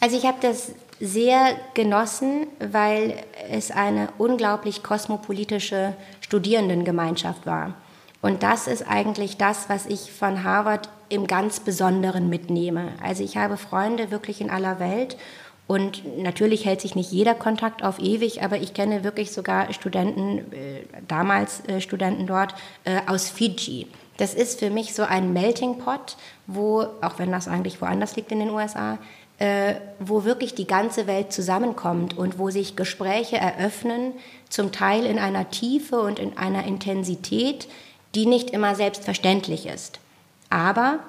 Also 0.00 0.16
ich 0.16 0.26
habe 0.26 0.38
das 0.40 0.72
sehr 1.00 1.56
genossen, 1.74 2.46
weil 2.58 3.22
es 3.48 3.70
eine 3.70 4.08
unglaublich 4.18 4.82
kosmopolitische 4.82 5.94
Studierendengemeinschaft 6.20 7.46
war. 7.46 7.74
Und 8.24 8.42
das 8.42 8.68
ist 8.68 8.88
eigentlich 8.88 9.36
das, 9.36 9.68
was 9.68 9.84
ich 9.84 10.10
von 10.10 10.44
Harvard 10.44 10.88
im 11.10 11.26
ganz 11.26 11.60
Besonderen 11.60 12.30
mitnehme. 12.30 12.92
Also 13.02 13.22
ich 13.22 13.36
habe 13.36 13.58
Freunde 13.58 14.10
wirklich 14.10 14.40
in 14.40 14.48
aller 14.48 14.80
Welt 14.80 15.18
und 15.66 16.16
natürlich 16.16 16.64
hält 16.64 16.80
sich 16.80 16.94
nicht 16.94 17.12
jeder 17.12 17.34
Kontakt 17.34 17.84
auf 17.84 17.98
ewig, 17.98 18.42
aber 18.42 18.56
ich 18.56 18.72
kenne 18.72 19.04
wirklich 19.04 19.30
sogar 19.30 19.70
Studenten, 19.74 20.38
äh, 20.54 20.84
damals 21.06 21.68
äh, 21.68 21.82
Studenten 21.82 22.26
dort, 22.26 22.54
äh, 22.84 23.02
aus 23.06 23.28
Fiji. 23.28 23.88
Das 24.16 24.32
ist 24.32 24.58
für 24.58 24.70
mich 24.70 24.94
so 24.94 25.02
ein 25.02 25.34
Melting 25.34 25.76
Pot, 25.76 26.16
wo, 26.46 26.86
auch 27.02 27.18
wenn 27.18 27.30
das 27.30 27.46
eigentlich 27.46 27.82
woanders 27.82 28.16
liegt 28.16 28.32
in 28.32 28.38
den 28.38 28.48
USA, 28.48 28.96
wo 29.98 30.22
wirklich 30.22 30.54
die 30.54 30.68
ganze 30.68 31.08
Welt 31.08 31.32
zusammenkommt 31.32 32.16
und 32.16 32.38
wo 32.38 32.50
sich 32.50 32.76
Gespräche 32.76 33.36
eröffnen, 33.36 34.12
zum 34.48 34.70
Teil 34.70 35.04
in 35.04 35.18
einer 35.18 35.50
Tiefe 35.50 36.00
und 36.00 36.20
in 36.20 36.38
einer 36.38 36.64
Intensität, 36.64 37.66
die 38.14 38.26
nicht 38.26 38.50
immer 38.50 38.74
selbstverständlich 38.74 39.66
ist. 39.66 40.00
Aber 40.50 41.00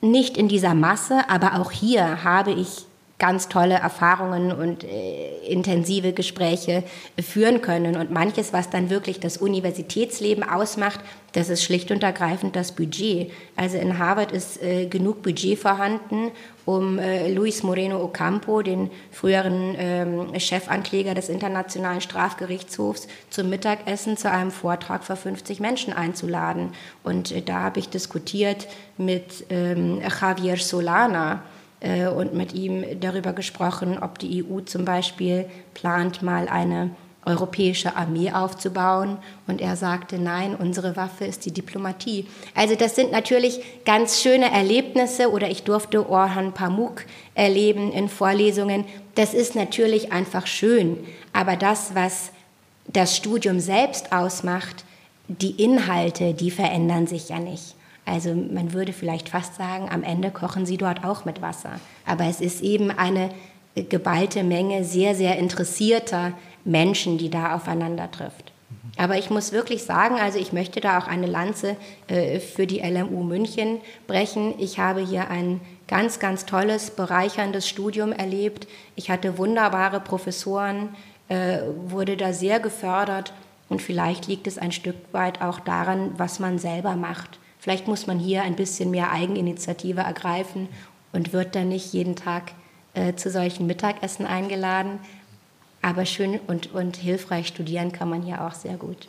nicht 0.00 0.36
in 0.36 0.48
dieser 0.48 0.74
Masse, 0.74 1.28
aber 1.28 1.60
auch 1.60 1.70
hier 1.70 2.24
habe 2.24 2.52
ich 2.52 2.86
ganz 3.18 3.48
tolle 3.48 3.74
Erfahrungen 3.74 4.52
und 4.52 4.84
äh, 4.84 5.38
intensive 5.48 6.12
Gespräche 6.12 6.84
führen 7.18 7.62
können. 7.62 7.96
Und 7.96 8.10
manches, 8.10 8.52
was 8.52 8.68
dann 8.68 8.90
wirklich 8.90 9.20
das 9.20 9.38
Universitätsleben 9.38 10.44
ausmacht, 10.44 11.00
das 11.36 11.50
ist 11.50 11.62
schlicht 11.62 11.90
und 11.90 12.02
ergreifend 12.02 12.56
das 12.56 12.72
Budget. 12.72 13.30
Also 13.56 13.76
in 13.76 13.98
Harvard 13.98 14.32
ist 14.32 14.62
äh, 14.62 14.86
genug 14.86 15.22
Budget 15.22 15.58
vorhanden, 15.58 16.30
um 16.64 16.98
äh, 16.98 17.30
Luis 17.30 17.62
Moreno 17.62 18.02
Ocampo, 18.02 18.62
den 18.62 18.90
früheren 19.12 19.74
ähm, 19.78 20.40
Chefankläger 20.40 21.12
des 21.12 21.28
Internationalen 21.28 22.00
Strafgerichtshofs, 22.00 23.06
zum 23.28 23.50
Mittagessen 23.50 24.16
zu 24.16 24.30
einem 24.30 24.50
Vortrag 24.50 25.04
für 25.04 25.14
50 25.14 25.60
Menschen 25.60 25.92
einzuladen. 25.92 26.70
Und 27.02 27.32
äh, 27.32 27.42
da 27.42 27.64
habe 27.64 27.80
ich 27.80 27.90
diskutiert 27.90 28.66
mit 28.96 29.44
ähm, 29.50 30.00
Javier 30.00 30.56
Solana, 30.56 31.42
äh, 31.80 32.06
und 32.06 32.32
mit 32.32 32.54
ihm 32.54 32.82
darüber 32.98 33.34
gesprochen, 33.34 33.98
ob 34.00 34.18
die 34.18 34.42
EU 34.42 34.60
zum 34.60 34.86
Beispiel 34.86 35.44
plant, 35.74 36.22
mal 36.22 36.48
eine 36.48 36.92
europäische 37.26 37.96
Armee 37.96 38.30
aufzubauen. 38.30 39.18
Und 39.46 39.60
er 39.60 39.76
sagte, 39.76 40.18
nein, 40.18 40.54
unsere 40.54 40.96
Waffe 40.96 41.26
ist 41.26 41.44
die 41.44 41.50
Diplomatie. 41.50 42.26
Also 42.54 42.76
das 42.76 42.94
sind 42.94 43.12
natürlich 43.12 43.60
ganz 43.84 44.22
schöne 44.22 44.50
Erlebnisse 44.50 45.30
oder 45.30 45.50
ich 45.50 45.64
durfte 45.64 46.08
Orhan 46.08 46.52
Pamuk 46.52 47.04
erleben 47.34 47.92
in 47.92 48.08
Vorlesungen. 48.08 48.84
Das 49.16 49.34
ist 49.34 49.54
natürlich 49.54 50.12
einfach 50.12 50.46
schön. 50.46 50.98
Aber 51.32 51.56
das, 51.56 51.94
was 51.94 52.30
das 52.86 53.16
Studium 53.16 53.60
selbst 53.60 54.12
ausmacht, 54.12 54.84
die 55.28 55.62
Inhalte, 55.62 56.32
die 56.32 56.52
verändern 56.52 57.06
sich 57.06 57.28
ja 57.28 57.40
nicht. 57.40 57.74
Also 58.04 58.32
man 58.34 58.72
würde 58.72 58.92
vielleicht 58.92 59.28
fast 59.28 59.56
sagen, 59.56 59.88
am 59.90 60.04
Ende 60.04 60.30
kochen 60.30 60.64
sie 60.64 60.76
dort 60.76 61.04
auch 61.04 61.24
mit 61.24 61.42
Wasser. 61.42 61.80
Aber 62.06 62.26
es 62.26 62.40
ist 62.40 62.62
eben 62.62 62.92
eine 62.92 63.30
geballte 63.74 64.44
Menge 64.44 64.84
sehr, 64.84 65.16
sehr 65.16 65.36
interessierter 65.38 66.32
Menschen, 66.66 67.16
die 67.16 67.30
da 67.30 67.54
aufeinander 67.54 68.10
trifft. 68.10 68.52
Aber 68.96 69.18
ich 69.18 69.30
muss 69.30 69.52
wirklich 69.52 69.84
sagen, 69.84 70.16
also 70.16 70.38
ich 70.38 70.52
möchte 70.52 70.80
da 70.80 70.98
auch 70.98 71.06
eine 71.06 71.26
Lanze 71.26 71.76
äh, 72.08 72.40
für 72.40 72.66
die 72.66 72.80
LMU 72.80 73.22
München 73.22 73.80
brechen. 74.06 74.54
Ich 74.58 74.78
habe 74.78 75.00
hier 75.00 75.30
ein 75.30 75.60
ganz, 75.86 76.18
ganz 76.18 76.46
tolles, 76.46 76.90
bereicherndes 76.90 77.68
Studium 77.68 78.12
erlebt. 78.12 78.66
Ich 78.94 79.10
hatte 79.10 79.38
wunderbare 79.38 80.00
Professoren, 80.00 80.94
äh, 81.28 81.58
wurde 81.88 82.16
da 82.16 82.32
sehr 82.32 82.58
gefördert 82.58 83.32
und 83.68 83.82
vielleicht 83.82 84.26
liegt 84.28 84.46
es 84.46 84.58
ein 84.58 84.72
Stück 84.72 84.96
weit 85.12 85.42
auch 85.42 85.60
daran, 85.60 86.12
was 86.16 86.38
man 86.40 86.58
selber 86.58 86.96
macht. 86.96 87.38
Vielleicht 87.58 87.88
muss 87.88 88.06
man 88.06 88.18
hier 88.18 88.42
ein 88.42 88.56
bisschen 88.56 88.90
mehr 88.90 89.12
Eigeninitiative 89.12 90.00
ergreifen 90.00 90.68
und 91.12 91.32
wird 91.32 91.54
dann 91.54 91.68
nicht 91.68 91.92
jeden 91.92 92.16
Tag 92.16 92.52
äh, 92.94 93.14
zu 93.14 93.30
solchen 93.30 93.66
Mittagessen 93.66 94.24
eingeladen. 94.24 95.00
Aber 95.86 96.04
schön 96.04 96.40
und, 96.48 96.74
und 96.74 96.96
hilfreich 96.96 97.46
studieren 97.46 97.92
kann 97.92 98.10
man 98.10 98.22
hier 98.22 98.44
auch 98.44 98.54
sehr 98.54 98.74
gut. 98.74 99.06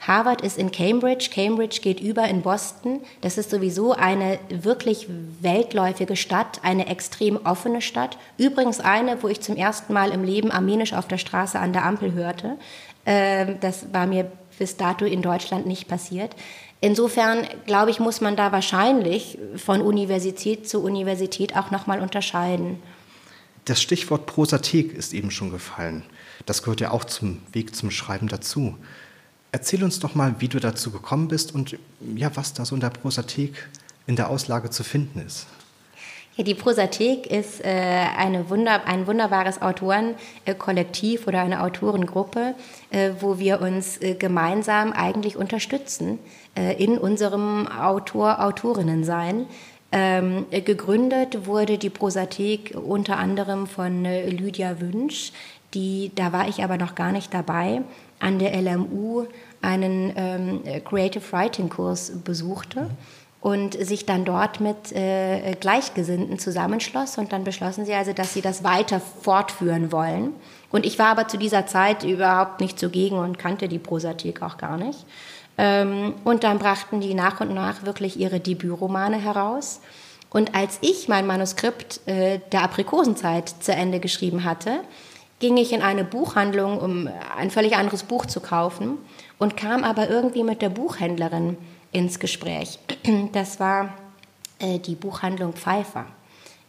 Harvard 0.00 0.40
ist 0.40 0.58
in 0.58 0.72
Cambridge, 0.72 1.30
Cambridge 1.32 1.78
geht 1.80 2.00
über 2.00 2.26
in 2.26 2.42
Boston. 2.42 3.02
Das 3.20 3.38
ist 3.38 3.50
sowieso 3.50 3.92
eine 3.92 4.40
wirklich 4.48 5.06
weltläufige 5.40 6.16
Stadt, 6.16 6.58
eine 6.64 6.88
extrem 6.88 7.36
offene 7.46 7.80
Stadt. 7.80 8.18
Übrigens 8.36 8.80
eine, 8.80 9.22
wo 9.22 9.28
ich 9.28 9.42
zum 9.42 9.54
ersten 9.54 9.92
Mal 9.92 10.10
im 10.10 10.24
Leben 10.24 10.50
Armenisch 10.50 10.92
auf 10.92 11.06
der 11.06 11.18
Straße 11.18 11.56
an 11.56 11.72
der 11.72 11.84
Ampel 11.84 12.14
hörte. 12.14 12.56
Ähm, 13.04 13.58
das 13.60 13.92
war 13.92 14.08
mir 14.08 14.28
bis 14.58 14.76
dato 14.76 15.04
in 15.04 15.22
Deutschland 15.22 15.66
nicht 15.66 15.86
passiert. 15.86 16.34
Insofern, 16.80 17.46
glaube 17.64 17.92
ich, 17.92 18.00
muss 18.00 18.20
man 18.20 18.34
da 18.34 18.50
wahrscheinlich 18.50 19.38
von 19.54 19.82
Universität 19.82 20.68
zu 20.68 20.82
Universität 20.82 21.56
auch 21.56 21.70
nochmal 21.70 22.00
unterscheiden. 22.00 22.82
Das 23.66 23.82
Stichwort 23.82 24.26
Prosathek 24.26 24.94
ist 24.94 25.12
eben 25.12 25.32
schon 25.32 25.50
gefallen. 25.50 26.04
Das 26.46 26.62
gehört 26.62 26.80
ja 26.80 26.92
auch 26.92 27.04
zum 27.04 27.42
Weg 27.52 27.74
zum 27.74 27.90
Schreiben 27.90 28.28
dazu. 28.28 28.76
Erzähl 29.50 29.82
uns 29.82 29.98
doch 29.98 30.14
mal, 30.14 30.36
wie 30.38 30.46
du 30.46 30.60
dazu 30.60 30.92
gekommen 30.92 31.26
bist 31.26 31.52
und 31.52 31.76
ja, 32.14 32.30
was 32.36 32.52
da 32.52 32.64
so 32.64 32.76
in 32.76 32.80
der 32.80 32.90
Prosathek 32.90 33.68
in 34.06 34.14
der 34.14 34.30
Auslage 34.30 34.70
zu 34.70 34.84
finden 34.84 35.18
ist. 35.18 35.48
Ja, 36.36 36.44
die 36.44 36.54
Prosathek 36.54 37.26
ist 37.26 37.64
äh, 37.64 37.68
eine 37.68 38.50
Wunder, 38.50 38.86
ein 38.86 39.08
wunderbares 39.08 39.60
Autorenkollektiv 39.60 41.26
oder 41.26 41.40
eine 41.40 41.62
Autorengruppe, 41.62 42.54
äh, 42.90 43.12
wo 43.18 43.38
wir 43.40 43.60
uns 43.62 44.00
äh, 44.00 44.14
gemeinsam 44.14 44.92
eigentlich 44.92 45.36
unterstützen 45.36 46.20
äh, 46.54 46.80
in 46.80 46.98
unserem 46.98 47.66
Autor-Autorinnen-Sein. 47.66 49.46
Ähm, 49.98 50.44
gegründet 50.50 51.46
wurde 51.46 51.78
die 51.78 51.88
Prosathek 51.88 52.76
unter 52.76 53.16
anderem 53.16 53.66
von 53.66 54.04
äh, 54.04 54.28
Lydia 54.28 54.78
Wünsch, 54.78 55.32
die, 55.72 56.12
da 56.14 56.34
war 56.34 56.48
ich 56.48 56.62
aber 56.62 56.76
noch 56.76 56.94
gar 56.94 57.12
nicht 57.12 57.32
dabei, 57.32 57.80
an 58.20 58.38
der 58.38 58.60
LMU 58.60 59.24
einen 59.62 60.12
ähm, 60.14 60.60
Creative 60.84 61.22
Writing 61.32 61.70
Kurs 61.70 62.12
besuchte 62.22 62.90
und 63.40 63.72
sich 63.72 64.04
dann 64.04 64.26
dort 64.26 64.60
mit 64.60 64.92
äh, 64.92 65.54
Gleichgesinnten 65.58 66.38
zusammenschloss 66.38 67.16
und 67.16 67.32
dann 67.32 67.44
beschlossen 67.44 67.86
sie 67.86 67.94
also, 67.94 68.12
dass 68.12 68.34
sie 68.34 68.42
das 68.42 68.64
weiter 68.64 69.00
fortführen 69.00 69.92
wollen. 69.92 70.34
Und 70.70 70.84
ich 70.84 70.98
war 70.98 71.06
aber 71.06 71.26
zu 71.26 71.38
dieser 71.38 71.66
Zeit 71.66 72.04
überhaupt 72.04 72.60
nicht 72.60 72.78
zugegen 72.78 73.16
und 73.16 73.38
kannte 73.38 73.66
die 73.66 73.78
Prosathek 73.78 74.42
auch 74.42 74.58
gar 74.58 74.76
nicht. 74.76 75.06
Ähm, 75.58 76.14
und 76.24 76.44
dann 76.44 76.58
brachten 76.58 77.00
die 77.00 77.14
nach 77.14 77.40
und 77.40 77.54
nach 77.54 77.84
wirklich 77.84 78.18
ihre 78.18 78.40
Debütromane 78.40 79.16
heraus. 79.16 79.80
Und 80.30 80.54
als 80.54 80.78
ich 80.82 81.08
mein 81.08 81.26
Manuskript 81.26 82.06
äh, 82.06 82.40
der 82.52 82.62
Aprikosenzeit 82.62 83.48
zu 83.48 83.72
Ende 83.72 84.00
geschrieben 84.00 84.44
hatte, 84.44 84.80
ging 85.38 85.56
ich 85.56 85.72
in 85.72 85.82
eine 85.82 86.04
Buchhandlung, 86.04 86.78
um 86.78 87.08
ein 87.36 87.50
völlig 87.50 87.76
anderes 87.76 88.02
Buch 88.02 88.26
zu 88.26 88.40
kaufen 88.40 88.98
und 89.38 89.56
kam 89.56 89.84
aber 89.84 90.08
irgendwie 90.08 90.42
mit 90.42 90.62
der 90.62 90.70
Buchhändlerin 90.70 91.56
ins 91.92 92.18
Gespräch. 92.18 92.78
Das 93.32 93.60
war 93.60 93.94
äh, 94.58 94.78
die 94.78 94.94
Buchhandlung 94.94 95.52
Pfeiffer 95.52 96.06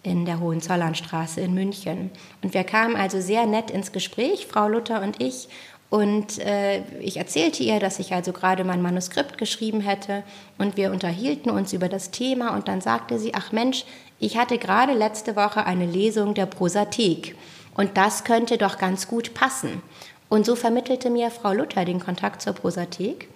in 0.03 0.25
der 0.25 0.39
Hohenzollernstraße 0.39 1.41
in 1.41 1.53
München. 1.53 2.11
Und 2.41 2.53
wir 2.53 2.63
kamen 2.63 2.95
also 2.95 3.19
sehr 3.19 3.45
nett 3.45 3.71
ins 3.71 3.91
Gespräch, 3.91 4.47
Frau 4.47 4.67
Luther 4.67 5.01
und 5.01 5.21
ich. 5.21 5.49
Und 5.89 6.39
äh, 6.39 6.81
ich 6.99 7.17
erzählte 7.17 7.63
ihr, 7.63 7.79
dass 7.79 7.99
ich 7.99 8.13
also 8.13 8.33
gerade 8.33 8.65
mein 8.65 8.81
Manuskript 8.81 9.37
geschrieben 9.37 9.79
hätte. 9.79 10.23
Und 10.57 10.75
wir 10.75 10.91
unterhielten 10.91 11.49
uns 11.49 11.71
über 11.71 11.87
das 11.87 12.11
Thema. 12.11 12.53
Und 12.55 12.67
dann 12.67 12.81
sagte 12.81 13.19
sie, 13.19 13.33
ach 13.33 13.51
Mensch, 13.51 13.85
ich 14.19 14.37
hatte 14.37 14.57
gerade 14.57 14.93
letzte 14.93 15.35
Woche 15.35 15.65
eine 15.65 15.85
Lesung 15.85 16.33
der 16.33 16.45
Prosathek. 16.45 17.35
Und 17.75 17.95
das 17.95 18.23
könnte 18.23 18.57
doch 18.57 18.77
ganz 18.77 19.07
gut 19.07 19.33
passen. 19.33 19.81
Und 20.29 20.45
so 20.45 20.55
vermittelte 20.55 21.09
mir 21.09 21.31
Frau 21.31 21.53
Luther 21.53 21.85
den 21.85 22.01
Kontakt 22.01 22.41
zur 22.41 22.53
Prosathek. 22.53 23.29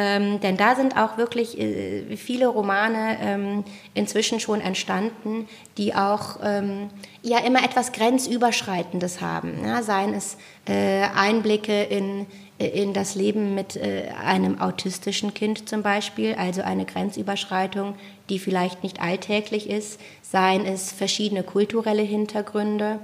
Ähm, 0.00 0.38
denn 0.38 0.56
da 0.56 0.76
sind 0.76 0.96
auch 0.96 1.18
wirklich 1.18 1.58
äh, 1.58 2.16
viele 2.16 2.46
Romane 2.46 3.18
ähm, 3.20 3.64
inzwischen 3.94 4.38
schon 4.38 4.60
entstanden, 4.60 5.48
die 5.76 5.92
auch 5.92 6.38
ähm, 6.40 6.88
ja 7.22 7.38
immer 7.38 7.64
etwas 7.64 7.90
Grenzüberschreitendes 7.90 9.20
haben. 9.20 9.64
Ja, 9.64 9.82
seien 9.82 10.14
es 10.14 10.36
äh, 10.68 11.02
Einblicke 11.16 11.82
in, 11.82 12.26
äh, 12.60 12.68
in 12.68 12.92
das 12.92 13.16
Leben 13.16 13.56
mit 13.56 13.74
äh, 13.74 14.10
einem 14.24 14.60
autistischen 14.60 15.34
Kind 15.34 15.68
zum 15.68 15.82
Beispiel, 15.82 16.36
also 16.36 16.62
eine 16.62 16.84
Grenzüberschreitung, 16.84 17.96
die 18.28 18.38
vielleicht 18.38 18.84
nicht 18.84 19.02
alltäglich 19.02 19.68
ist, 19.68 19.98
seien 20.22 20.64
es 20.64 20.92
verschiedene 20.92 21.42
kulturelle 21.42 22.02
Hintergründe. 22.02 23.00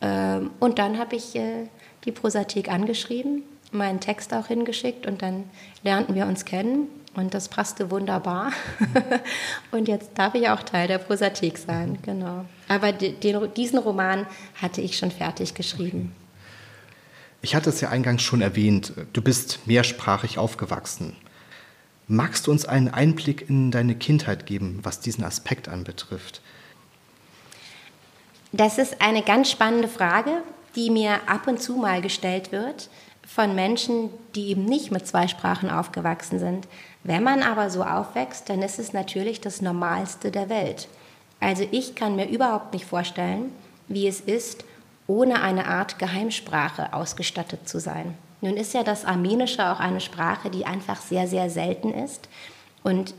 Ähm, 0.00 0.50
und 0.58 0.80
dann 0.80 0.98
habe 0.98 1.14
ich 1.14 1.36
äh, 1.36 1.68
die 2.04 2.10
Prosathek 2.10 2.68
angeschrieben 2.68 3.44
meinen 3.72 4.00
Text 4.00 4.32
auch 4.34 4.46
hingeschickt 4.46 5.06
und 5.06 5.22
dann 5.22 5.44
lernten 5.82 6.14
wir 6.14 6.26
uns 6.26 6.44
kennen 6.44 6.88
und 7.14 7.34
das 7.34 7.48
passte 7.48 7.90
wunderbar. 7.90 8.52
und 9.70 9.88
jetzt 9.88 10.10
darf 10.14 10.34
ich 10.34 10.48
auch 10.48 10.62
Teil 10.62 10.88
der 10.88 10.98
Prosathek 10.98 11.58
sein, 11.58 11.98
genau. 12.02 12.44
Aber 12.68 12.92
den, 12.92 13.52
diesen 13.54 13.78
Roman 13.78 14.26
hatte 14.60 14.80
ich 14.80 14.96
schon 14.96 15.10
fertig 15.10 15.54
geschrieben. 15.54 16.14
Ich 17.42 17.54
hatte 17.54 17.70
es 17.70 17.80
ja 17.80 17.88
eingangs 17.88 18.22
schon 18.22 18.40
erwähnt, 18.40 18.92
du 19.12 19.20
bist 19.20 19.66
mehrsprachig 19.66 20.38
aufgewachsen. 20.38 21.16
Magst 22.06 22.46
du 22.46 22.50
uns 22.50 22.64
einen 22.64 22.88
Einblick 22.88 23.48
in 23.48 23.70
deine 23.70 23.94
Kindheit 23.94 24.46
geben, 24.46 24.80
was 24.82 25.00
diesen 25.00 25.24
Aspekt 25.24 25.68
anbetrifft? 25.68 26.40
Das 28.52 28.78
ist 28.78 29.00
eine 29.00 29.22
ganz 29.22 29.50
spannende 29.50 29.88
Frage, 29.88 30.42
die 30.76 30.90
mir 30.90 31.20
ab 31.26 31.46
und 31.46 31.60
zu 31.60 31.76
mal 31.76 32.02
gestellt 32.02 32.52
wird 32.52 32.90
von 33.26 33.54
Menschen, 33.54 34.10
die 34.34 34.48
eben 34.48 34.64
nicht 34.64 34.90
mit 34.90 35.06
zwei 35.06 35.28
Sprachen 35.28 35.70
aufgewachsen 35.70 36.38
sind. 36.38 36.68
Wenn 37.04 37.22
man 37.22 37.42
aber 37.42 37.70
so 37.70 37.82
aufwächst, 37.82 38.48
dann 38.48 38.62
ist 38.62 38.78
es 38.78 38.92
natürlich 38.92 39.40
das 39.40 39.62
Normalste 39.62 40.30
der 40.30 40.48
Welt. 40.48 40.88
Also 41.40 41.66
ich 41.70 41.94
kann 41.94 42.16
mir 42.16 42.28
überhaupt 42.28 42.72
nicht 42.72 42.84
vorstellen, 42.84 43.52
wie 43.88 44.06
es 44.06 44.20
ist, 44.20 44.64
ohne 45.06 45.42
eine 45.42 45.66
Art 45.66 45.98
Geheimsprache 45.98 46.92
ausgestattet 46.94 47.68
zu 47.68 47.80
sein. 47.80 48.14
Nun 48.40 48.56
ist 48.56 48.74
ja 48.74 48.82
das 48.82 49.04
Armenische 49.04 49.70
auch 49.70 49.80
eine 49.80 50.00
Sprache, 50.00 50.50
die 50.50 50.66
einfach 50.66 51.00
sehr, 51.00 51.26
sehr 51.28 51.50
selten 51.50 51.92
ist 51.92 52.28
und 52.82 53.14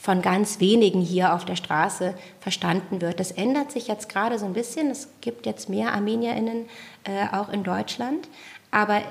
von 0.00 0.20
ganz 0.20 0.60
wenigen 0.60 1.00
hier 1.00 1.32
auf 1.32 1.46
der 1.46 1.56
Straße 1.56 2.14
verstanden 2.40 3.00
wird. 3.00 3.20
Das 3.20 3.30
ändert 3.30 3.72
sich 3.72 3.88
jetzt 3.88 4.10
gerade 4.10 4.38
so 4.38 4.44
ein 4.44 4.52
bisschen. 4.52 4.90
Es 4.90 5.08
gibt 5.22 5.46
jetzt 5.46 5.70
mehr 5.70 5.94
ArmenierInnen 5.94 6.66
äh, 7.04 7.34
auch 7.34 7.48
in 7.48 7.64
Deutschland. 7.64 8.28
Aber 8.74 9.02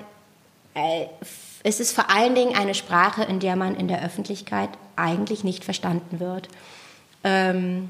äh, 0.73 1.05
es 1.63 1.79
ist 1.79 1.93
vor 1.93 2.09
allen 2.09 2.35
Dingen 2.35 2.53
eine 2.53 2.73
Sprache, 2.73 3.23
in 3.23 3.39
der 3.39 3.55
man 3.55 3.75
in 3.75 3.87
der 3.87 4.03
Öffentlichkeit 4.03 4.69
eigentlich 4.97 5.45
nicht 5.45 5.63
verstanden 5.63 6.19
wird. 6.19 6.49
Ähm, 7.23 7.89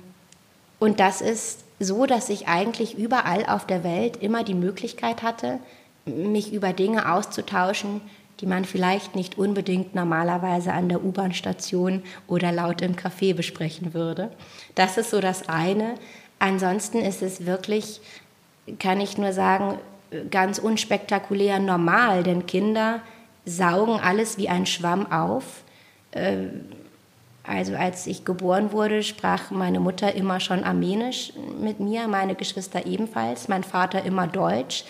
und 0.78 1.00
das 1.00 1.20
ist 1.20 1.64
so, 1.80 2.06
dass 2.06 2.30
ich 2.30 2.48
eigentlich 2.48 2.96
überall 2.96 3.48
auf 3.48 3.66
der 3.66 3.84
Welt 3.84 4.18
immer 4.18 4.44
die 4.44 4.54
Möglichkeit 4.54 5.24
hatte, 5.24 5.58
mich 6.06 6.54
über 6.54 6.74
Dinge 6.74 7.12
auszutauschen, 7.12 8.02
die 8.40 8.46
man 8.46 8.66
vielleicht 8.66 9.16
nicht 9.16 9.40
unbedingt 9.40 9.96
normalerweise 9.96 10.74
an 10.74 10.90
der 10.90 11.04
U-Bahn-Station 11.04 12.04
oder 12.28 12.52
laut 12.52 12.84
im 12.84 12.96
Café 12.96 13.34
besprechen 13.34 13.96
würde. 13.96 14.32
Das 14.76 14.98
ist 14.98 15.10
so 15.10 15.22
das 15.22 15.50
eine. 15.50 15.96
Ansonsten 16.38 17.00
ist 17.00 17.24
es 17.24 17.48
wirklich, 17.48 18.00
kann 18.78 19.02
ich 19.02 19.18
nur 19.18 19.34
sagen, 19.34 19.80
ganz 20.30 20.60
unspektakulär 20.60 21.60
normal, 21.60 22.24
denn 22.24 22.46
Kinder 22.46 23.02
saugen 23.46 24.00
alles 24.00 24.38
wie 24.38 24.50
ein 24.50 24.66
Schwamm 24.66 25.12
auf. 25.12 25.64
Äh, 26.12 26.48
also 27.46 27.76
als 27.76 28.08
ich 28.08 28.24
geboren 28.24 28.72
wurde, 28.72 29.04
sprach 29.04 29.52
meine 29.52 29.82
Mutter 29.82 30.16
immer 30.16 30.40
schon 30.40 30.64
Armenisch 30.64 31.34
mit 31.60 31.80
mir, 31.82 32.08
meine 32.08 32.36
Geschwister 32.36 32.86
ebenfalls, 32.86 33.50
mein 33.50 33.64
Vater 33.64 34.04
immer 34.04 34.28
Deutsch 34.28 34.86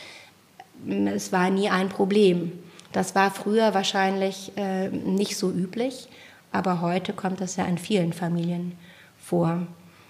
es 0.88 1.32
war 1.32 1.50
nie 1.50 1.70
ein 1.70 1.90
Problem. 1.90 2.52
Das 2.92 3.16
war 3.16 3.32
früher 3.32 3.74
wahrscheinlich 3.74 4.52
äh, 4.56 4.90
nicht 4.90 5.38
so 5.38 5.52
üblich, 5.52 6.08
aber 6.52 6.82
heute 6.82 7.14
kommt 7.14 7.42
das 7.42 7.56
ja 7.56 7.66
in 7.66 7.78
vielen 7.78 8.14
Familien 8.14 8.78
vor. 9.20 9.66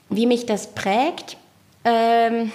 Wie 0.10 0.26
mich 0.26 0.46
das 0.46 0.74
prägt, 0.74 1.38
ähm, 1.86 2.52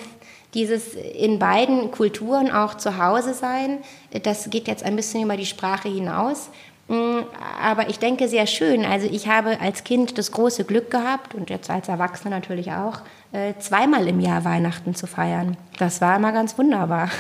dieses 0.55 0.95
in 0.95 1.39
beiden 1.39 1.91
Kulturen 1.91 2.51
auch 2.51 2.75
zu 2.75 2.99
Hause 2.99 3.35
sein, 3.35 3.79
das 4.23 4.49
geht 4.51 4.67
jetzt 4.67 4.83
ein 4.83 4.97
bisschen 4.97 5.23
über 5.23 5.37
die 5.37 5.47
Sprache 5.47 5.89
hinaus. 5.89 6.51
Mm, 6.89 7.21
aber 7.63 7.91
ich 7.91 7.99
denke 7.99 8.29
sehr 8.29 8.47
schön. 8.47 8.85
Also 8.85 9.07
ich 9.11 9.29
habe 9.29 9.61
als 9.61 9.85
Kind 9.85 10.17
das 10.17 10.33
große 10.33 10.65
Glück 10.65 10.91
gehabt 10.91 11.35
und 11.35 11.51
jetzt 11.51 11.69
als 11.69 11.89
Erwachsene 11.89 12.35
natürlich 12.35 12.73
auch, 12.73 13.01
äh, 13.33 13.53
zweimal 13.59 14.09
im 14.09 14.21
Jahr 14.21 14.45
Weihnachten 14.45 14.95
zu 14.95 15.07
feiern. 15.07 15.59
Das 15.79 16.01
war 16.01 16.17
immer 16.17 16.33
ganz 16.33 16.57
wunderbar. 16.57 17.11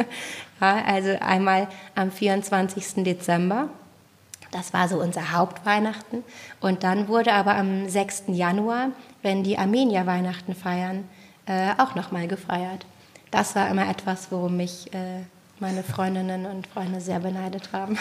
also 0.60 1.12
einmal 1.20 1.68
am 1.94 2.10
24. 2.10 3.04
Dezember. 3.04 3.70
Das 4.50 4.74
war 4.74 4.86
so 4.88 5.00
unser 5.00 5.32
Hauptweihnachten. 5.32 6.22
Und 6.60 6.84
dann 6.84 7.08
wurde 7.08 7.32
aber 7.32 7.56
am 7.56 7.88
6. 7.88 8.24
Januar, 8.28 8.90
wenn 9.22 9.42
die 9.42 9.58
Armenier 9.58 10.06
Weihnachten 10.06 10.54
feiern, 10.54 11.04
äh, 11.46 11.72
auch 11.78 11.94
nochmal 11.94 12.28
gefeiert. 12.28 12.86
Das 13.30 13.54
war 13.56 13.68
immer 13.68 13.88
etwas, 13.88 14.30
worum 14.30 14.56
mich 14.56 14.92
äh, 14.92 15.22
meine 15.58 15.82
Freundinnen 15.82 16.46
und 16.46 16.66
Freunde 16.66 17.00
sehr 17.00 17.20
beneidet 17.20 17.72
haben. 17.72 17.98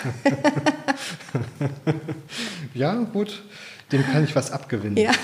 ja, 2.74 2.94
gut, 2.96 3.44
dem 3.92 4.06
kann 4.12 4.24
ich 4.24 4.36
was 4.36 4.52
abgewinnen. 4.52 4.98
Ja. 4.98 5.12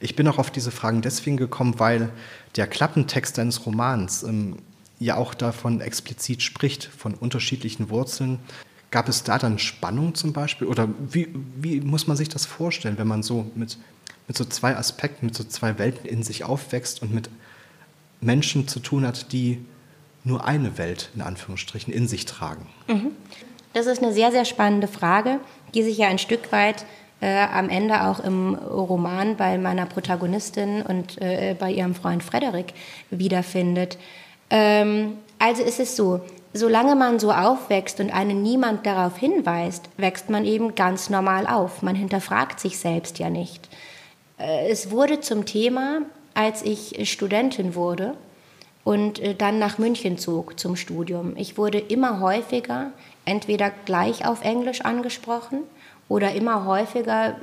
Ich 0.00 0.14
bin 0.14 0.28
auch 0.28 0.38
auf 0.38 0.50
diese 0.50 0.70
Fragen 0.70 1.02
deswegen 1.02 1.36
gekommen, 1.36 1.78
weil 1.78 2.10
der 2.56 2.66
Klappentext 2.66 3.36
deines 3.36 3.66
Romans 3.66 4.22
ähm, 4.22 4.58
ja 5.00 5.16
auch 5.16 5.34
davon 5.34 5.80
explizit 5.80 6.42
spricht, 6.42 6.84
von 6.84 7.14
unterschiedlichen 7.14 7.90
Wurzeln. 7.90 8.38
Gab 8.90 9.08
es 9.08 9.24
da 9.24 9.38
dann 9.38 9.58
Spannung 9.58 10.14
zum 10.14 10.32
Beispiel? 10.32 10.68
Oder 10.68 10.88
wie, 11.10 11.28
wie 11.56 11.80
muss 11.80 12.06
man 12.06 12.16
sich 12.16 12.28
das 12.28 12.46
vorstellen, 12.46 12.96
wenn 12.96 13.08
man 13.08 13.22
so 13.22 13.50
mit, 13.54 13.76
mit 14.28 14.36
so 14.36 14.44
zwei 14.44 14.76
Aspekten, 14.76 15.26
mit 15.26 15.34
so 15.34 15.42
zwei 15.42 15.78
Welten 15.78 16.08
in 16.08 16.22
sich 16.22 16.44
aufwächst 16.44 17.02
und 17.02 17.12
mit 17.12 17.28
Menschen 18.20 18.68
zu 18.68 18.78
tun 18.78 19.06
hat, 19.06 19.32
die 19.32 19.64
nur 20.22 20.44
eine 20.44 20.78
Welt 20.78 21.10
in 21.14 21.22
Anführungsstrichen 21.22 21.92
in 21.92 22.06
sich 22.06 22.26
tragen? 22.26 22.66
Mhm. 22.86 23.12
Das 23.72 23.86
ist 23.86 24.02
eine 24.02 24.12
sehr, 24.12 24.30
sehr 24.30 24.44
spannende 24.44 24.88
Frage, 24.88 25.40
die 25.74 25.82
sich 25.82 25.98
ja 25.98 26.08
ein 26.08 26.18
Stück 26.18 26.52
weit 26.52 26.84
äh, 27.20 27.46
am 27.46 27.68
Ende 27.68 28.02
auch 28.04 28.20
im 28.20 28.54
Roman 28.54 29.36
bei 29.36 29.58
meiner 29.58 29.86
Protagonistin 29.86 30.82
und 30.82 31.20
äh, 31.20 31.56
bei 31.58 31.70
ihrem 31.72 31.94
Freund 31.94 32.22
Frederik 32.22 32.74
wiederfindet. 33.10 33.98
Ähm, 34.50 35.14
also 35.38 35.62
ist 35.62 35.80
es 35.80 35.96
so, 35.96 36.20
solange 36.52 36.94
man 36.96 37.18
so 37.18 37.32
aufwächst 37.32 38.00
und 38.00 38.10
einen 38.10 38.42
niemand 38.42 38.86
darauf 38.86 39.16
hinweist, 39.16 39.88
wächst 39.96 40.30
man 40.30 40.44
eben 40.44 40.74
ganz 40.74 41.10
normal 41.10 41.46
auf. 41.46 41.82
Man 41.82 41.94
hinterfragt 41.94 42.60
sich 42.60 42.78
selbst 42.78 43.18
ja 43.18 43.30
nicht. 43.30 43.67
Äh, 44.38 44.70
es 44.70 44.90
wurde 44.90 45.20
zum 45.20 45.44
Thema, 45.44 46.02
als 46.34 46.62
ich 46.62 47.10
Studentin 47.10 47.74
wurde 47.74 48.14
und 48.84 49.18
äh, 49.18 49.34
dann 49.34 49.58
nach 49.58 49.78
München 49.78 50.18
zog 50.18 50.58
zum 50.58 50.76
Studium. 50.76 51.36
Ich 51.36 51.58
wurde 51.58 51.78
immer 51.78 52.20
häufiger 52.20 52.92
entweder 53.24 53.70
gleich 53.84 54.26
auf 54.26 54.44
Englisch 54.44 54.82
angesprochen 54.82 55.60
oder 56.08 56.32
immer 56.32 56.64
häufiger, 56.64 57.36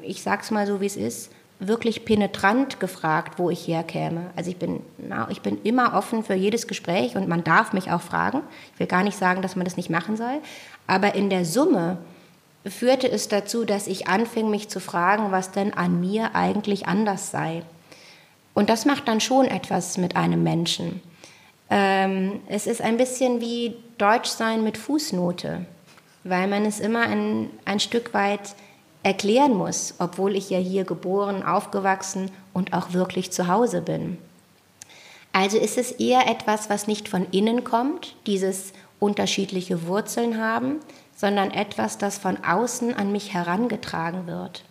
ich 0.00 0.22
sag's 0.22 0.50
mal 0.50 0.66
so 0.66 0.80
wie 0.80 0.86
es 0.86 0.96
ist, 0.96 1.30
wirklich 1.60 2.04
penetrant 2.04 2.78
gefragt, 2.78 3.38
wo 3.38 3.50
ich 3.50 3.66
herkäme. 3.66 4.30
Also 4.36 4.50
ich 4.50 4.56
bin, 4.56 4.80
ich 5.28 5.40
bin 5.40 5.58
immer 5.64 5.94
offen 5.94 6.22
für 6.22 6.34
jedes 6.34 6.68
Gespräch 6.68 7.16
und 7.16 7.28
man 7.28 7.42
darf 7.42 7.72
mich 7.72 7.90
auch 7.90 8.00
fragen. 8.00 8.42
Ich 8.74 8.80
will 8.80 8.86
gar 8.86 9.02
nicht 9.02 9.18
sagen, 9.18 9.42
dass 9.42 9.56
man 9.56 9.64
das 9.64 9.76
nicht 9.76 9.90
machen 9.90 10.16
soll. 10.16 10.40
Aber 10.86 11.14
in 11.14 11.30
der 11.30 11.44
Summe 11.44 11.98
führte 12.66 13.10
es 13.10 13.28
dazu, 13.28 13.64
dass 13.64 13.86
ich 13.86 14.08
anfing, 14.08 14.50
mich 14.50 14.68
zu 14.68 14.80
fragen, 14.80 15.32
was 15.32 15.52
denn 15.52 15.74
an 15.74 16.00
mir 16.00 16.34
eigentlich 16.34 16.86
anders 16.86 17.30
sei. 17.30 17.62
Und 18.54 18.70
das 18.70 18.84
macht 18.84 19.08
dann 19.08 19.20
schon 19.20 19.46
etwas 19.46 19.98
mit 19.98 20.16
einem 20.16 20.42
Menschen. 20.42 21.00
Ähm, 21.70 22.40
es 22.48 22.66
ist 22.66 22.80
ein 22.80 22.96
bisschen 22.96 23.40
wie 23.40 23.76
Deutschsein 23.98 24.64
mit 24.64 24.78
Fußnote 24.78 25.66
weil 26.28 26.48
man 26.48 26.64
es 26.64 26.80
immer 26.80 27.02
ein, 27.02 27.50
ein 27.64 27.80
Stück 27.80 28.14
weit 28.14 28.54
erklären 29.02 29.54
muss, 29.54 29.94
obwohl 29.98 30.36
ich 30.36 30.50
ja 30.50 30.58
hier 30.58 30.84
geboren, 30.84 31.42
aufgewachsen 31.42 32.30
und 32.52 32.72
auch 32.72 32.92
wirklich 32.92 33.30
zu 33.30 33.48
Hause 33.48 33.80
bin. 33.80 34.18
Also 35.32 35.58
ist 35.58 35.78
es 35.78 35.92
eher 35.92 36.28
etwas, 36.28 36.68
was 36.68 36.86
nicht 36.86 37.08
von 37.08 37.26
innen 37.30 37.64
kommt, 37.64 38.16
dieses 38.26 38.72
unterschiedliche 38.98 39.86
Wurzeln 39.86 40.40
haben, 40.42 40.80
sondern 41.18 41.50
etwas, 41.50 41.98
das 41.98 42.16
von 42.16 42.44
außen 42.44 42.94
an 42.94 43.10
mich 43.10 43.34
herangetragen 43.34 44.28
wird. 44.28 44.62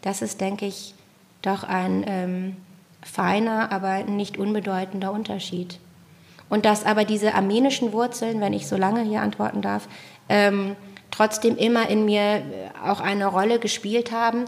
Das 0.00 0.22
ist, 0.22 0.40
denke 0.40 0.64
ich, 0.64 0.94
doch 1.42 1.64
ein 1.64 2.04
ähm, 2.06 2.56
feiner, 3.02 3.72
aber 3.72 4.04
nicht 4.04 4.38
unbedeutender 4.38 5.10
Unterschied. 5.10 5.80
Und 6.48 6.64
dass 6.66 6.86
aber 6.86 7.04
diese 7.04 7.34
armenischen 7.34 7.92
Wurzeln, 7.92 8.40
wenn 8.40 8.52
ich 8.52 8.68
so 8.68 8.76
lange 8.76 9.02
hier 9.02 9.22
antworten 9.22 9.60
darf, 9.60 9.88
ähm, 10.28 10.76
trotzdem 11.10 11.56
immer 11.56 11.88
in 11.90 12.04
mir 12.04 12.20
äh, 12.20 12.42
auch 12.84 13.00
eine 13.00 13.26
Rolle 13.26 13.58
gespielt 13.58 14.12
haben. 14.12 14.44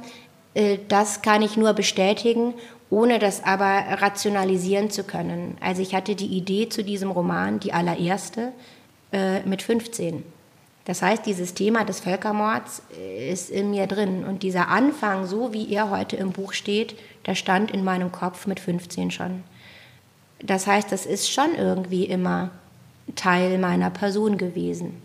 Äh, 0.54 0.78
das 0.86 1.20
kann 1.20 1.42
ich 1.42 1.56
nur 1.56 1.72
bestätigen, 1.72 2.54
ohne 2.90 3.18
das 3.18 3.42
aber 3.42 3.82
rationalisieren 4.00 4.88
zu 4.88 5.02
können. 5.02 5.56
Also 5.60 5.82
ich 5.82 5.96
hatte 5.96 6.14
die 6.14 6.28
Idee 6.36 6.68
zu 6.68 6.84
diesem 6.84 7.10
Roman, 7.10 7.58
die 7.58 7.72
allererste, 7.72 8.52
äh, 9.12 9.40
mit 9.40 9.62
15. 9.62 10.22
Das 10.84 11.00
heißt, 11.00 11.24
dieses 11.24 11.54
Thema 11.54 11.84
des 11.84 12.00
Völkermords 12.00 12.82
ist 13.30 13.50
in 13.50 13.70
mir 13.70 13.86
drin. 13.86 14.24
Und 14.24 14.42
dieser 14.42 14.68
Anfang, 14.68 15.26
so 15.26 15.52
wie 15.52 15.72
er 15.72 15.88
heute 15.88 16.16
im 16.16 16.32
Buch 16.32 16.52
steht, 16.52 16.94
der 17.26 17.34
stand 17.34 17.70
in 17.70 17.84
meinem 17.84 18.12
Kopf 18.12 18.46
mit 18.46 18.60
15 18.60 19.10
schon. 19.10 19.44
Das 20.40 20.66
heißt, 20.66 20.92
das 20.92 21.06
ist 21.06 21.32
schon 21.32 21.54
irgendwie 21.54 22.04
immer 22.04 22.50
Teil 23.14 23.58
meiner 23.58 23.88
Person 23.90 24.36
gewesen. 24.36 25.00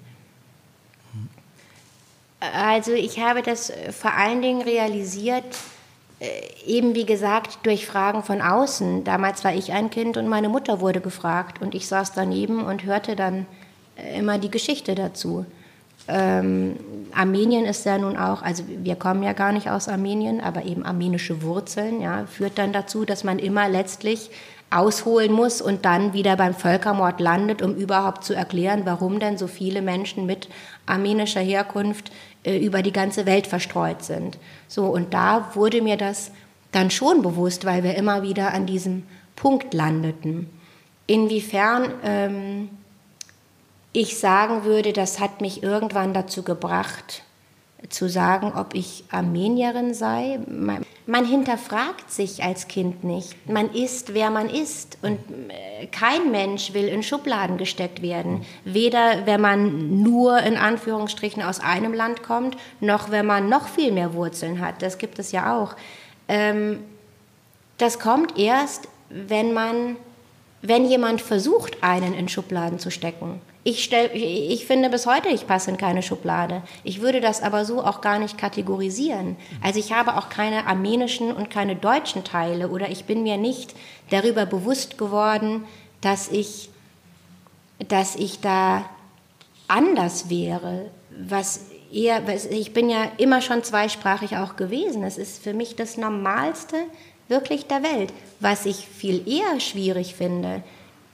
Also 2.41 2.91
ich 2.91 3.19
habe 3.19 3.41
das 3.41 3.71
vor 3.91 4.13
allen 4.13 4.41
Dingen 4.41 4.61
realisiert, 4.61 5.43
äh, 6.19 6.27
eben 6.65 6.95
wie 6.95 7.05
gesagt, 7.05 7.59
durch 7.63 7.85
Fragen 7.85 8.23
von 8.23 8.41
außen. 8.41 9.03
Damals 9.03 9.43
war 9.43 9.53
ich 9.53 9.73
ein 9.73 9.89
Kind 9.89 10.15
und 10.15 10.27
meine 10.27 10.49
Mutter 10.49 10.79
wurde 10.79 11.01
gefragt 11.01 11.61
und 11.61 11.75
ich 11.75 11.87
saß 11.87 12.13
daneben 12.13 12.63
und 12.63 12.83
hörte 12.83 13.15
dann 13.15 13.45
äh, 13.97 14.19
immer 14.19 14.37
die 14.37 14.51
Geschichte 14.51 14.95
dazu. 14.95 15.45
Ähm, 16.09 16.75
Armenien 17.13 17.65
ist 17.65 17.85
ja 17.85 17.97
nun 17.97 18.17
auch, 18.17 18.41
also 18.41 18.63
wir 18.67 18.95
kommen 18.95 19.23
ja 19.23 19.33
gar 19.33 19.51
nicht 19.51 19.69
aus 19.69 19.87
Armenien, 19.87 20.41
aber 20.41 20.65
eben 20.65 20.85
armenische 20.85 21.41
Wurzeln, 21.41 22.01
ja, 22.01 22.25
führt 22.25 22.57
dann 22.57 22.73
dazu, 22.73 23.05
dass 23.05 23.23
man 23.23 23.39
immer 23.39 23.69
letztlich 23.69 24.29
ausholen 24.71 25.31
muss 25.31 25.61
und 25.61 25.85
dann 25.85 26.13
wieder 26.13 26.35
beim 26.35 26.53
Völkermord 26.53 27.19
landet, 27.19 27.61
um 27.61 27.75
überhaupt 27.75 28.23
zu 28.23 28.33
erklären, 28.33 28.81
warum 28.85 29.19
denn 29.19 29.37
so 29.37 29.47
viele 29.47 29.81
Menschen 29.81 30.25
mit 30.25 30.47
armenischer 30.85 31.41
Herkunft 31.41 32.11
äh, 32.43 32.57
über 32.57 32.81
die 32.81 32.93
ganze 32.93 33.25
Welt 33.25 33.47
verstreut 33.47 34.03
sind. 34.03 34.37
So, 34.67 34.85
und 34.85 35.13
da 35.13 35.49
wurde 35.55 35.81
mir 35.81 35.97
das 35.97 36.31
dann 36.71 36.91
schon 36.91 37.21
bewusst, 37.23 37.65
weil 37.65 37.83
wir 37.83 37.95
immer 37.95 38.21
wieder 38.21 38.53
an 38.53 38.67
diesem 38.67 39.03
Punkt 39.35 39.73
landeten. 39.73 40.49
Inwiefern 41.07 41.91
ähm, 42.03 42.69
ich 43.91 44.19
sagen 44.19 44.63
würde, 44.63 44.93
das 44.93 45.19
hat 45.19 45.41
mich 45.41 45.63
irgendwann 45.63 46.13
dazu 46.13 46.43
gebracht, 46.43 47.23
zu 47.87 48.09
sagen, 48.09 48.51
ob 48.55 48.75
ich 48.75 49.05
Armenierin 49.09 49.93
sei. 49.93 50.39
Man, 50.47 50.85
man, 51.05 51.25
hinterfragt 51.25 52.11
sich 52.11 52.43
als 52.43 52.67
Kind 52.67 53.03
nicht. 53.05 53.35
Man 53.49 53.73
ist, 53.73 54.13
wer 54.13 54.29
man 54.29 54.49
ist. 54.49 54.97
Und 55.01 55.17
äh, 55.49 55.87
kein 55.87 56.29
Mensch 56.29 56.73
will 56.73 56.87
in 56.87 57.03
Schubladen 57.03 57.57
gesteckt 57.57 58.01
werden. 58.01 58.45
Weder 58.65 59.25
wenn 59.25 59.39
man 59.39 60.03
nur 60.03 60.39
in 60.39 60.57
Anführungsstrichen 60.57 61.41
aus 61.41 61.61
einem 61.61 61.93
Land 61.93 62.21
kommt, 62.21 62.57
noch 62.81 63.11
wenn 63.11 63.25
man 63.25 63.47
noch 63.47 63.69
viel 63.69 63.93
mehr 63.93 64.13
Wurzeln 64.13 64.59
hat. 64.59 64.81
Das 64.81 64.97
gibt 64.97 65.17
es 65.17 65.31
ja 65.31 65.57
auch. 65.57 65.75
Ähm, 66.27 66.79
das 67.77 67.97
kommt 67.97 68.37
erst, 68.37 68.89
wenn 69.09 69.53
man, 69.53 69.95
wenn 70.61 70.85
jemand 70.85 71.21
versucht, 71.21 71.81
einen 71.81 72.13
in 72.13 72.27
Schubladen 72.27 72.77
zu 72.77 72.91
stecken. 72.91 73.41
Ich, 73.69 73.83
stell, 73.83 74.09
ich 74.15 74.65
finde 74.65 74.89
bis 74.89 75.05
heute, 75.05 75.29
ich 75.29 75.45
passe 75.45 75.69
in 75.69 75.77
keine 75.77 76.01
Schublade. 76.01 76.63
Ich 76.83 77.01
würde 77.01 77.21
das 77.21 77.43
aber 77.43 77.65
so 77.65 77.83
auch 77.83 78.01
gar 78.01 78.17
nicht 78.17 78.35
kategorisieren. 78.35 79.35
Also 79.61 79.79
ich 79.79 79.93
habe 79.93 80.17
auch 80.17 80.29
keine 80.29 80.65
armenischen 80.65 81.31
und 81.31 81.51
keine 81.51 81.75
deutschen 81.75 82.23
Teile 82.23 82.69
oder 82.69 82.89
ich 82.89 83.05
bin 83.05 83.21
mir 83.21 83.37
nicht 83.37 83.75
darüber 84.09 84.47
bewusst 84.47 84.97
geworden, 84.97 85.65
dass 86.01 86.29
ich, 86.29 86.71
dass 87.87 88.15
ich 88.15 88.39
da 88.39 88.89
anders 89.67 90.31
wäre. 90.31 90.89
Was 91.11 91.67
eher, 91.93 92.23
ich 92.49 92.73
bin 92.73 92.89
ja 92.89 93.11
immer 93.17 93.39
schon 93.43 93.63
zweisprachig 93.63 94.37
auch 94.37 94.55
gewesen. 94.55 95.03
Es 95.03 95.19
ist 95.19 95.43
für 95.43 95.53
mich 95.53 95.75
das 95.75 95.95
Normalste 95.95 96.75
wirklich 97.27 97.67
der 97.67 97.83
Welt. 97.83 98.11
Was 98.39 98.65
ich 98.65 98.87
viel 98.87 99.27
eher 99.27 99.59
schwierig 99.59 100.15
finde, 100.15 100.63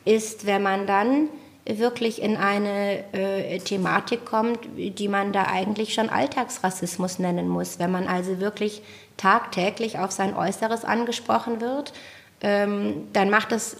ist, 0.05 0.45
wenn 0.45 0.63
man 0.63 0.87
dann 0.87 1.27
wirklich 1.65 2.21
in 2.21 2.37
eine 2.37 3.03
äh, 3.13 3.57
Thematik 3.59 4.25
kommt, 4.25 4.59
die 4.77 5.07
man 5.07 5.33
da 5.33 5.45
eigentlich 5.45 5.93
schon 5.93 6.09
Alltagsrassismus 6.09 7.17
nennen 7.19 7.47
muss. 7.47 7.79
Wenn 7.79 7.91
man 7.91 8.07
also 8.07 8.39
wirklich 8.39 8.83
tagtäglich 9.17 9.97
auf 9.97 10.11
sein 10.11 10.35
Äußeres 10.35 10.85
angesprochen 10.85 11.61
wird, 11.61 11.93
ähm, 12.41 13.07
dann 13.13 13.29
macht 13.29 13.51
das 13.51 13.77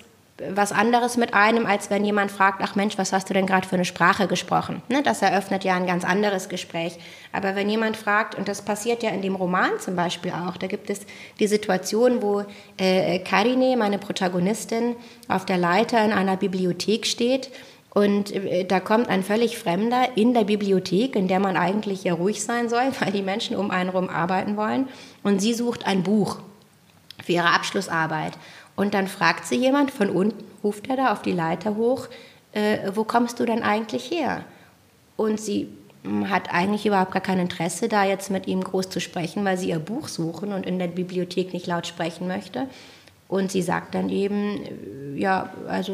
was 0.49 0.73
anderes 0.73 1.15
mit 1.15 1.33
einem, 1.33 1.65
als 1.65 1.89
wenn 1.89 2.03
jemand 2.03 2.29
fragt, 2.29 2.59
ach 2.61 2.75
Mensch, 2.75 2.97
was 2.97 3.13
hast 3.13 3.29
du 3.29 3.33
denn 3.33 3.45
gerade 3.45 3.65
für 3.65 3.75
eine 3.75 3.85
Sprache 3.85 4.27
gesprochen? 4.27 4.81
Ne, 4.89 5.01
das 5.01 5.21
eröffnet 5.21 5.63
ja 5.63 5.75
ein 5.75 5.87
ganz 5.87 6.03
anderes 6.03 6.49
Gespräch. 6.49 6.97
Aber 7.31 7.55
wenn 7.55 7.69
jemand 7.69 7.95
fragt, 7.95 8.35
und 8.35 8.49
das 8.49 8.61
passiert 8.61 9.01
ja 9.01 9.11
in 9.11 9.21
dem 9.21 9.35
Roman 9.35 9.79
zum 9.79 9.95
Beispiel 9.95 10.31
auch, 10.31 10.57
da 10.57 10.67
gibt 10.67 10.89
es 10.89 11.05
die 11.39 11.47
Situation, 11.47 12.21
wo 12.21 12.43
äh, 12.77 13.19
Karine, 13.19 13.77
meine 13.77 13.97
Protagonistin, 13.97 14.97
auf 15.29 15.45
der 15.45 15.57
Leiter 15.57 16.03
in 16.03 16.11
einer 16.11 16.35
Bibliothek 16.35 17.05
steht 17.05 17.49
und 17.95 18.31
äh, 18.31 18.65
da 18.65 18.81
kommt 18.81 19.07
ein 19.07 19.23
völlig 19.23 19.57
Fremder 19.57 20.09
in 20.15 20.33
der 20.33 20.43
Bibliothek, 20.43 21.15
in 21.15 21.29
der 21.29 21.39
man 21.39 21.55
eigentlich 21.55 22.03
ja 22.03 22.13
ruhig 22.13 22.43
sein 22.43 22.67
soll, 22.67 22.91
weil 22.99 23.13
die 23.13 23.21
Menschen 23.21 23.55
um 23.55 23.71
einen 23.71 23.91
herum 23.91 24.09
arbeiten 24.09 24.57
wollen. 24.57 24.89
Und 25.23 25.41
sie 25.41 25.53
sucht 25.53 25.87
ein 25.87 26.03
Buch 26.03 26.39
für 27.23 27.31
ihre 27.31 27.51
Abschlussarbeit. 27.51 28.33
Und 28.75 28.93
dann 28.93 29.07
fragt 29.07 29.45
sie 29.45 29.55
jemand 29.55 29.91
von 29.91 30.09
unten, 30.09 30.43
ruft 30.61 30.89
er 30.89 30.97
da 30.97 31.13
auf 31.13 31.21
die 31.21 31.31
Leiter 31.31 31.77
hoch, 31.77 32.09
äh, 32.51 32.91
wo 32.93 33.05
kommst 33.05 33.39
du 33.39 33.45
denn 33.45 33.63
eigentlich 33.63 34.11
her? 34.11 34.43
Und 35.15 35.39
sie 35.39 35.69
hm, 36.03 36.29
hat 36.29 36.53
eigentlich 36.53 36.85
überhaupt 36.85 37.11
gar 37.11 37.21
kein 37.21 37.39
Interesse, 37.39 37.87
da 37.87 38.03
jetzt 38.03 38.29
mit 38.29 38.45
ihm 38.45 38.61
groß 38.61 38.89
zu 38.89 38.99
sprechen, 38.99 39.45
weil 39.45 39.57
sie 39.57 39.69
ihr 39.69 39.79
Buch 39.79 40.09
suchen 40.09 40.51
und 40.51 40.65
in 40.65 40.79
der 40.79 40.87
Bibliothek 40.87 41.53
nicht 41.53 41.67
laut 41.67 41.87
sprechen 41.87 42.27
möchte. 42.27 42.67
Und 43.27 43.51
sie 43.51 43.61
sagt 43.61 43.95
dann 43.95 44.09
eben, 44.09 44.61
äh, 45.15 45.19
ja, 45.19 45.49
also 45.67 45.93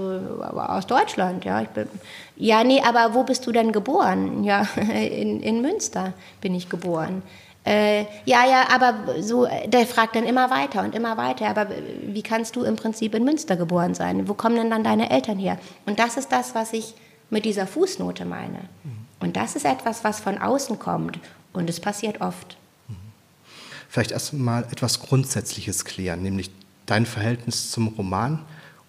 aus 0.53 0.85
Deutschland, 0.87 1.45
ja. 1.45 1.61
Ich 1.61 1.69
bin, 1.69 1.87
ja, 2.35 2.63
nee, 2.63 2.81
aber 2.81 3.13
wo 3.13 3.23
bist 3.23 3.45
du 3.47 3.51
denn 3.51 3.71
geboren? 3.71 4.43
Ja, 4.43 4.67
in, 4.75 5.41
in 5.41 5.61
Münster 5.61 6.13
bin 6.41 6.53
ich 6.55 6.69
geboren. 6.69 7.21
Äh, 7.63 8.01
ja, 8.25 8.43
ja, 8.45 8.69
aber 8.71 9.21
so, 9.21 9.47
der 9.67 9.85
fragt 9.85 10.15
dann 10.15 10.25
immer 10.25 10.49
weiter 10.49 10.81
und 10.81 10.95
immer 10.95 11.15
weiter. 11.17 11.47
Aber 11.47 11.67
wie 12.03 12.23
kannst 12.23 12.55
du 12.55 12.63
im 12.63 12.75
Prinzip 12.75 13.13
in 13.13 13.23
Münster 13.23 13.55
geboren 13.55 13.93
sein? 13.93 14.27
Wo 14.27 14.33
kommen 14.33 14.55
denn 14.55 14.71
dann 14.71 14.83
deine 14.83 15.11
Eltern 15.11 15.37
her? 15.37 15.59
Und 15.85 15.99
das 15.99 16.17
ist 16.17 16.31
das, 16.31 16.55
was 16.55 16.73
ich 16.73 16.95
mit 17.29 17.45
dieser 17.45 17.67
Fußnote 17.67 18.25
meine. 18.25 18.59
Mhm. 18.83 19.05
Und 19.19 19.37
das 19.37 19.55
ist 19.55 19.65
etwas, 19.65 20.03
was 20.03 20.19
von 20.19 20.39
außen 20.39 20.79
kommt. 20.79 21.19
Und 21.53 21.69
es 21.69 21.79
passiert 21.79 22.19
oft. 22.19 22.57
Mhm. 22.87 22.95
Vielleicht 23.87 24.11
erst 24.11 24.33
mal 24.33 24.65
etwas 24.71 24.99
Grundsätzliches 24.99 25.85
klären, 25.85 26.23
nämlich 26.23 26.49
dein 26.91 27.05
Verhältnis 27.05 27.71
zum 27.71 27.87
Roman 27.87 28.39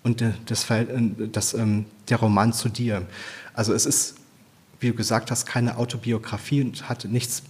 und 0.03 0.25
das, 0.47 0.67
das, 1.31 1.55
ähm, 1.55 1.87
der 2.09 2.17
Roman 2.17 2.53
zu 2.53 2.69
dir. 2.69 3.07
Also 3.55 3.73
es 3.73 3.87
ist, 3.87 4.17
wie 4.81 4.89
du 4.89 4.95
gesagt 4.95 5.31
hast, 5.31 5.47
keine 5.47 5.77
Autobiografie 5.77 6.63
und 6.63 6.89
hat 6.89 7.05
nichts 7.05 7.45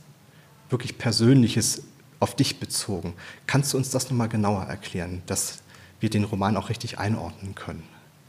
wirklich 0.68 0.98
Persönliches 0.98 1.84
auf 2.20 2.36
dich 2.36 2.60
bezogen. 2.60 3.14
Kannst 3.46 3.72
du 3.72 3.78
uns 3.78 3.88
das 3.88 4.10
nochmal 4.10 4.28
genauer 4.28 4.64
erklären, 4.64 5.22
dass 5.26 5.62
wir 6.00 6.10
den 6.10 6.24
Roman 6.24 6.56
auch 6.58 6.68
richtig 6.68 6.98
einordnen 6.98 7.54
können? 7.54 7.82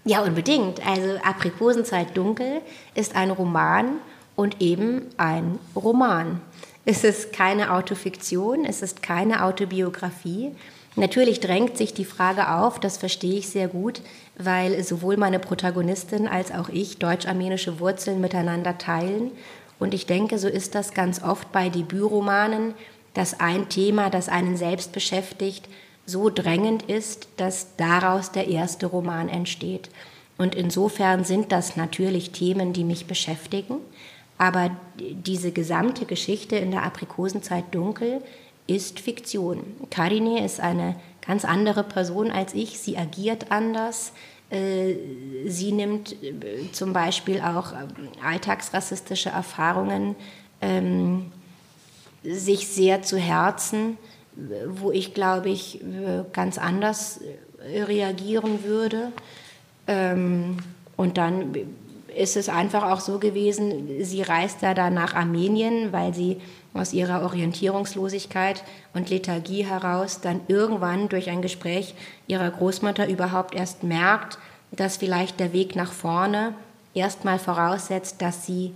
Ja, 0.05 0.23
unbedingt. 0.23 0.85
Also 0.85 1.17
Aprikosenzeit 1.23 2.15
dunkel 2.15 2.61
ist 2.95 3.15
ein 3.15 3.31
Roman 3.31 3.97
und 4.35 4.61
eben 4.61 5.03
ein 5.17 5.59
Roman. 5.75 6.39
Es 6.85 7.03
ist 7.03 7.33
keine 7.33 7.73
Autofiktion, 7.73 8.65
es 8.65 8.81
ist 8.81 9.01
keine 9.01 9.43
Autobiografie, 9.43 10.51
Natürlich 10.95 11.39
drängt 11.39 11.77
sich 11.77 11.93
die 11.93 12.05
Frage 12.05 12.51
auf, 12.51 12.79
das 12.79 12.97
verstehe 12.97 13.39
ich 13.39 13.49
sehr 13.49 13.67
gut, 13.67 14.01
weil 14.37 14.83
sowohl 14.83 15.17
meine 15.17 15.39
Protagonistin 15.39 16.27
als 16.27 16.51
auch 16.51 16.69
ich 16.69 16.99
deutsch-armenische 16.99 17.79
Wurzeln 17.79 18.21
miteinander 18.21 18.77
teilen. 18.77 19.31
Und 19.79 19.93
ich 19.93 20.05
denke, 20.05 20.37
so 20.37 20.47
ist 20.47 20.75
das 20.75 20.93
ganz 20.93 21.23
oft 21.23 21.51
bei 21.51 21.69
Debütromanen, 21.69 22.75
dass 23.15 23.39
ein 23.39 23.69
Thema, 23.69 24.09
das 24.09 24.29
einen 24.29 24.55
selbst 24.55 24.91
beschäftigt, 24.91 25.67
so 26.05 26.29
drängend 26.29 26.83
ist, 26.83 27.27
dass 27.37 27.75
daraus 27.77 28.31
der 28.31 28.47
erste 28.47 28.85
Roman 28.85 29.29
entsteht. 29.29 29.89
Und 30.37 30.55
insofern 30.55 31.23
sind 31.23 31.51
das 31.51 31.75
natürlich 31.75 32.31
Themen, 32.31 32.73
die 32.73 32.83
mich 32.83 33.05
beschäftigen. 33.07 33.77
Aber 34.37 34.71
diese 34.99 35.51
gesamte 35.51 36.05
Geschichte 36.05 36.55
in 36.55 36.71
der 36.71 36.83
Aprikosenzeit 36.83 37.65
dunkel 37.71 38.21
ist 38.67 38.99
Fiktion. 38.99 39.63
Karine 39.89 40.45
ist 40.45 40.59
eine 40.59 40.95
ganz 41.25 41.45
andere 41.45 41.83
Person 41.83 42.31
als 42.31 42.53
ich. 42.53 42.79
Sie 42.79 42.97
agiert 42.97 43.51
anders. 43.51 44.13
Äh, 44.49 44.95
sie 45.47 45.71
nimmt 45.71 46.13
äh, 46.23 46.71
zum 46.71 46.93
Beispiel 46.93 47.41
auch 47.41 47.73
ähm, 47.73 48.07
alltagsrassistische 48.23 49.29
Erfahrungen 49.29 50.15
ähm, 50.61 51.31
sich 52.23 52.67
sehr 52.67 53.01
zu 53.01 53.17
Herzen, 53.17 53.97
wo 54.67 54.91
ich, 54.91 55.13
glaube 55.13 55.49
ich, 55.49 55.81
ganz 56.31 56.57
anders 56.57 57.19
äh, 57.59 57.83
reagieren 57.83 58.63
würde. 58.63 59.11
Ähm, 59.87 60.57
und 60.95 61.17
dann 61.17 61.53
ist 62.15 62.37
es 62.37 62.49
einfach 62.49 62.83
auch 62.83 62.99
so 62.99 63.19
gewesen, 63.19 64.03
sie 64.03 64.21
reist 64.21 64.57
da 64.61 64.73
dann 64.73 64.93
nach 64.93 65.15
Armenien, 65.15 65.91
weil 65.91 66.13
sie 66.13 66.41
aus 66.73 66.93
ihrer 66.93 67.21
Orientierungslosigkeit 67.23 68.63
und 68.93 69.09
Lethargie 69.09 69.65
heraus 69.65 70.21
dann 70.21 70.41
irgendwann 70.47 71.09
durch 71.09 71.29
ein 71.29 71.41
Gespräch 71.41 71.93
ihrer 72.27 72.49
Großmutter 72.49 73.07
überhaupt 73.07 73.53
erst 73.53 73.83
merkt, 73.83 74.37
dass 74.71 74.97
vielleicht 74.97 75.39
der 75.39 75.53
Weg 75.53 75.75
nach 75.75 75.91
vorne 75.91 76.55
erstmal 76.93 77.39
voraussetzt, 77.39 78.21
dass 78.21 78.45
sie 78.45 78.73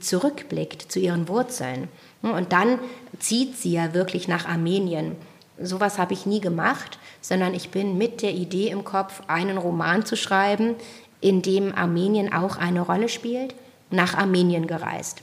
zurückblickt 0.00 0.90
zu 0.90 1.00
ihren 1.00 1.28
Wurzeln. 1.28 1.88
Und 2.22 2.52
dann 2.52 2.78
zieht 3.18 3.56
sie 3.56 3.72
ja 3.72 3.92
wirklich 3.92 4.28
nach 4.28 4.48
Armenien. 4.48 5.16
Sowas 5.60 5.98
habe 5.98 6.14
ich 6.14 6.26
nie 6.26 6.40
gemacht, 6.40 6.98
sondern 7.20 7.54
ich 7.54 7.70
bin 7.70 7.98
mit 7.98 8.22
der 8.22 8.32
Idee 8.32 8.68
im 8.68 8.84
Kopf, 8.84 9.22
einen 9.28 9.58
Roman 9.58 10.04
zu 10.04 10.16
schreiben, 10.16 10.74
in 11.24 11.40
dem 11.40 11.74
Armenien 11.74 12.32
auch 12.32 12.58
eine 12.58 12.82
Rolle 12.82 13.08
spielt, 13.08 13.54
nach 13.90 14.14
Armenien 14.14 14.66
gereist. 14.66 15.22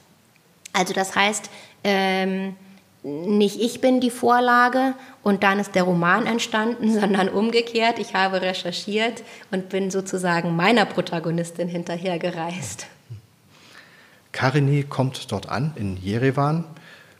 Also 0.73 0.93
das 0.93 1.15
heißt, 1.15 1.51
ähm, 1.83 2.55
nicht 3.03 3.59
ich 3.61 3.81
bin 3.81 3.99
die 3.99 4.09
Vorlage 4.09 4.95
und 5.21 5.43
dann 5.43 5.59
ist 5.59 5.75
der 5.75 5.83
Roman 5.83 6.25
entstanden, 6.25 6.91
sondern 6.99 7.29
umgekehrt. 7.29 7.99
Ich 7.99 8.15
habe 8.15 8.41
recherchiert 8.41 9.23
und 9.51 9.69
bin 9.69 9.91
sozusagen 9.91 10.55
meiner 10.55 10.85
Protagonistin 10.85 11.67
hinterhergereist. 11.67 12.87
Karini 14.31 14.83
kommt 14.83 15.31
dort 15.31 15.49
an 15.49 15.73
in 15.75 15.97
Jerewan, 15.97 16.63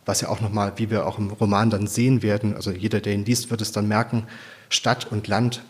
was 0.08 0.22
ja 0.22 0.30
auch 0.30 0.42
nochmal, 0.42 0.74
wie 0.78 0.90
wir 0.90 1.06
auch 1.06 1.20
im 1.20 1.30
Roman 1.30 1.70
dann 1.70 1.86
sehen 1.86 2.24
werden, 2.24 2.56
also 2.56 2.72
jeder, 2.72 3.00
der 3.00 3.14
ihn 3.14 3.26
liest, 3.26 3.52
wird 3.52 3.62
es 3.62 3.72
dann 3.74 3.88
merken, 3.88 4.26
Stadt 4.70 5.12
und 5.12 5.28
Land 5.28 5.62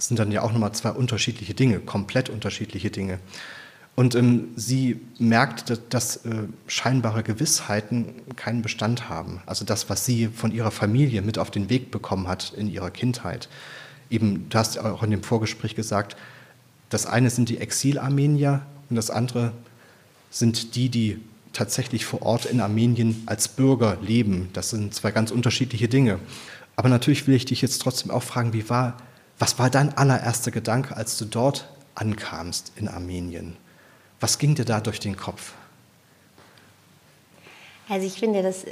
sind 0.00 0.18
dann 0.18 0.32
ja 0.32 0.42
auch 0.42 0.52
nochmal 0.52 0.72
zwei 0.72 0.90
unterschiedliche 0.90 1.54
Dinge, 1.54 1.80
komplett 1.80 2.28
unterschiedliche 2.28 2.90
Dinge. 2.90 3.18
Und 3.96 4.14
ähm, 4.14 4.48
sie 4.56 5.00
merkt, 5.18 5.68
dass, 5.68 5.80
dass 5.88 6.16
äh, 6.24 6.44
scheinbare 6.66 7.22
Gewissheiten 7.22 8.14
keinen 8.36 8.62
Bestand 8.62 9.08
haben. 9.08 9.42
Also 9.46 9.64
das, 9.64 9.90
was 9.90 10.06
sie 10.06 10.28
von 10.28 10.52
ihrer 10.52 10.70
Familie 10.70 11.22
mit 11.22 11.38
auf 11.38 11.50
den 11.50 11.68
Weg 11.68 11.90
bekommen 11.90 12.28
hat 12.28 12.52
in 12.56 12.70
ihrer 12.70 12.90
Kindheit. 12.90 13.48
Eben, 14.08 14.46
du 14.48 14.58
hast 14.58 14.78
auch 14.78 15.02
in 15.02 15.10
dem 15.10 15.22
Vorgespräch 15.22 15.74
gesagt, 15.74 16.16
das 16.88 17.06
eine 17.06 17.30
sind 17.30 17.48
die 17.48 17.58
Exilarmenier 17.58 18.62
und 18.88 18.96
das 18.96 19.10
andere 19.10 19.52
sind 20.30 20.74
die, 20.76 20.88
die 20.88 21.20
tatsächlich 21.52 22.04
vor 22.04 22.22
Ort 22.22 22.46
in 22.46 22.60
Armenien 22.60 23.22
als 23.26 23.48
Bürger 23.48 23.98
leben. 24.00 24.48
Das 24.52 24.70
sind 24.70 24.94
zwei 24.94 25.10
ganz 25.10 25.30
unterschiedliche 25.30 25.88
Dinge. 25.88 26.18
Aber 26.76 26.88
natürlich 26.88 27.26
will 27.26 27.34
ich 27.34 27.44
dich 27.44 27.60
jetzt 27.60 27.82
trotzdem 27.82 28.10
auch 28.10 28.22
fragen, 28.22 28.52
wie 28.52 28.68
war, 28.68 28.96
was 29.40 29.58
war 29.58 29.70
dein 29.70 29.96
allererster 29.96 30.52
Gedanke, 30.52 30.96
als 30.96 31.16
du 31.18 31.24
dort 31.24 31.68
ankamst 31.94 32.72
in 32.76 32.86
Armenien? 32.86 33.56
Was 34.20 34.38
ging 34.38 34.54
dir 34.54 34.66
da 34.66 34.80
durch 34.80 35.00
den 35.00 35.16
Kopf? 35.16 35.54
Also 37.88 38.06
ich 38.06 38.20
finde 38.20 38.42
das 38.42 38.64
äh, 38.64 38.68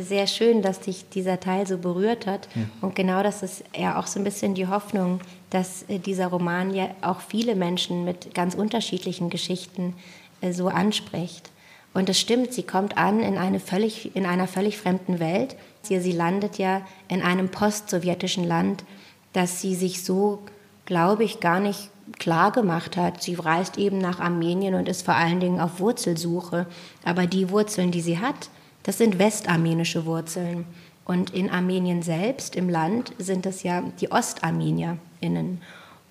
sehr 0.00 0.28
schön, 0.28 0.62
dass 0.62 0.78
dich 0.78 1.08
dieser 1.08 1.40
Teil 1.40 1.66
so 1.66 1.78
berührt 1.78 2.26
hat. 2.26 2.48
Ja. 2.54 2.62
Und 2.82 2.94
genau 2.94 3.22
das 3.24 3.42
ist 3.42 3.64
ja 3.76 3.98
auch 3.98 4.06
so 4.06 4.20
ein 4.20 4.24
bisschen 4.24 4.54
die 4.54 4.68
Hoffnung, 4.68 5.20
dass 5.48 5.84
äh, 5.88 5.98
dieser 5.98 6.28
Roman 6.28 6.72
ja 6.72 6.90
auch 7.00 7.20
viele 7.20 7.56
Menschen 7.56 8.04
mit 8.04 8.32
ganz 8.32 8.54
unterschiedlichen 8.54 9.28
Geschichten 9.28 9.94
äh, 10.40 10.52
so 10.52 10.68
anspricht. 10.68 11.50
Und 11.94 12.08
es 12.08 12.20
stimmt, 12.20 12.52
sie 12.52 12.62
kommt 12.62 12.96
an 12.96 13.20
in, 13.20 13.38
eine 13.38 13.58
völlig, 13.58 14.14
in 14.14 14.24
einer 14.24 14.46
völlig 14.46 14.78
fremden 14.78 15.18
Welt. 15.18 15.56
Sie, 15.82 15.98
sie 15.98 16.12
landet 16.12 16.58
ja 16.58 16.82
in 17.08 17.22
einem 17.22 17.48
postsowjetischen 17.48 18.44
Land, 18.44 18.84
das 19.32 19.60
sie 19.60 19.74
sich 19.74 20.04
so, 20.04 20.40
glaube 20.86 21.24
ich, 21.24 21.40
gar 21.40 21.60
nicht 21.60 21.90
klar 22.18 22.50
gemacht 22.50 22.96
hat. 22.96 23.22
Sie 23.22 23.34
reist 23.34 23.78
eben 23.78 23.98
nach 23.98 24.20
Armenien 24.20 24.74
und 24.74 24.88
ist 24.88 25.04
vor 25.04 25.14
allen 25.14 25.40
Dingen 25.40 25.60
auf 25.60 25.80
Wurzelsuche. 25.80 26.66
Aber 27.04 27.26
die 27.26 27.50
Wurzeln, 27.50 27.90
die 27.92 28.00
sie 28.00 28.18
hat, 28.18 28.50
das 28.82 28.98
sind 28.98 29.18
westarmenische 29.18 30.06
Wurzeln. 30.06 30.64
Und 31.04 31.30
in 31.30 31.50
Armenien 31.50 32.02
selbst, 32.02 32.56
im 32.56 32.68
Land, 32.68 33.12
sind 33.18 33.46
es 33.46 33.62
ja 33.62 33.82
die 34.00 34.12
OstarmenierInnen. 34.12 35.60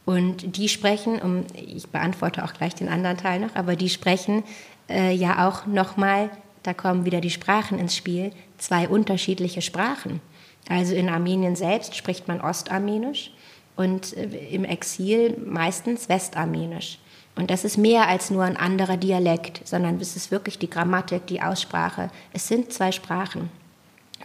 Und 0.06 0.58
die 0.58 0.70
sprechen, 0.70 1.22
um, 1.22 1.46
ich 1.54 1.88
beantworte 1.88 2.44
auch 2.44 2.54
gleich 2.54 2.76
den 2.76 2.90
anderen 2.90 3.18
Teil 3.18 3.40
noch, 3.40 3.56
aber 3.56 3.76
die 3.76 3.90
sprechen 3.90 4.44
äh, 4.90 5.14
ja 5.14 5.48
auch 5.48 5.68
nochmal, 5.68 6.30
da 6.64 6.74
kommen 6.74 7.06
wieder 7.06 7.22
die 7.22 7.30
Sprachen 7.30 7.78
ins 7.78 7.96
Spiel, 7.96 8.32
zwei 8.58 8.90
unterschiedliche 8.90 9.62
Sprachen. 9.62 10.20
Also 10.68 10.94
in 10.94 11.10
Armenien 11.10 11.56
selbst 11.56 11.96
spricht 11.96 12.28
man 12.28 12.42
Ostarmenisch 12.42 13.32
und 13.76 14.16
äh, 14.18 14.26
im 14.52 14.66
Exil 14.66 15.38
meistens 15.46 16.10
Westarmenisch. 16.10 17.00
Und 17.36 17.50
das 17.50 17.64
ist 17.64 17.78
mehr 17.78 18.08
als 18.08 18.32
nur 18.32 18.44
ein 18.44 18.58
anderer 18.58 18.98
Dialekt, 18.98 19.66
sondern 19.66 20.00
es 20.02 20.16
ist 20.16 20.30
wirklich 20.32 20.60
die 20.60 20.70
Grammatik, 20.70 21.28
die 21.28 21.42
Aussprache. 21.42 22.10
Es 22.34 22.48
sind 22.48 22.74
zwei 22.74 22.92
Sprachen. 22.92 23.50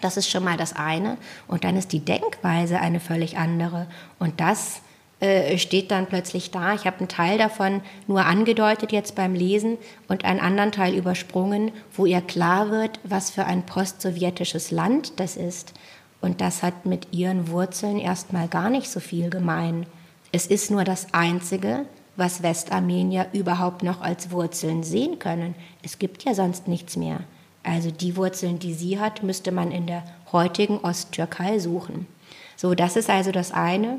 Das 0.01 0.17
ist 0.17 0.29
schon 0.29 0.43
mal 0.43 0.57
das 0.57 0.75
eine. 0.75 1.17
Und 1.47 1.63
dann 1.63 1.77
ist 1.77 1.93
die 1.93 2.01
Denkweise 2.01 2.81
eine 2.81 2.99
völlig 2.99 3.39
andere. 3.39 3.87
Und 4.19 4.41
das 4.41 4.81
äh, 5.21 5.59
steht 5.59 5.93
dann 5.93 6.07
plötzlich 6.07 6.51
da. 6.51 6.75
Ich 6.75 6.87
habe 6.87 6.99
einen 6.99 7.09
Teil 7.09 7.39
davon 7.39 7.83
nur 8.09 8.27
angedeutet 8.27 8.91
jetzt 8.91 9.15
beim 9.15 9.35
Lesen 9.35 9.79
und 10.09 10.25
einen 10.25 10.41
anderen 10.41 10.73
Teil 10.73 10.95
übersprungen, 10.95 11.71
wo 11.93 12.05
ihr 12.07 12.21
klar 12.21 12.71
wird, 12.71 12.99
was 13.05 13.31
für 13.31 13.45
ein 13.45 13.65
postsowjetisches 13.65 14.73
Land 14.73 15.21
das 15.21 15.37
ist. 15.37 15.73
Und 16.25 16.41
das 16.41 16.63
hat 16.63 16.87
mit 16.87 17.09
ihren 17.13 17.49
Wurzeln 17.51 17.99
erstmal 17.99 18.49
gar 18.49 18.71
nicht 18.71 18.89
so 18.89 18.99
viel 18.99 19.29
gemein. 19.29 19.85
Es 20.33 20.47
ist 20.47 20.71
nur 20.71 20.83
das 20.83 21.13
Einzige, 21.13 21.85
was 22.17 22.43
Westarmenier 22.43 23.27
überhaupt 23.35 23.83
noch 23.83 24.01
als 24.01 24.31
Wurzeln 24.31 24.85
sehen 24.85 25.19
können. 25.19 25.55
Es 25.83 25.99
gibt 25.99 26.25
ja 26.25 26.33
sonst 26.33 26.67
nichts 26.67 26.97
mehr. 26.97 27.21
Also 27.63 27.91
die 27.91 28.17
Wurzeln, 28.17 28.59
die 28.59 28.73
sie 28.73 28.99
hat, 28.99 29.23
müsste 29.23 29.53
man 29.53 29.71
in 29.71 29.87
der 29.87 30.03
heutigen 30.33 30.79
Osttürkei 30.79 31.59
suchen. 31.59 32.07
So, 32.57 32.75
das 32.75 32.97
ist 32.97 33.11
also 33.11 33.31
das 33.31 33.53
eine. 33.53 33.99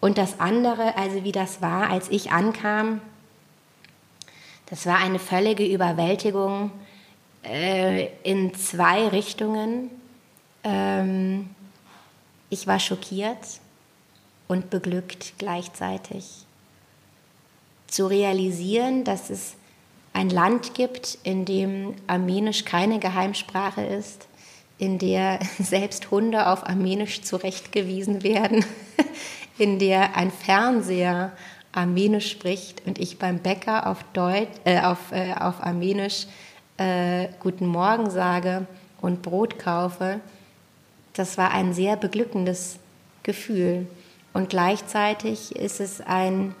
Und 0.00 0.18
das 0.18 0.40
andere, 0.40 0.96
also 0.96 1.22
wie 1.22 1.30
das 1.30 1.62
war, 1.62 1.90
als 1.90 2.08
ich 2.08 2.32
ankam, 2.32 3.00
das 4.66 4.84
war 4.84 4.96
eine 4.96 5.20
völlige 5.20 5.64
Überwältigung 5.64 6.72
äh, 7.44 8.08
in 8.24 8.52
zwei 8.52 9.06
Richtungen. 9.06 10.01
Ähm, 10.64 11.50
ich 12.50 12.66
war 12.66 12.78
schockiert 12.78 13.60
und 14.48 14.70
beglückt 14.70 15.34
gleichzeitig. 15.38 16.44
Zu 17.86 18.06
realisieren, 18.06 19.04
dass 19.04 19.30
es 19.30 19.54
ein 20.12 20.28
Land 20.28 20.74
gibt, 20.74 21.18
in 21.22 21.44
dem 21.44 21.94
Armenisch 22.06 22.64
keine 22.64 22.98
Geheimsprache 22.98 23.82
ist, 23.82 24.28
in 24.78 24.98
der 24.98 25.38
selbst 25.58 26.10
Hunde 26.10 26.46
auf 26.48 26.66
Armenisch 26.66 27.22
zurechtgewiesen 27.22 28.22
werden, 28.22 28.64
in 29.58 29.78
der 29.78 30.16
ein 30.16 30.30
Fernseher 30.30 31.32
Armenisch 31.72 32.30
spricht 32.30 32.86
und 32.86 32.98
ich 32.98 33.18
beim 33.18 33.38
Bäcker 33.38 33.86
auf, 33.86 34.04
Deutsch, 34.12 34.50
äh, 34.64 34.80
auf, 34.80 35.10
äh, 35.10 35.32
auf 35.32 35.62
Armenisch 35.62 36.26
äh, 36.76 37.28
Guten 37.40 37.66
Morgen 37.66 38.10
sage 38.10 38.66
und 39.00 39.22
Brot 39.22 39.58
kaufe 39.58 40.20
das 41.14 41.38
war 41.38 41.50
ein 41.50 41.72
sehr 41.72 41.96
beglückendes 41.96 42.78
Gefühl. 43.22 43.86
Und 44.32 44.48
gleichzeitig 44.48 45.54
ist 45.56 45.80
es 45.80 46.00
ein 46.00 46.54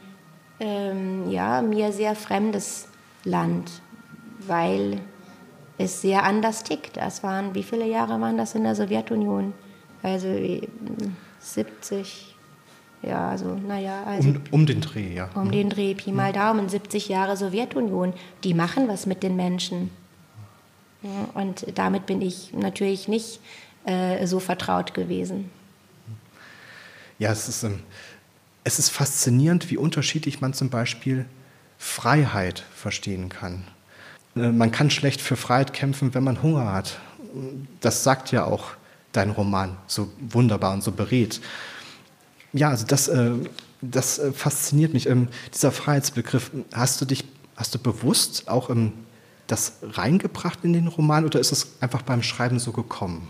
ähm, 0.60 1.30
ja, 1.30 1.62
mir 1.62 1.92
sehr 1.92 2.14
fremdes 2.14 2.88
Land, 3.24 3.70
weil 4.46 5.00
es 5.78 6.02
sehr 6.02 6.24
anders 6.24 6.64
tickt. 6.64 6.96
Das 6.96 7.22
waren, 7.22 7.54
wie 7.54 7.62
viele 7.62 7.86
Jahre 7.86 8.20
waren 8.20 8.36
das 8.36 8.54
in 8.54 8.64
der 8.64 8.74
Sowjetunion? 8.74 9.54
Also 10.02 10.28
70, 11.40 12.36
ja, 13.02 13.28
also 13.30 13.54
naja. 13.54 14.04
Also 14.04 14.28
um, 14.28 14.42
um 14.50 14.66
den 14.66 14.80
Dreh, 14.80 15.14
ja. 15.14 15.30
Um 15.34 15.50
den 15.50 15.70
Dreh, 15.70 15.94
Pi 15.94 16.12
mal 16.12 16.32
Daumen, 16.32 16.68
70 16.68 17.08
Jahre 17.08 17.36
Sowjetunion. 17.36 18.12
Die 18.44 18.54
machen 18.54 18.88
was 18.88 19.06
mit 19.06 19.22
den 19.22 19.36
Menschen. 19.36 19.90
Und 21.34 21.66
damit 21.74 22.06
bin 22.06 22.22
ich 22.22 22.52
natürlich 22.52 23.08
nicht 23.08 23.40
äh, 23.84 24.26
so 24.26 24.40
vertraut 24.40 24.94
gewesen. 24.94 25.50
Ja, 27.18 27.30
es 27.30 27.48
ist, 27.48 27.62
ähm, 27.62 27.80
es 28.64 28.78
ist 28.78 28.90
faszinierend, 28.90 29.70
wie 29.70 29.76
unterschiedlich 29.76 30.40
man 30.40 30.54
zum 30.54 30.70
Beispiel 30.70 31.26
Freiheit 31.78 32.64
verstehen 32.74 33.28
kann. 33.28 33.64
Äh, 34.36 34.52
man 34.52 34.70
kann 34.70 34.90
schlecht 34.90 35.20
für 35.20 35.36
Freiheit 35.36 35.72
kämpfen, 35.72 36.14
wenn 36.14 36.24
man 36.24 36.42
Hunger 36.42 36.72
hat. 36.72 36.98
Das 37.80 38.04
sagt 38.04 38.30
ja 38.32 38.44
auch 38.44 38.72
dein 39.12 39.30
Roman 39.30 39.76
so 39.86 40.10
wunderbar 40.20 40.72
und 40.72 40.82
so 40.82 40.92
berät. 40.92 41.40
Ja, 42.52 42.68
also 42.70 42.86
das, 42.86 43.08
äh, 43.08 43.32
das 43.80 44.20
fasziniert 44.34 44.92
mich. 44.92 45.08
Ähm, 45.08 45.28
dieser 45.52 45.72
Freiheitsbegriff, 45.72 46.50
hast 46.72 47.00
du 47.00 47.04
dich, 47.04 47.24
hast 47.56 47.74
du 47.74 47.78
bewusst 47.78 48.48
auch 48.48 48.70
ähm, 48.70 48.92
das 49.46 49.78
reingebracht 49.82 50.60
in 50.62 50.72
den 50.72 50.88
Roman 50.88 51.24
oder 51.24 51.40
ist 51.40 51.52
es 51.52 51.72
einfach 51.80 52.02
beim 52.02 52.22
Schreiben 52.22 52.58
so 52.58 52.72
gekommen? 52.72 53.28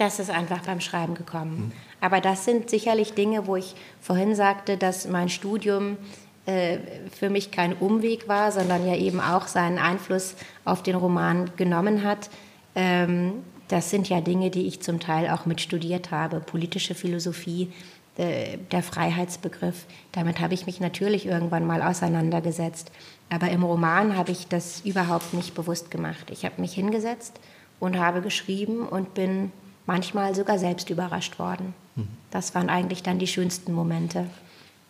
Das 0.00 0.18
ist 0.18 0.30
einfach 0.30 0.60
beim 0.60 0.80
Schreiben 0.80 1.14
gekommen. 1.14 1.56
Mhm. 1.56 1.72
Aber 2.00 2.22
das 2.22 2.46
sind 2.46 2.70
sicherlich 2.70 3.12
Dinge, 3.12 3.46
wo 3.46 3.56
ich 3.56 3.74
vorhin 4.00 4.34
sagte, 4.34 4.78
dass 4.78 5.06
mein 5.06 5.28
Studium 5.28 5.98
äh, 6.46 6.78
für 7.14 7.28
mich 7.28 7.50
kein 7.50 7.74
Umweg 7.74 8.26
war, 8.26 8.50
sondern 8.50 8.86
ja 8.86 8.96
eben 8.96 9.20
auch 9.20 9.46
seinen 9.46 9.78
Einfluss 9.78 10.36
auf 10.64 10.82
den 10.82 10.94
Roman 10.94 11.50
genommen 11.56 12.02
hat. 12.02 12.30
Ähm, 12.74 13.44
das 13.68 13.90
sind 13.90 14.08
ja 14.08 14.22
Dinge, 14.22 14.48
die 14.48 14.66
ich 14.66 14.80
zum 14.80 15.00
Teil 15.00 15.28
auch 15.28 15.44
mit 15.44 15.60
studiert 15.60 16.10
habe. 16.10 16.40
Politische 16.40 16.94
Philosophie, 16.94 17.70
äh, 18.16 18.56
der 18.72 18.82
Freiheitsbegriff. 18.82 19.84
Damit 20.12 20.40
habe 20.40 20.54
ich 20.54 20.64
mich 20.64 20.80
natürlich 20.80 21.26
irgendwann 21.26 21.66
mal 21.66 21.82
auseinandergesetzt. 21.82 22.90
Aber 23.28 23.50
im 23.50 23.64
Roman 23.64 24.16
habe 24.16 24.32
ich 24.32 24.48
das 24.48 24.80
überhaupt 24.80 25.34
nicht 25.34 25.54
bewusst 25.54 25.90
gemacht. 25.90 26.30
Ich 26.30 26.46
habe 26.46 26.58
mich 26.58 26.72
hingesetzt 26.72 27.38
und 27.80 27.98
habe 27.98 28.22
geschrieben 28.22 28.88
und 28.88 29.12
bin 29.12 29.52
manchmal 29.90 30.36
sogar 30.36 30.56
selbst 30.56 30.88
überrascht 30.88 31.40
worden. 31.40 31.74
Mhm. 31.96 32.06
Das 32.30 32.54
waren 32.54 32.68
eigentlich 32.68 33.02
dann 33.02 33.18
die 33.18 33.26
schönsten 33.26 33.72
Momente 33.72 34.30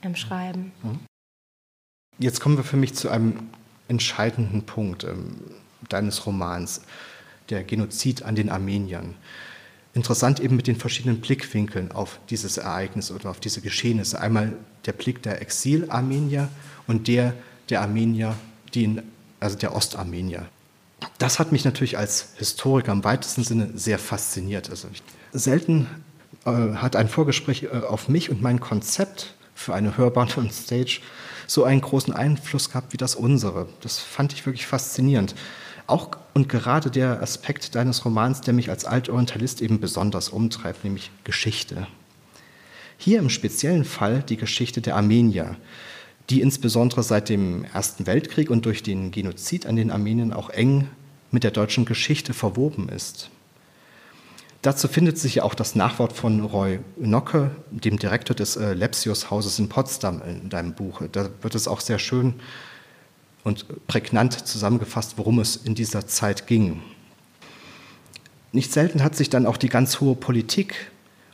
im 0.03 0.15
Schreiben. 0.15 0.73
Mhm. 0.83 0.99
Jetzt 2.19 2.41
kommen 2.41 2.59
wir 2.59 2.65
für 2.65 2.77
mich 2.77 2.93
zu 2.95 3.09
einem 3.09 3.49
entscheidenden 3.89 4.65
Punkt 4.65 5.05
ähm, 5.05 5.41
deines 5.89 6.27
Romans, 6.27 6.83
der 7.49 7.65
Genozid 7.65 8.25
an 8.25 8.35
den 8.35 8.51
Armeniern. 8.51 9.15
Interessant 9.95 10.39
eben 10.39 10.55
mit 10.55 10.67
den 10.67 10.77
verschiedenen 10.77 11.23
Blickwinkeln 11.23 11.93
auf 11.93 12.21
dieses 12.29 12.59
Ereignis 12.59 13.11
oder 13.11 13.31
auf 13.31 13.41
diese 13.41 13.63
Geschehnisse. 13.63 14.21
Einmal 14.21 14.53
der 14.85 14.93
Blick 14.93 15.23
der 15.23 15.41
Exil-Armenier 15.41 16.49
und 16.87 17.09
der 17.09 17.33
der 17.71 17.81
Armenier, 17.81 18.37
die 18.75 18.85
in, 18.85 19.03
also 19.41 19.57
der 19.57 19.75
Ostarmenier. 19.75 20.47
Das 21.19 21.39
hat 21.39 21.53
mich 21.53 21.65
natürlich 21.65 21.99
als 21.99 22.31
Historiker 22.37 22.93
im 22.93 23.05
weitesten 23.05 23.45
Sinne 23.45 23.71
sehr 23.75 23.99
fasziniert. 23.99 24.71
Also 24.71 24.89
selten 25.33 25.87
äh, 26.45 26.51
hat 26.51 26.97
ein 26.97 27.09
Vorgespräch 27.09 27.65
äh, 27.65 27.69
auf 27.69 28.09
mich 28.09 28.31
und 28.31 28.43
mein 28.43 28.61
Konzept 28.61 29.35
für 29.55 29.75
eine 29.75 29.97
Hörbahn 29.97 30.31
und 30.37 30.53
Stage 30.53 31.01
so 31.47 31.65
einen 31.65 31.81
großen 31.81 32.15
Einfluss 32.15 32.71
gehabt 32.71 32.93
wie 32.93 32.97
das 32.97 33.15
unsere. 33.15 33.69
Das 33.81 33.99
fand 33.99 34.33
ich 34.33 34.47
wirklich 34.47 34.67
faszinierend. 34.67 35.35
Auch 35.87 36.11
und 36.33 36.49
gerade 36.49 36.91
der 36.91 37.21
Aspekt 37.21 37.75
deines 37.75 38.05
Romans, 38.05 38.41
der 38.41 38.55
mich 38.55 38.71
als 38.71 38.85
Altorientalist 38.85 39.61
eben 39.61 39.81
besonders 39.81 40.29
umtreibt, 40.29 40.85
nämlich 40.85 41.11
Geschichte. 41.25 41.89
Hier 42.97 43.19
im 43.19 43.31
speziellen 43.31 43.85
Fall 43.85 44.23
die 44.23 44.37
Geschichte 44.37 44.81
der 44.81 44.95
Armenier, 44.95 45.57
die 46.29 46.41
insbesondere 46.41 47.03
seit 47.03 47.29
dem 47.29 47.65
Ersten 47.65 48.07
Weltkrieg 48.07 48.51
und 48.51 48.67
durch 48.67 48.83
den 48.83 49.11
Genozid 49.11 49.67
an 49.67 49.77
den 49.77 49.91
Armeniern 49.91 50.33
auch 50.33 50.51
eng 50.51 50.89
mit 51.31 51.45
der 51.45 51.51
deutschen 51.51 51.85
Geschichte 51.85 52.35
verwoben 52.35 52.89
ist. 52.89 53.31
Dazu 54.63 54.89
findet 54.89 55.17
sich 55.17 55.37
ja 55.37 55.43
auch 55.45 55.55
das 55.55 55.75
Nachwort 55.75 56.13
von 56.13 56.41
Roy 56.41 56.81
Nocke, 56.99 57.51
dem 57.71 57.99
Direktor 57.99 58.37
des 58.37 58.57
äh, 58.57 58.75
Lepsius-Hauses 58.75 59.59
in 59.59 59.71
Potsdam, 59.71 60.21
in 60.23 60.51
deinem 60.51 60.75
Buch. 60.75 61.01
Da 61.11 61.31
wird 61.41 61.55
es 61.55 61.67
auch 61.67 61.81
sehr 61.81 61.99
schön 61.99 62.35
und 63.43 63.87
prägnant 63.87 64.47
zusammengefasst, 64.47 65.15
worum 65.17 65.39
es 65.39 65.57
in 65.57 65.75
dieser 65.75 66.07
Zeit 66.07 66.47
ging. 66.47 66.83
Nicht 68.53 68.73
selten 68.73 69.03
hat 69.03 69.17
sich 69.17 69.31
dann 69.31 69.47
auch 69.47 69.57
die 69.57 69.69
ganz 69.69 70.01
hohe 70.01 70.15
Politik 70.15 70.91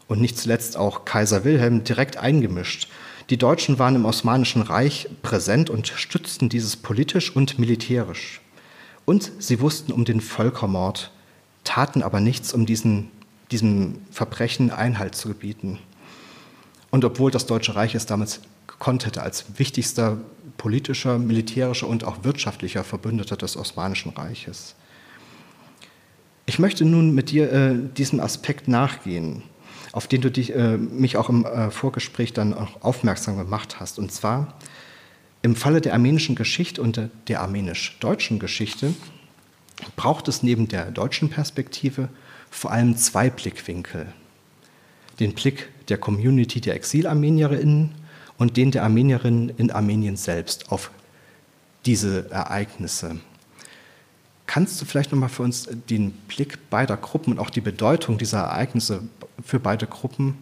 und 0.07 0.20
nicht 0.20 0.39
zuletzt 0.39 0.76
auch 0.76 1.05
Kaiser 1.05 1.45
Wilhelm 1.45 1.82
direkt 1.82 2.18
eingemischt. 2.18 2.89
Die 3.31 3.37
Deutschen 3.37 3.79
waren 3.79 3.97
im 3.97 4.05
Osmanischen 4.05 4.62
Reich 4.62 5.09
präsent 5.22 5.70
und 5.70 5.89
stützten 5.89 6.49
dieses 6.49 6.77
politisch 6.77 7.35
und 7.35 7.59
militärisch. 7.59 8.41
Und 9.05 9.33
sie 9.39 9.61
wussten 9.61 9.93
um 9.93 10.05
den 10.05 10.20
Völkermord, 10.20 11.11
taten 11.64 12.03
aber 12.03 12.20
nichts, 12.20 12.53
um 12.53 12.66
diesen 12.66 13.11
diesem 13.51 13.99
Verbrechen 14.11 14.70
Einhalt 14.70 15.14
zu 15.14 15.29
gebieten. 15.29 15.79
Und 16.91 17.05
obwohl 17.05 17.31
das 17.31 17.47
Deutsche 17.47 17.74
Reich 17.74 17.95
es 17.95 18.07
damals 18.07 18.41
gekonnt 18.66 19.07
hätte, 19.07 19.22
als 19.22 19.59
wichtigster 19.59 20.18
politischer, 20.57 21.18
militärischer 21.18 21.89
und 21.89 22.05
auch 22.05 22.24
wirtschaftlicher 22.24 22.85
Verbündeter 22.85 23.37
des 23.37 23.57
Osmanischen 23.57 24.12
Reiches. 24.12 24.74
Ich 26.47 26.59
möchte 26.59 26.85
nun 26.85 27.14
mit 27.14 27.31
dir 27.31 27.53
äh, 27.53 27.74
diesem 27.97 28.20
Aspekt 28.20 28.68
nachgehen, 28.68 29.43
auf 29.97 30.07
den 30.07 30.21
du 30.21 30.31
dich, 30.31 30.55
äh, 30.55 30.77
mich 30.77 31.17
auch 31.17 31.31
im 31.31 31.47
äh, 31.47 31.71
Vorgespräch 31.71 32.35
dann 32.35 32.53
auch 32.53 32.83
aufmerksam 32.83 33.39
gemacht 33.39 33.81
hast. 33.81 33.99
Und 33.99 34.13
zwar 34.13 34.53
im 35.41 35.57
Falle 35.57 35.81
der 35.81 35.95
armenischen 35.95 36.35
Geschichte 36.35 36.83
und 36.83 36.99
der, 36.99 37.09
der 37.29 37.41
armenisch-deutschen 37.41 38.39
Geschichte 38.39 38.93
braucht 39.97 40.29
es 40.29 40.43
neben 40.43 40.69
der 40.69 40.91
deutschen 40.91 41.31
Perspektive 41.31 42.11
vor 42.51 42.73
allem 42.73 42.99
zwei 42.99 43.31
Blickwinkel. 43.31 44.13
Den 45.19 45.33
Blick 45.33 45.71
der 45.89 45.97
Community 45.97 46.61
der 46.61 46.75
Exilarmenierinnen 46.75 47.95
und 48.37 48.59
den 48.59 48.73
der 48.73 48.83
Armenierinnen 48.83 49.49
in 49.57 49.71
Armenien 49.71 50.19
selbst 50.19 50.71
auf 50.71 50.91
diese 51.87 52.31
Ereignisse. 52.31 53.17
Kannst 54.47 54.81
du 54.81 54.85
vielleicht 54.85 55.13
nochmal 55.13 55.29
für 55.29 55.43
uns 55.43 55.69
den 55.89 56.13
Blick 56.13 56.71
beider 56.71 56.97
Gruppen 56.97 57.33
und 57.33 57.39
auch 57.39 57.51
die 57.51 57.61
Bedeutung 57.61 58.17
dieser 58.19 58.41
Ereignisse 58.41 59.03
für 59.45 59.59
beide 59.59 59.87
Gruppen 59.87 60.39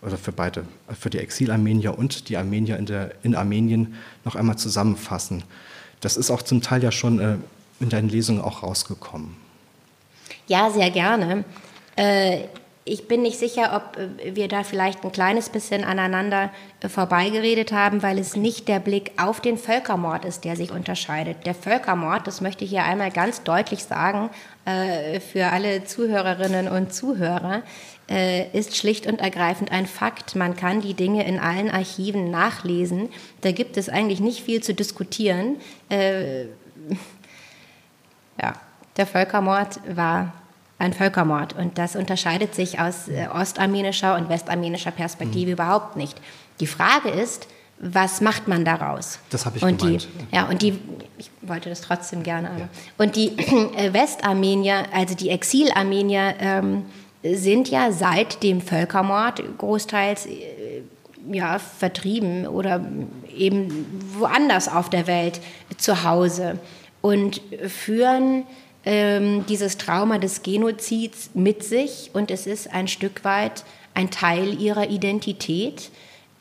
oder 0.00 0.16
für 0.16 0.32
beide, 0.32 0.64
für 0.98 1.10
die 1.10 1.18
Exilarmenier 1.18 1.98
und 1.98 2.28
die 2.28 2.36
Armenier 2.36 2.78
in, 2.78 2.86
der, 2.86 3.12
in 3.22 3.34
Armenien 3.34 3.94
noch 4.24 4.36
einmal 4.36 4.56
zusammenfassen? 4.56 5.44
Das 6.00 6.16
ist 6.16 6.30
auch 6.30 6.42
zum 6.42 6.62
Teil 6.62 6.82
ja 6.82 6.90
schon 6.90 7.20
äh, 7.20 7.36
in 7.78 7.90
deinen 7.90 8.08
Lesungen 8.08 8.40
auch 8.40 8.62
rausgekommen. 8.62 9.36
Ja, 10.46 10.70
sehr 10.70 10.90
gerne. 10.90 11.44
Äh, 11.94 12.44
ich 12.84 13.06
bin 13.06 13.22
nicht 13.22 13.38
sicher, 13.38 13.76
ob 13.76 13.96
äh, 13.96 14.34
wir 14.34 14.48
da 14.48 14.64
vielleicht 14.64 15.04
ein 15.04 15.12
kleines 15.12 15.50
bisschen 15.50 15.84
aneinander 15.84 16.50
äh, 16.80 16.88
vorbeigeredet 16.88 17.72
haben, 17.72 18.02
weil 18.02 18.18
es 18.18 18.34
nicht 18.34 18.66
der 18.66 18.80
Blick 18.80 19.12
auf 19.16 19.40
den 19.40 19.56
Völkermord 19.56 20.24
ist, 20.24 20.44
der 20.44 20.56
sich 20.56 20.72
unterscheidet. 20.72 21.46
Der 21.46 21.54
Völkermord, 21.54 22.26
das 22.26 22.40
möchte 22.40 22.64
ich 22.64 22.70
hier 22.70 22.84
einmal 22.84 23.10
ganz 23.10 23.42
deutlich 23.42 23.84
sagen, 23.84 24.30
für 24.64 25.46
alle 25.46 25.82
Zuhörerinnen 25.84 26.68
und 26.68 26.94
Zuhörer, 26.94 27.62
ist 28.52 28.76
schlicht 28.76 29.08
und 29.08 29.20
ergreifend 29.20 29.72
ein 29.72 29.86
Fakt. 29.86 30.36
Man 30.36 30.54
kann 30.54 30.80
die 30.80 30.94
Dinge 30.94 31.26
in 31.26 31.40
allen 31.40 31.68
Archiven 31.68 32.30
nachlesen. 32.30 33.08
Da 33.40 33.50
gibt 33.50 33.76
es 33.76 33.88
eigentlich 33.88 34.20
nicht 34.20 34.44
viel 34.44 34.62
zu 34.62 34.72
diskutieren. 34.72 35.56
Ja, 38.40 38.54
der 38.96 39.06
Völkermord 39.06 39.80
war 39.94 40.32
ein 40.82 40.92
Völkermord 40.92 41.56
und 41.56 41.78
das 41.78 41.94
unterscheidet 41.94 42.54
sich 42.54 42.80
aus 42.80 43.08
äh, 43.08 43.28
ostarmenischer 43.28 44.16
und 44.16 44.28
westarmenischer 44.28 44.90
Perspektive 44.90 45.46
mhm. 45.46 45.52
überhaupt 45.52 45.96
nicht. 45.96 46.20
Die 46.60 46.66
Frage 46.66 47.08
ist, 47.08 47.46
was 47.78 48.20
macht 48.20 48.48
man 48.48 48.64
daraus? 48.64 49.20
Das 49.30 49.46
habe 49.46 49.58
ich 49.58 49.62
und 49.62 49.80
gemeint. 49.80 50.08
Die, 50.30 50.36
ja, 50.36 50.48
und 50.48 50.60
die, 50.60 50.78
ich 51.18 51.30
wollte 51.40 51.68
das 51.68 51.80
trotzdem 51.80 52.22
gerne. 52.22 52.50
Ja. 52.58 52.68
Und 52.98 53.16
die 53.16 53.28
äh, 53.76 53.92
Westarmenier, 53.92 54.84
also 54.92 55.14
die 55.14 55.30
Exilarmenier, 55.30 56.34
ähm, 56.40 56.84
sind 57.22 57.70
ja 57.70 57.92
seit 57.92 58.42
dem 58.42 58.60
Völkermord 58.60 59.42
großteils 59.58 60.26
äh, 60.26 60.82
ja, 61.30 61.60
vertrieben 61.60 62.48
oder 62.48 62.84
eben 63.36 63.86
woanders 64.18 64.68
auf 64.68 64.90
der 64.90 65.06
Welt 65.06 65.40
zu 65.76 66.02
Hause 66.02 66.58
und 67.00 67.40
führen 67.68 68.44
ähm, 68.84 69.44
dieses 69.48 69.78
Trauma 69.78 70.18
des 70.18 70.42
Genozids 70.42 71.30
mit 71.34 71.62
sich 71.62 72.10
und 72.12 72.30
es 72.30 72.46
ist 72.46 72.72
ein 72.72 72.88
Stück 72.88 73.24
weit 73.24 73.64
ein 73.94 74.10
Teil 74.10 74.60
ihrer 74.60 74.88
Identität. 74.88 75.90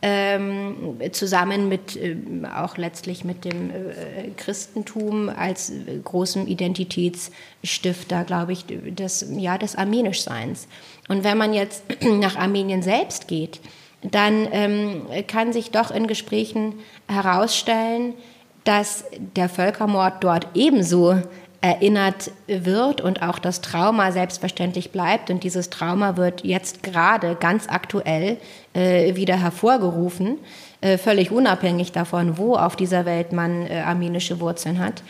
Ähm, 0.03 0.99
zusammen 1.11 1.69
mit 1.69 1.95
äh, 1.95 2.15
auch 2.55 2.77
letztlich 2.77 3.23
mit 3.23 3.45
dem 3.45 3.69
äh, 3.69 4.31
Christentum 4.35 5.29
als 5.29 5.69
äh, 5.69 5.99
großem 6.03 6.47
Identitätsstifter, 6.47 8.23
glaube 8.23 8.53
ich, 8.53 8.65
des, 8.65 9.27
ja, 9.37 9.59
des 9.59 9.75
Armenischseins. 9.75 10.67
Und 11.07 11.23
wenn 11.23 11.37
man 11.37 11.53
jetzt 11.53 11.83
nach 12.01 12.35
Armenien 12.35 12.81
selbst 12.81 13.27
geht, 13.27 13.59
dann 14.01 14.47
ähm, 14.51 15.05
kann 15.27 15.53
sich 15.53 15.69
doch 15.69 15.91
in 15.91 16.07
Gesprächen 16.07 16.79
herausstellen, 17.07 18.15
dass 18.63 19.05
der 19.35 19.49
Völkermord 19.49 20.23
dort 20.23 20.47
ebenso 20.55 21.21
erinnert 21.62 22.32
wird 22.47 23.01
und 23.01 23.22
auch 23.22 23.38
das 23.38 23.62
Trauma 23.62 24.12
selbstverständlich 24.12 24.91
bleibt. 24.91 25.30
Und 25.30 25.43
dieses 25.43 25.70
Trauma 25.70 26.18
wird 26.18 26.43
jetzt 26.43 26.82
gerade 26.82 27.36
ganz 27.36 27.68
aktuell 27.70 28.38
äh, 28.74 29.16
wieder 29.16 29.38
hervorgerufen, 29.38 30.39
äh, 30.82 30.97
völlig 30.97 31.32
unabhängig 31.32 31.91
davon, 31.91 32.39
wo 32.39 32.55
auf 32.55 32.76
dieser 32.76 33.05
Welt 33.05 33.32
man 33.32 33.68
äh, 33.68 33.82
armenische 33.86 34.39
Wurzeln 34.39 34.80
hat. 34.80 35.03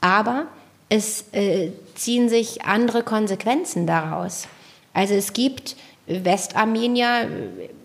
Aber 0.00 0.46
es 0.88 1.26
äh, 1.32 1.70
ziehen 1.94 2.28
sich 2.28 2.64
andere 2.64 3.04
Konsequenzen 3.04 3.86
daraus. 3.86 4.48
Also 4.92 5.14
es 5.14 5.32
gibt 5.32 5.76
Westarmenier, 6.06 7.28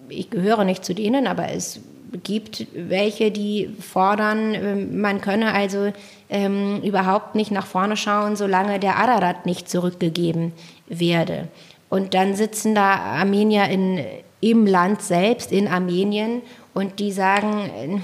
ich 0.10 0.32
gehöre 0.32 0.64
nicht 0.64 0.84
zu 0.84 0.96
denen, 0.96 1.28
aber 1.28 1.52
es 1.52 1.80
gibt 2.24 2.68
welche, 2.74 3.32
die 3.32 3.70
fordern, 3.80 4.54
ähm, 4.54 5.02
man 5.02 5.22
könne 5.22 5.54
also 5.54 5.92
ähm, 6.30 6.82
überhaupt 6.84 7.36
nicht 7.36 7.52
nach 7.52 7.66
vorne 7.66 7.98
schauen, 7.98 8.36
solange 8.36 8.80
der 8.80 8.98
Ararat 8.98 9.46
nicht 9.46 9.70
zurückgegeben 9.70 10.54
werde. 10.88 11.48
Und 11.90 12.14
dann 12.14 12.36
sitzen 12.36 12.76
da 12.76 12.96
Armenier 12.96 13.66
in, 13.66 14.04
im 14.42 14.66
Land 14.66 15.02
selbst, 15.02 15.52
in 15.52 15.68
Armenien, 15.68 16.42
und 16.74 17.00
die 17.00 17.12
sagen, 17.12 17.72
äh, 17.76 18.00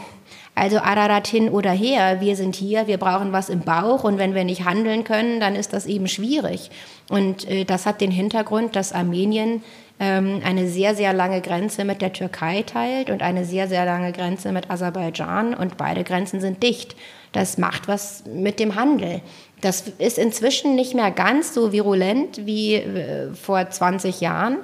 also 0.55 0.77
Ararat 0.79 1.27
hin 1.27 1.49
oder 1.49 1.71
her, 1.71 2.21
wir 2.21 2.35
sind 2.35 2.55
hier, 2.55 2.87
wir 2.87 2.97
brauchen 2.97 3.31
was 3.31 3.49
im 3.49 3.61
Bauch 3.61 4.03
und 4.03 4.19
wenn 4.19 4.35
wir 4.35 4.43
nicht 4.43 4.65
handeln 4.65 5.03
können, 5.03 5.39
dann 5.39 5.55
ist 5.55 5.73
das 5.73 5.85
eben 5.87 6.07
schwierig. 6.07 6.69
Und 7.09 7.49
äh, 7.49 7.65
das 7.65 7.85
hat 7.85 8.01
den 8.01 8.11
Hintergrund, 8.11 8.75
dass 8.75 8.93
Armenien 8.93 9.63
eine 9.99 10.67
sehr, 10.67 10.95
sehr 10.95 11.13
lange 11.13 11.39
Grenze 11.39 11.85
mit 11.85 12.01
der 12.01 12.11
Türkei 12.11 12.63
teilt 12.63 13.09
und 13.09 13.21
eine 13.21 13.45
sehr, 13.45 13.67
sehr 13.67 13.85
lange 13.85 14.11
Grenze 14.11 14.51
mit 14.51 14.69
Aserbaidschan 14.69 15.53
und 15.53 15.77
beide 15.77 16.03
Grenzen 16.03 16.41
sind 16.41 16.61
dicht. 16.61 16.95
Das 17.31 17.57
macht 17.57 17.87
was 17.87 18.23
mit 18.25 18.59
dem 18.59 18.75
Handel. 18.75 19.21
Das 19.61 19.87
ist 19.97 20.17
inzwischen 20.17 20.75
nicht 20.75 20.93
mehr 20.93 21.11
ganz 21.11 21.53
so 21.53 21.71
virulent 21.71 22.45
wie 22.45 22.75
äh, 22.75 23.33
vor 23.33 23.69
20 23.69 24.19
Jahren, 24.19 24.57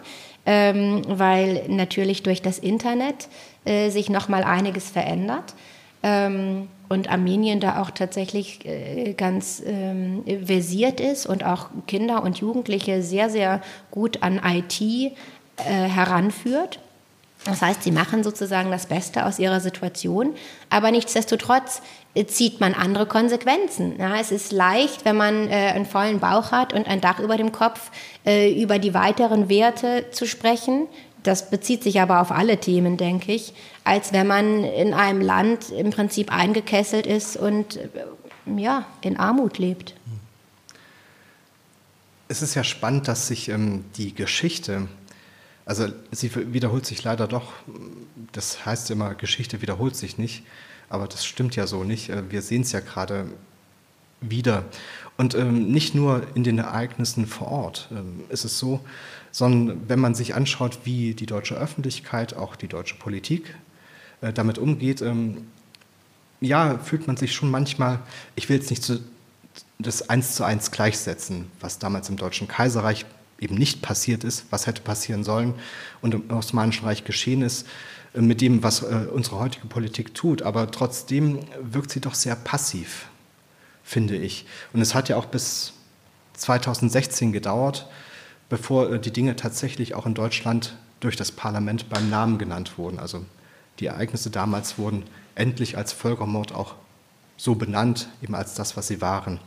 ähm, 0.46 1.04
weil 1.08 1.64
natürlich 1.68 2.24
durch 2.24 2.42
das 2.42 2.60
Internet 2.60 3.30
äh, 3.66 3.90
sich 3.90 4.10
noch 4.10 4.28
mal 4.30 4.44
einiges 4.44 4.90
verändert. 4.90 5.54
Ähm, 6.02 6.70
und 6.90 7.10
Armenien 7.10 7.60
da 7.60 7.82
auch 7.82 7.92
tatsächlich 7.92 8.66
äh, 8.66 9.14
ganz 9.14 9.62
ähm, 9.64 10.24
versiert 10.44 11.00
ist 11.00 11.28
und 11.28 11.46
auch 11.46 11.68
Kinder 11.88 12.24
und 12.24 12.40
Jugendliche 12.40 13.04
sehr, 13.04 13.30
sehr 13.30 13.62
gut 13.92 14.24
an 14.24 14.42
IT 14.44 14.82
äh, 14.82 15.12
heranführt. 15.64 16.80
Das 17.46 17.62
heißt, 17.62 17.84
sie 17.84 17.92
machen 17.92 18.24
sozusagen 18.24 18.70
das 18.70 18.88
Beste 18.88 19.26
aus 19.26 19.40
ihrer 19.40 19.62
Situation, 19.62 20.36
aber 20.70 20.92
nichtsdestotrotz 20.92 21.82
äh, 22.14 22.26
zieht 22.26 22.60
man 22.60 22.74
andere 22.74 23.06
Konsequenzen. 23.06 23.96
Ja, 23.98 24.18
es 24.20 24.32
ist 24.32 24.52
leicht, 24.52 25.06
wenn 25.06 25.16
man 25.16 25.48
äh, 25.48 25.54
einen 25.54 25.86
vollen 25.86 26.20
Bauch 26.20 26.52
hat 26.52 26.74
und 26.74 26.88
ein 26.88 27.00
Dach 27.00 27.20
über 27.20 27.38
dem 27.38 27.52
Kopf, 27.52 27.92
äh, 28.26 28.62
über 28.62 28.78
die 28.78 28.94
weiteren 28.94 29.48
Werte 29.48 30.06
zu 30.12 30.26
sprechen. 30.26 30.88
Das 31.24 31.50
bezieht 31.50 31.84
sich 31.84 32.02
aber 32.02 32.22
auf 32.22 32.32
alle 32.32 32.60
Themen, 32.60 32.98
denke 32.98 33.34
ich, 33.34 33.54
als 33.84 34.14
wenn 34.14 34.28
man 34.28 34.64
in 34.64 34.94
einem 34.94 35.22
Land 35.22 35.70
im 35.70 35.90
Prinzip 35.90 36.32
eingekesselt 36.32 37.06
ist 37.06 37.36
und 37.38 37.78
äh, 37.78 37.90
ja, 38.58 38.86
in 39.02 39.18
Armut 39.18 39.58
lebt. 39.58 39.96
Es 42.28 42.42
ist 42.42 42.56
ja 42.56 42.64
spannend, 42.64 43.08
dass 43.08 43.28
sich 43.28 43.50
ähm, 43.50 43.86
die 43.98 44.14
Geschichte 44.14 44.88
also 45.70 45.86
sie 46.10 46.32
wiederholt 46.52 46.88
sich 46.88 47.04
leider 47.04 47.28
doch. 47.28 47.54
Das 48.32 48.66
heißt 48.66 48.90
immer, 48.90 49.14
Geschichte 49.14 49.62
wiederholt 49.62 49.96
sich 49.96 50.18
nicht. 50.18 50.42
Aber 50.90 51.08
das 51.08 51.24
stimmt 51.24 51.56
ja 51.56 51.68
so 51.68 51.84
nicht. 51.84 52.10
Äh, 52.10 52.32
wir 52.32 52.42
sehen 52.42 52.64
es 52.64 52.72
ja 52.72 52.80
gerade 52.80 53.28
wieder. 54.20 54.66
Und 55.16 55.36
ähm, 55.36 55.72
nicht 55.72 55.94
nur 55.94 56.26
in 56.34 56.44
den 56.44 56.58
Ereignissen 56.58 57.28
vor 57.28 57.50
Ort 57.50 57.88
ähm, 57.92 58.24
ist 58.30 58.46
es 58.46 58.58
so, 58.58 58.80
sondern 59.40 59.88
wenn 59.88 60.00
man 60.00 60.16
sich 60.16 60.36
anschaut, 60.36 60.80
wie 60.84 61.14
die 61.14 61.26
deutsche 61.26 61.56
Öffentlichkeit, 61.56 62.36
auch 62.36 62.58
die 62.58 62.68
deutsche 62.68 62.96
Politik 62.96 63.56
äh, 64.20 64.34
damit 64.34 64.58
umgeht, 64.58 65.02
ähm, 65.02 65.48
ja, 66.42 66.78
fühlt 66.78 67.08
man 67.08 67.16
sich 67.16 67.34
schon 67.34 67.50
manchmal, 67.50 68.00
ich 68.36 68.50
will 68.50 68.58
jetzt 68.58 68.70
nicht 68.70 68.84
zu, 68.84 69.00
das 69.78 70.10
eins 70.10 70.36
zu 70.36 70.44
eins 70.44 70.72
gleichsetzen, 70.72 71.50
was 71.62 71.80
damals 71.80 72.10
im 72.10 72.18
Deutschen 72.18 72.50
Kaiserreich 72.50 73.06
eben 73.40 73.56
nicht 73.56 73.82
passiert 73.82 74.26
ist, 74.26 74.46
was 74.50 74.68
hätte 74.68 74.82
passieren 74.82 75.24
sollen 75.24 75.54
und 76.02 76.14
im 76.14 76.30
Osmanischen 76.32 76.86
Reich 76.86 77.06
geschehen 77.06 77.42
ist, 77.42 77.66
äh, 78.14 78.20
mit 78.20 78.42
dem, 78.42 78.62
was 78.62 78.82
äh, 78.82 79.08
unsere 79.10 79.40
heutige 79.40 79.68
Politik 79.68 80.14
tut. 80.14 80.42
Aber 80.42 80.70
trotzdem 80.70 81.40
wirkt 81.62 81.92
sie 81.92 82.02
doch 82.02 82.14
sehr 82.14 82.36
passiv, 82.36 83.06
finde 83.86 84.18
ich. 84.18 84.46
Und 84.74 84.82
es 84.82 84.94
hat 84.94 85.08
ja 85.08 85.16
auch 85.16 85.28
bis 85.28 85.72
2016 86.34 87.32
gedauert, 87.32 87.88
bevor 88.50 88.92
äh, 88.92 89.00
die 89.00 89.12
Dinge 89.12 89.36
tatsächlich 89.36 89.96
auch 89.96 90.06
in 90.06 90.14
Deutschland 90.14 90.76
durch 91.00 91.16
das 91.16 91.32
Parlament 91.32 91.90
beim 91.90 92.10
Namen 92.10 92.38
genannt 92.38 92.78
wurden. 92.78 93.00
Also 93.00 93.26
die 93.80 93.86
Ereignisse 93.86 94.30
damals 94.30 94.78
wurden 94.78 95.04
endlich 95.36 95.78
als 95.78 95.94
Völkermord 95.94 96.54
auch 96.54 96.76
so 97.38 97.56
benannt, 97.56 98.10
eben 98.22 98.36
als 98.36 98.54
das, 98.56 98.76
was 98.76 98.88
sie 98.88 99.00
waren. 99.00 99.40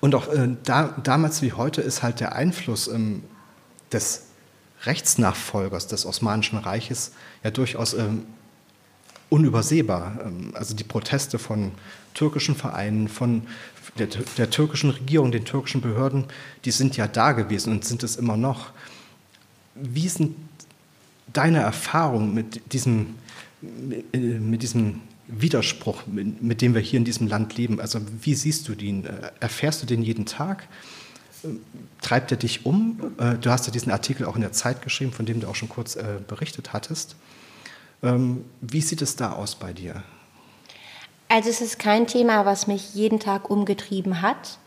Und 0.00 0.14
auch 0.14 0.28
äh, 0.28 0.48
da, 0.64 0.94
damals 1.02 1.42
wie 1.42 1.52
heute 1.52 1.82
ist 1.82 2.02
halt 2.02 2.20
der 2.20 2.34
Einfluss 2.34 2.88
ähm, 2.88 3.22
des 3.92 4.26
Rechtsnachfolgers 4.84 5.88
des 5.88 6.06
Osmanischen 6.06 6.58
Reiches 6.58 7.12
ja 7.44 7.50
durchaus 7.50 7.92
ähm, 7.92 8.24
unübersehbar. 9.28 10.20
Ähm, 10.24 10.52
also 10.54 10.74
die 10.74 10.84
Proteste 10.84 11.38
von 11.38 11.72
türkischen 12.14 12.56
Vereinen, 12.56 13.08
von 13.08 13.46
der, 13.98 14.06
der, 14.06 14.50
türkischen 14.50 14.90
Regierung, 14.90 15.32
den 15.32 15.44
türkischen 15.44 15.80
Behörden, 15.80 16.24
die 16.64 16.70
sind 16.70 16.96
ja 16.96 17.06
da 17.06 17.32
gewesen 17.32 17.72
und 17.72 17.84
sind 17.84 18.02
es 18.02 18.16
immer 18.16 18.36
noch. 18.36 18.70
Wie 19.74 20.08
sind 20.08 20.36
deine 21.32 21.58
Erfahrungen 21.58 22.34
mit 22.34 22.72
diesem, 22.72 23.14
mit, 23.60 24.04
äh, 24.14 24.18
mit 24.18 24.62
diesem 24.62 25.00
Widerspruch, 25.30 26.02
mit, 26.06 26.60
dem 26.60 26.74
wir 26.74 26.80
hier 26.80 26.98
in 26.98 27.04
diesem 27.04 27.28
Land 27.28 27.56
leben. 27.56 27.80
Also 27.80 28.00
wie 28.22 28.34
siehst 28.34 28.68
du 28.68 28.74
den? 28.74 29.04
Äh, 29.04 29.30
erfährst 29.38 29.82
du 29.82 29.86
den 29.86 30.02
jeden 30.02 30.26
Tag? 30.26 30.66
Äh, 31.44 31.48
treibt 32.02 32.32
er 32.32 32.36
dich 32.36 32.66
um? 32.66 33.00
Äh, 33.18 33.36
du 33.38 33.50
hast 33.50 33.66
ja 33.66 33.72
diesen 33.72 33.92
Artikel 33.92 34.26
auch 34.26 34.34
in 34.34 34.40
der 34.40 34.52
Zeit 34.52 34.82
geschrieben, 34.82 35.12
von 35.12 35.26
dem 35.26 35.40
du 35.40 35.46
auch 35.46 35.54
schon 35.54 35.68
kurz 35.68 35.96
berichtet 36.26 36.72
hattest. 36.72 37.16
Ähm, 38.02 38.44
wie 38.60 38.80
sieht 38.80 39.02
es 39.02 39.16
da 39.16 39.32
aus 39.32 39.54
bei 39.54 39.72
dir? 39.72 40.02
Also 41.32 41.48
es 41.48 41.60
ist 41.60 41.78
kein 41.78 42.08
Thema, 42.08 42.44
was 42.44 42.66
mich 42.66 42.92
jeden 42.92 43.20
Tag 43.20 43.50
umgetrieben 43.50 44.20
hat. 44.20 44.58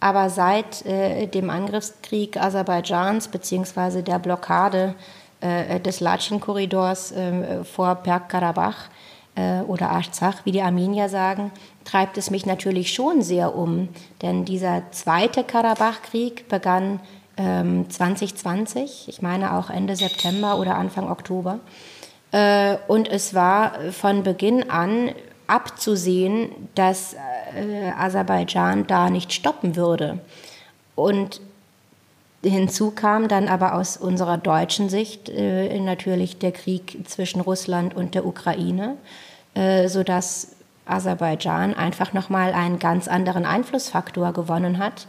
Aber 0.00 0.28
seit 0.28 0.84
äh, 0.84 1.26
dem 1.26 1.48
Angriffskrieg 1.48 2.36
Aserbaidschans 2.36 3.28
bzw. 3.28 4.02
der 4.02 4.18
Blockade 4.18 4.94
äh, 5.40 5.80
des 5.80 6.00
Latschin-Korridors 6.00 7.12
äh, 7.12 7.64
vor 7.64 7.94
Bergkarabach 7.94 8.90
äh, 9.34 9.60
oder 9.60 9.90
Artsach, 9.90 10.44
wie 10.44 10.52
die 10.52 10.60
Armenier 10.60 11.08
sagen, 11.08 11.52
treibt 11.84 12.18
es 12.18 12.30
mich 12.30 12.44
natürlich 12.44 12.92
schon 12.92 13.22
sehr 13.22 13.54
um. 13.54 13.88
Denn 14.20 14.44
dieser 14.44 14.82
zweite 14.90 15.42
Karabachkrieg 15.42 16.48
begann 16.50 17.00
ähm, 17.38 17.88
2020, 17.88 19.08
ich 19.08 19.22
meine 19.22 19.54
auch 19.54 19.70
Ende 19.70 19.96
September 19.96 20.58
oder 20.58 20.76
Anfang 20.76 21.10
Oktober. 21.10 21.60
Äh, 22.32 22.76
und 22.88 23.08
es 23.08 23.32
war 23.32 23.72
von 23.92 24.22
Beginn 24.22 24.68
an 24.68 25.12
abzusehen, 25.50 26.50
dass 26.74 27.14
äh, 27.14 27.90
Aserbaidschan 27.98 28.86
da 28.86 29.10
nicht 29.10 29.32
stoppen 29.32 29.76
würde. 29.76 30.20
Und 30.94 31.40
Hinzu 32.42 32.90
kam 32.90 33.28
dann 33.28 33.48
aber 33.48 33.74
aus 33.74 33.98
unserer 33.98 34.38
deutschen 34.38 34.88
Sicht 34.88 35.28
äh, 35.28 35.78
natürlich 35.78 36.38
der 36.38 36.52
Krieg 36.52 37.06
zwischen 37.06 37.42
Russland 37.42 37.94
und 37.94 38.14
der 38.14 38.24
Ukraine, 38.24 38.96
äh, 39.54 39.88
sodass 39.88 40.56
Aserbaidschan 40.86 41.74
einfach 41.74 42.14
nochmal 42.14 42.54
einen 42.54 42.78
ganz 42.78 43.08
anderen 43.08 43.44
Einflussfaktor 43.44 44.32
gewonnen 44.32 44.78
hat, 44.78 45.06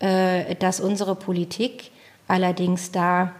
äh, 0.00 0.56
dass 0.56 0.78
unsere 0.78 1.14
Politik 1.14 1.90
allerdings 2.28 2.92
da 2.92 3.32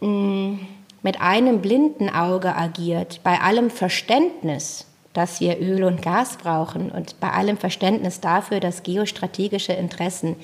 mh, 0.00 0.08
mm, 0.08 0.66
mit 1.04 1.20
einem 1.20 1.60
blinden 1.60 2.10
Auge 2.10 2.56
agiert, 2.56 3.20
bei 3.22 3.40
allem 3.40 3.70
Verständnis, 3.70 4.86
dass 5.12 5.40
wir 5.40 5.60
Öl 5.60 5.84
und 5.84 6.02
Gas 6.02 6.36
brauchen 6.36 6.90
und 6.90 7.20
bei 7.20 7.30
allem 7.30 7.58
Verständnis 7.58 8.20
dafür, 8.20 8.60
dass 8.60 8.82
geostrategische 8.82 9.72
Interessen 9.72 10.36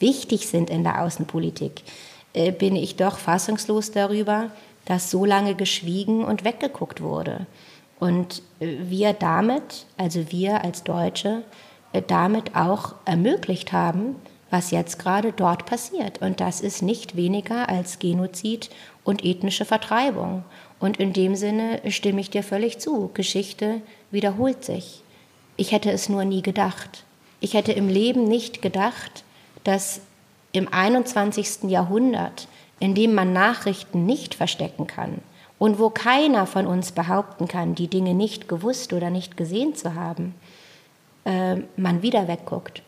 wichtig 0.00 0.46
sind 0.48 0.70
in 0.70 0.82
der 0.82 1.02
Außenpolitik, 1.02 1.82
äh, 2.32 2.52
bin 2.52 2.76
ich 2.76 2.96
doch 2.96 3.18
fassungslos 3.18 3.92
darüber, 3.92 4.50
dass 4.84 5.10
so 5.10 5.24
lange 5.24 5.54
geschwiegen 5.54 6.24
und 6.24 6.44
weggeguckt 6.44 7.00
wurde. 7.00 7.46
Und 8.00 8.42
äh, 8.60 8.76
wir 8.88 9.12
damit, 9.12 9.86
also 9.96 10.30
wir 10.30 10.64
als 10.64 10.84
Deutsche, 10.84 11.42
äh, 11.92 12.02
damit 12.06 12.56
auch 12.56 12.94
ermöglicht 13.04 13.72
haben, 13.72 14.16
was 14.50 14.70
jetzt 14.70 14.98
gerade 14.98 15.32
dort 15.32 15.66
passiert. 15.66 16.20
Und 16.20 16.40
das 16.40 16.60
ist 16.60 16.82
nicht 16.82 17.16
weniger 17.16 17.68
als 17.68 17.98
Genozid 17.98 18.70
und 19.02 19.24
ethnische 19.24 19.64
Vertreibung. 19.64 20.44
Und 20.84 20.98
in 20.98 21.14
dem 21.14 21.34
Sinne 21.34 21.80
stimme 21.90 22.20
ich 22.20 22.28
dir 22.28 22.42
völlig 22.42 22.78
zu. 22.78 23.10
Geschichte 23.14 23.80
wiederholt 24.10 24.66
sich. 24.66 25.00
Ich 25.56 25.72
hätte 25.72 25.90
es 25.90 26.10
nur 26.10 26.26
nie 26.26 26.42
gedacht. 26.42 27.04
Ich 27.40 27.54
hätte 27.54 27.72
im 27.72 27.88
Leben 27.88 28.24
nicht 28.24 28.60
gedacht, 28.60 29.24
dass 29.64 30.02
im 30.52 30.70
21. 30.70 31.70
Jahrhundert, 31.70 32.48
in 32.80 32.94
dem 32.94 33.14
man 33.14 33.32
Nachrichten 33.32 34.04
nicht 34.04 34.34
verstecken 34.34 34.86
kann 34.86 35.22
und 35.58 35.78
wo 35.78 35.88
keiner 35.88 36.44
von 36.44 36.66
uns 36.66 36.92
behaupten 36.92 37.48
kann, 37.48 37.74
die 37.74 37.88
Dinge 37.88 38.12
nicht 38.12 38.46
gewusst 38.46 38.92
oder 38.92 39.08
nicht 39.08 39.38
gesehen 39.38 39.74
zu 39.74 39.94
haben, 39.94 40.34
äh, 41.24 41.62
man 41.78 42.02
wieder 42.02 42.28
wegguckt. 42.28 42.82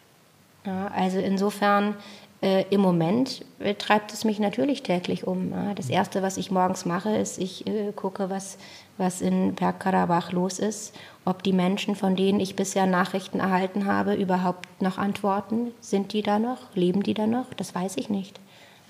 Ja, 0.67 0.89
also 0.89 1.19
insofern 1.19 1.95
äh, 2.43 2.65
im 2.71 2.81
Moment 2.81 3.45
äh, 3.61 3.75
treibt 3.75 4.13
es 4.13 4.25
mich 4.25 4.39
natürlich 4.39 4.83
täglich 4.83 5.27
um. 5.27 5.53
Ja. 5.53 5.75
Das 5.75 5.89
Erste, 5.89 6.23
was 6.23 6.37
ich 6.37 6.51
morgens 6.51 6.85
mache, 6.85 7.17
ist, 7.17 7.39
ich 7.39 7.67
äh, 7.67 7.93
gucke, 7.93 8.29
was, 8.29 8.59
was 8.99 9.23
in 9.23 9.55
Bergkarabach 9.55 10.33
los 10.33 10.59
ist, 10.59 10.95
ob 11.25 11.43
die 11.43 11.55
Menschen, 11.55 11.97
von 11.97 12.15
denen 12.15 12.39
ich 12.41 12.55
bisher 12.55 12.87
Nachrichten 12.87 13.41
erhalten 13.41 13.87
habe, 13.87 14.15
überhaupt 14.15 14.83
noch 14.83 14.99
antworten. 14.99 15.73
Sind 15.81 16.13
die 16.13 16.23
da 16.23 16.39
noch? 16.39 16.59
Leben 16.75 17.03
die 17.03 17.15
da 17.15 17.27
noch? 17.27 17.55
Das 17.55 17.75
weiß 17.75 17.97
ich 17.97 18.11
nicht. 18.11 18.39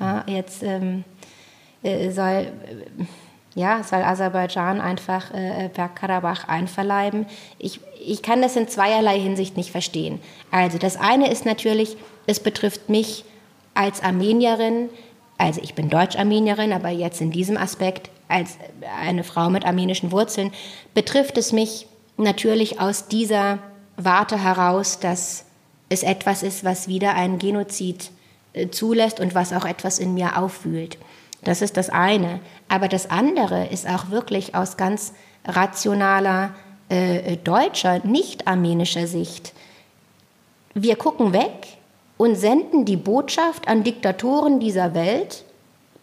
Ja, 0.01 0.25
jetzt 0.27 0.63
ähm, 0.63 1.05
äh, 1.83 2.11
soll, 2.11 2.27
äh, 2.27 3.05
ja, 3.55 3.83
soll 3.85 4.03
Aserbaidschan 4.03 4.81
einfach 4.81 5.33
äh, 5.33 5.71
Bergkarabach 5.73 6.49
einverleiben. 6.49 7.27
Ich, 7.59 7.81
ich 8.05 8.23
kann 8.23 8.43
das 8.43 8.57
in 8.57 8.69
zweierlei 8.69 9.19
Hinsicht 9.19 9.57
nicht 9.57 9.71
verstehen. 9.71 10.21
Also 10.51 10.79
das 10.79 10.97
eine 10.97 11.31
ist 11.31 11.47
natürlich, 11.47 11.97
es 12.27 12.41
betrifft 12.41 12.89
mich 12.89 13.25
als 13.77 14.03
Armenierin, 14.03 14.89
also 15.39 15.61
ich 15.63 15.75
bin 15.75 15.91
Deutsch-Armenierin, 15.91 16.73
aber 16.73 16.89
jetzt 16.89 17.21
in 17.21 17.31
diesem 17.31 17.57
Aspekt 17.57 18.11
als 18.29 18.57
eine 19.01 19.25
Frau 19.25 19.51
mit 19.51 19.65
armenischen 19.65 20.11
Wurzeln, 20.11 20.53
betrifft 20.95 21.39
es 21.39 21.53
mich 21.53 21.87
natürlich 22.17 22.81
aus 22.81 23.09
dieser 23.09 23.59
Warte 23.97 24.43
heraus, 24.43 24.99
dass 24.99 25.45
es 25.89 26.03
etwas 26.03 26.43
ist, 26.43 26.65
was 26.65 26.89
wieder 26.89 27.15
einen 27.15 27.39
Genozid 27.39 28.11
äh, 28.53 28.69
zulässt 28.69 29.21
und 29.21 29.35
was 29.35 29.53
auch 29.53 29.65
etwas 29.65 29.99
in 29.99 30.15
mir 30.15 30.39
aufwühlt. 30.39 30.99
Das 31.45 31.63
ist 31.63 31.77
das 31.77 31.91
eine. 31.91 32.41
Aber 32.69 32.89
das 32.89 33.11
andere 33.11 33.67
ist 33.67 33.89
auch 33.89 34.11
wirklich 34.11 34.55
aus 34.55 34.77
ganz 34.77 35.13
rationaler 35.45 36.55
äh, 36.89 37.37
deutscher, 37.37 38.01
nicht 38.05 38.49
armenischer 38.49 39.07
Sicht. 39.07 39.53
Wir 40.75 40.97
gucken 40.97 41.33
weg 41.33 41.76
und 42.17 42.37
senden 42.37 42.85
die 42.85 42.97
Botschaft 42.97 43.69
an 43.69 43.85
Diktatoren 43.85 44.61
dieser 44.61 44.95
Welt, 44.95 45.45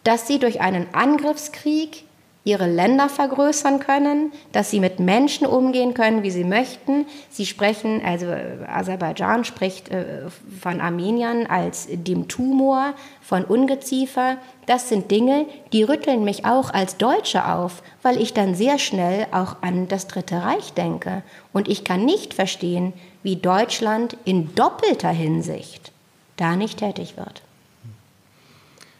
dass 0.04 0.26
sie 0.26 0.38
durch 0.38 0.60
einen 0.60 0.86
Angriffskrieg 0.92 2.04
ihre 2.44 2.66
Länder 2.66 3.08
vergrößern 3.08 3.80
können, 3.80 4.30
dass 4.52 4.70
sie 4.70 4.78
mit 4.78 5.00
Menschen 5.00 5.46
umgehen 5.46 5.94
können, 5.94 6.22
wie 6.22 6.30
sie 6.30 6.44
möchten. 6.44 7.06
Sie 7.30 7.46
sprechen, 7.46 8.02
also 8.04 8.26
Aserbaidschan 8.66 9.44
spricht 9.44 9.88
äh, 9.88 10.28
von 10.60 10.82
Armeniern 10.82 11.46
als 11.46 11.88
dem 11.90 12.28
Tumor, 12.28 12.92
von 13.22 13.46
Ungeziefer. 13.46 14.36
Das 14.66 14.90
sind 14.90 15.10
Dinge, 15.10 15.46
die 15.72 15.84
rütteln 15.84 16.22
mich 16.22 16.44
auch 16.44 16.70
als 16.70 16.98
Deutsche 16.98 17.50
auf, 17.50 17.82
weil 18.02 18.20
ich 18.20 18.34
dann 18.34 18.54
sehr 18.54 18.78
schnell 18.78 19.26
auch 19.32 19.56
an 19.62 19.88
das 19.88 20.06
Dritte 20.06 20.42
Reich 20.42 20.74
denke. 20.74 21.22
Und 21.54 21.66
ich 21.66 21.82
kann 21.82 22.04
nicht 22.04 22.34
verstehen, 22.34 22.92
wie 23.22 23.36
Deutschland 23.36 24.18
in 24.26 24.54
doppelter 24.54 25.08
Hinsicht 25.08 25.93
da 26.36 26.56
nicht 26.56 26.78
tätig 26.78 27.16
wird. 27.16 27.42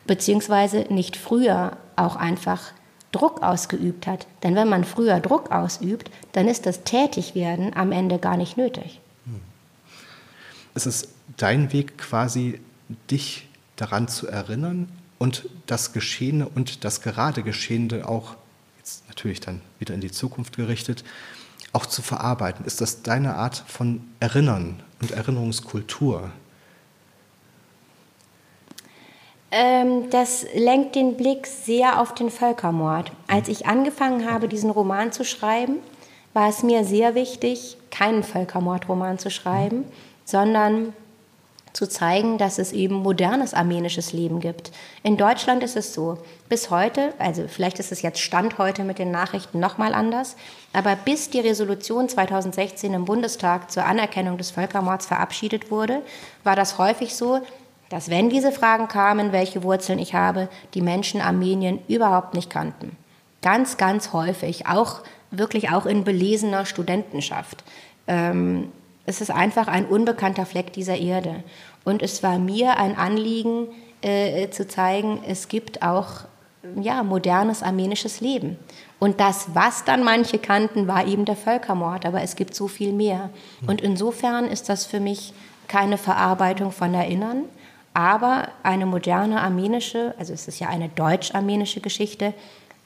Beziehungsweise 0.06 0.86
nicht 0.90 1.16
früher 1.16 1.76
auch 1.96 2.16
einfach 2.16 2.72
Druck 3.12 3.42
ausgeübt 3.42 4.06
hat. 4.06 4.26
Denn 4.42 4.54
wenn 4.54 4.68
man 4.68 4.84
früher 4.84 5.20
Druck 5.20 5.50
ausübt, 5.50 6.10
dann 6.32 6.48
ist 6.48 6.66
das 6.66 6.82
Tätigwerden 6.84 7.74
am 7.74 7.92
Ende 7.92 8.18
gar 8.18 8.36
nicht 8.36 8.56
nötig. 8.56 9.00
Es 10.74 10.86
ist 10.86 11.08
dein 11.36 11.72
Weg 11.72 11.96
quasi, 11.98 12.60
dich 13.10 13.48
daran 13.76 14.08
zu 14.08 14.26
erinnern 14.26 14.88
und 15.18 15.48
das 15.66 15.92
Geschehene 15.92 16.48
und 16.48 16.84
das 16.84 17.00
gerade 17.00 17.42
Geschehene 17.42 18.06
auch, 18.08 18.34
jetzt 18.78 19.08
natürlich 19.08 19.40
dann 19.40 19.60
wieder 19.78 19.94
in 19.94 20.00
die 20.00 20.10
Zukunft 20.10 20.56
gerichtet, 20.56 21.04
auch 21.72 21.86
zu 21.86 22.02
verarbeiten. 22.02 22.64
Ist 22.64 22.80
das 22.80 23.02
deine 23.02 23.36
Art 23.36 23.64
von 23.66 24.02
Erinnern 24.20 24.82
und 25.00 25.12
Erinnerungskultur, 25.12 26.30
Ähm, 29.56 30.10
das 30.10 30.44
lenkt 30.52 30.96
den 30.96 31.16
Blick 31.16 31.46
sehr 31.46 32.00
auf 32.00 32.12
den 32.12 32.28
Völkermord. 32.28 33.12
Als 33.28 33.46
ich 33.46 33.66
angefangen 33.66 34.28
habe, 34.28 34.48
diesen 34.48 34.68
Roman 34.68 35.12
zu 35.12 35.24
schreiben, 35.24 35.76
war 36.32 36.48
es 36.48 36.64
mir 36.64 36.84
sehr 36.84 37.14
wichtig, 37.14 37.76
keinen 37.92 38.24
Völkermordroman 38.24 39.20
zu 39.20 39.30
schreiben, 39.30 39.84
sondern 40.24 40.92
zu 41.72 41.88
zeigen, 41.88 42.36
dass 42.36 42.58
es 42.58 42.72
eben 42.72 42.96
modernes 42.96 43.54
armenisches 43.54 44.12
Leben 44.12 44.40
gibt. 44.40 44.72
In 45.04 45.16
Deutschland 45.16 45.62
ist 45.62 45.76
es 45.76 45.94
so, 45.94 46.18
bis 46.48 46.70
heute, 46.70 47.14
also 47.20 47.46
vielleicht 47.46 47.78
ist 47.78 47.92
es 47.92 48.02
jetzt 48.02 48.20
Stand 48.20 48.58
heute 48.58 48.82
mit 48.82 48.98
den 48.98 49.12
Nachrichten 49.12 49.60
nochmal 49.60 49.94
anders, 49.94 50.34
aber 50.72 50.96
bis 50.96 51.30
die 51.30 51.40
Resolution 51.40 52.08
2016 52.08 52.92
im 52.92 53.04
Bundestag 53.04 53.70
zur 53.70 53.84
Anerkennung 53.84 54.36
des 54.36 54.50
Völkermords 54.50 55.06
verabschiedet 55.06 55.70
wurde, 55.70 56.02
war 56.42 56.56
das 56.56 56.78
häufig 56.78 57.14
so, 57.14 57.40
dass 57.88 58.10
wenn 58.10 58.30
diese 58.30 58.52
Fragen 58.52 58.88
kamen, 58.88 59.32
welche 59.32 59.62
Wurzeln 59.62 59.98
ich 59.98 60.14
habe, 60.14 60.48
die 60.74 60.80
Menschen 60.80 61.20
Armenien 61.20 61.80
überhaupt 61.88 62.34
nicht 62.34 62.50
kannten. 62.50 62.96
Ganz, 63.42 63.76
ganz 63.76 64.12
häufig, 64.12 64.66
auch 64.66 65.00
wirklich 65.30 65.70
auch 65.70 65.86
in 65.86 66.04
belesener 66.04 66.66
Studentenschaft. 66.66 67.62
Ähm, 68.06 68.72
es 69.06 69.20
ist 69.20 69.30
einfach 69.30 69.68
ein 69.68 69.86
unbekannter 69.86 70.46
Fleck 70.46 70.72
dieser 70.72 70.96
Erde. 70.96 71.44
Und 71.84 72.02
es 72.02 72.22
war 72.22 72.38
mir 72.38 72.78
ein 72.78 72.96
Anliegen 72.96 73.68
äh, 74.00 74.48
zu 74.48 74.66
zeigen, 74.66 75.20
es 75.26 75.48
gibt 75.48 75.82
auch 75.82 76.24
ja, 76.80 77.02
modernes 77.02 77.62
armenisches 77.62 78.20
Leben. 78.20 78.56
Und 78.98 79.20
das, 79.20 79.48
was 79.54 79.84
dann 79.84 80.02
manche 80.02 80.38
kannten, 80.38 80.88
war 80.88 81.06
eben 81.06 81.26
der 81.26 81.36
Völkermord, 81.36 82.06
aber 82.06 82.22
es 82.22 82.36
gibt 82.36 82.54
so 82.54 82.68
viel 82.68 82.92
mehr. 82.92 83.30
Und 83.66 83.82
insofern 83.82 84.46
ist 84.46 84.68
das 84.68 84.86
für 84.86 85.00
mich 85.00 85.34
keine 85.68 85.98
Verarbeitung 85.98 86.72
von 86.72 86.94
Erinnern, 86.94 87.44
aber 87.94 88.48
eine 88.64 88.86
moderne 88.86 89.40
armenische, 89.40 90.14
also 90.18 90.32
es 90.32 90.48
ist 90.48 90.58
ja 90.58 90.68
eine 90.68 90.88
deutsch-armenische 90.88 91.80
Geschichte, 91.80 92.34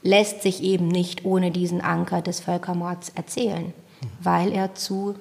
lässt 0.03 0.43
sich 0.43 0.63
eben 0.63 0.87
nicht 0.87 1.25
ohne 1.25 1.51
diesen 1.51 1.81
Anker 1.81 2.23
des 2.23 2.41
Völkermords 2.41 3.11
erzählen, 3.15 3.73
weil 4.21 4.53
er 4.53 4.75
zu 4.75 5.17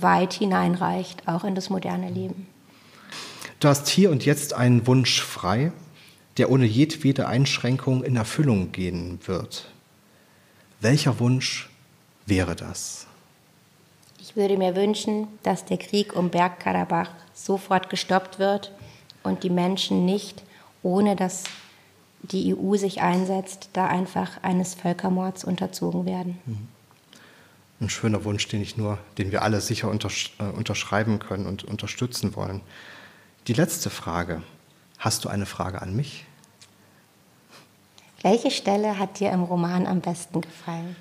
weit 0.00 0.32
hineinreicht, 0.32 1.28
auch 1.28 1.44
in 1.44 1.54
das 1.54 1.70
moderne 1.70 2.10
Leben. 2.10 2.46
Du 3.60 3.68
hast 3.68 3.88
hier 3.88 4.10
und 4.10 4.24
jetzt 4.24 4.54
einen 4.54 4.86
Wunsch 4.86 5.20
frei, 5.22 5.70
der 6.38 6.50
ohne 6.50 6.64
jedwede 6.64 7.28
Einschränkung 7.28 8.02
in 8.02 8.16
Erfüllung 8.16 8.72
gehen 8.72 9.20
wird. 9.26 9.68
Welcher 10.80 11.20
Wunsch 11.20 11.70
wäre 12.26 12.56
das? 12.56 13.06
Ich 14.20 14.34
würde 14.34 14.56
mir 14.56 14.74
wünschen, 14.74 15.28
dass 15.42 15.64
der 15.64 15.76
Krieg 15.76 16.16
um 16.16 16.30
Bergkarabach 16.30 17.10
sofort 17.44 17.90
gestoppt 17.90 18.38
wird 18.38 18.72
und 19.22 19.42
die 19.42 19.50
Menschen 19.50 20.04
nicht, 20.04 20.42
ohne 20.82 21.16
dass 21.16 21.44
die 22.22 22.54
EU 22.56 22.76
sich 22.76 23.00
einsetzt, 23.00 23.70
da 23.72 23.86
einfach 23.88 24.42
eines 24.42 24.74
Völkermords 24.74 25.44
unterzogen 25.44 26.06
werden. 26.06 26.38
Mhm. 26.46 26.68
Ein 27.80 27.90
schöner 27.90 28.24
Wunsch, 28.24 28.46
den 28.46 28.62
ich 28.62 28.76
nur, 28.76 28.98
den 29.18 29.32
wir 29.32 29.42
alle 29.42 29.60
sicher 29.60 29.90
untersch 29.90 30.34
äh, 30.38 30.44
unterschreiben 30.44 31.18
können 31.18 31.46
und 31.46 31.64
unterstützen 31.64 32.36
wollen. 32.36 32.60
Die 33.48 33.54
letzte 33.54 33.90
Frage. 33.90 34.42
Hast 34.98 35.24
du 35.24 35.28
eine 35.28 35.46
Frage 35.46 35.82
an 35.82 35.96
mich? 35.96 36.24
Welche 38.22 38.52
Stelle 38.52 39.00
hat 39.00 39.18
dir 39.18 39.32
im 39.32 39.42
Roman 39.42 39.88
am 39.88 40.00
besten 40.00 40.42
gefallen? 40.42 40.94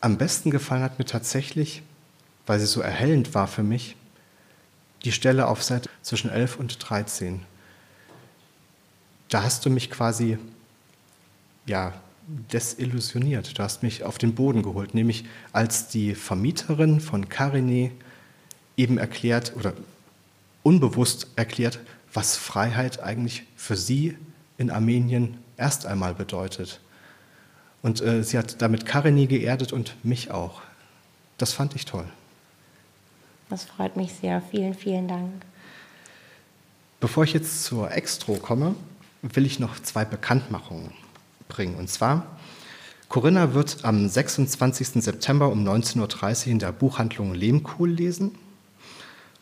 Am 0.00 0.16
besten 0.16 0.50
gefallen 0.50 0.82
hat 0.82 0.98
mir 0.98 1.04
tatsächlich, 1.04 1.82
weil 2.46 2.58
sie 2.58 2.66
so 2.66 2.80
erhellend 2.80 3.34
war 3.34 3.46
für 3.46 3.62
mich, 3.62 3.96
die 5.04 5.12
Stelle 5.12 5.46
auf 5.46 5.62
Seite 5.62 5.88
zwischen 6.02 6.30
11 6.30 6.56
und 6.56 6.88
13. 6.88 7.42
Da 9.28 9.42
hast 9.42 9.64
du 9.64 9.70
mich 9.70 9.90
quasi 9.90 10.38
ja, 11.66 11.92
desillusioniert. 12.26 13.58
Du 13.58 13.62
hast 13.62 13.82
mich 13.82 14.04
auf 14.04 14.18
den 14.18 14.34
Boden 14.34 14.62
geholt, 14.62 14.94
nämlich 14.94 15.24
als 15.52 15.88
die 15.88 16.14
Vermieterin 16.14 17.00
von 17.00 17.28
Karine 17.28 17.90
eben 18.76 18.98
erklärt 18.98 19.54
oder 19.56 19.74
unbewusst 20.62 21.28
erklärt, 21.36 21.78
was 22.12 22.36
Freiheit 22.36 23.02
eigentlich 23.02 23.44
für 23.56 23.76
sie 23.76 24.16
in 24.56 24.70
Armenien 24.70 25.38
erst 25.56 25.86
einmal 25.86 26.14
bedeutet. 26.14 26.80
Und 27.82 28.00
äh, 28.00 28.22
sie 28.22 28.38
hat 28.38 28.62
damit 28.62 28.86
Karine 28.86 29.26
geerdet 29.26 29.72
und 29.72 29.94
mich 30.04 30.30
auch. 30.30 30.62
Das 31.36 31.52
fand 31.52 31.74
ich 31.74 31.84
toll. 31.84 32.06
Das 33.54 33.66
freut 33.66 33.96
mich 33.96 34.12
sehr. 34.12 34.42
Vielen, 34.50 34.74
vielen 34.74 35.06
Dank. 35.06 35.30
Bevor 36.98 37.22
ich 37.22 37.34
jetzt 37.34 37.62
zur 37.62 37.92
Extro 37.92 38.34
komme, 38.34 38.74
will 39.22 39.46
ich 39.46 39.60
noch 39.60 39.78
zwei 39.80 40.04
Bekanntmachungen 40.04 40.90
bringen. 41.46 41.76
Und 41.76 41.88
zwar, 41.88 42.26
Corinna 43.08 43.54
wird 43.54 43.84
am 43.84 44.08
26. 44.08 45.04
September 45.04 45.52
um 45.52 45.64
19.30 45.64 46.00
Uhr 46.46 46.50
in 46.50 46.58
der 46.58 46.72
Buchhandlung 46.72 47.32
Lehmkuhl 47.32 47.88
lesen. 47.88 48.34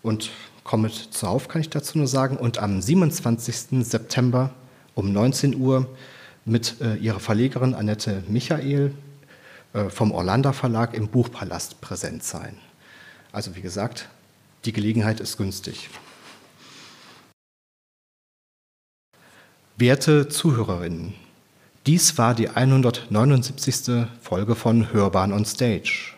Und 0.03 0.29
kommet 0.63 0.93
zuhauf, 0.93 1.49
kann 1.49 1.63
ich 1.63 1.71
dazu 1.71 1.97
nur 1.97 2.07
sagen. 2.07 2.37
Und 2.37 2.59
am 2.59 2.83
27. 2.83 3.83
September 3.83 4.51
um 4.95 5.11
19 5.11 5.57
Uhr 5.57 5.89
mit 6.45 6.83
äh, 6.83 6.97
ihrer 6.97 7.19
Verlegerin 7.19 7.73
Annette 7.73 8.23
Michael 8.29 8.93
äh, 9.73 9.89
vom 9.89 10.13
Orlando 10.13 10.53
Verlag 10.53 10.93
im 10.93 11.09
Buchpalast 11.09 11.81
präsent 11.81 12.25
sein. 12.25 12.59
Also 13.33 13.57
wie 13.57 13.63
gesagt, 13.63 14.09
die 14.67 14.73
Gelegenheit 14.73 15.19
ist 15.19 15.39
günstig. 15.39 15.89
Werte 19.79 20.29
Zuhörerinnen, 20.29 21.15
dies 21.87 22.17
war 22.19 22.35
die 22.35 22.51
179. 22.51 24.07
Folge 24.21 24.55
von 24.55 24.93
Hörbahn 24.93 25.33
on 25.33 25.45
Stage. 25.45 26.13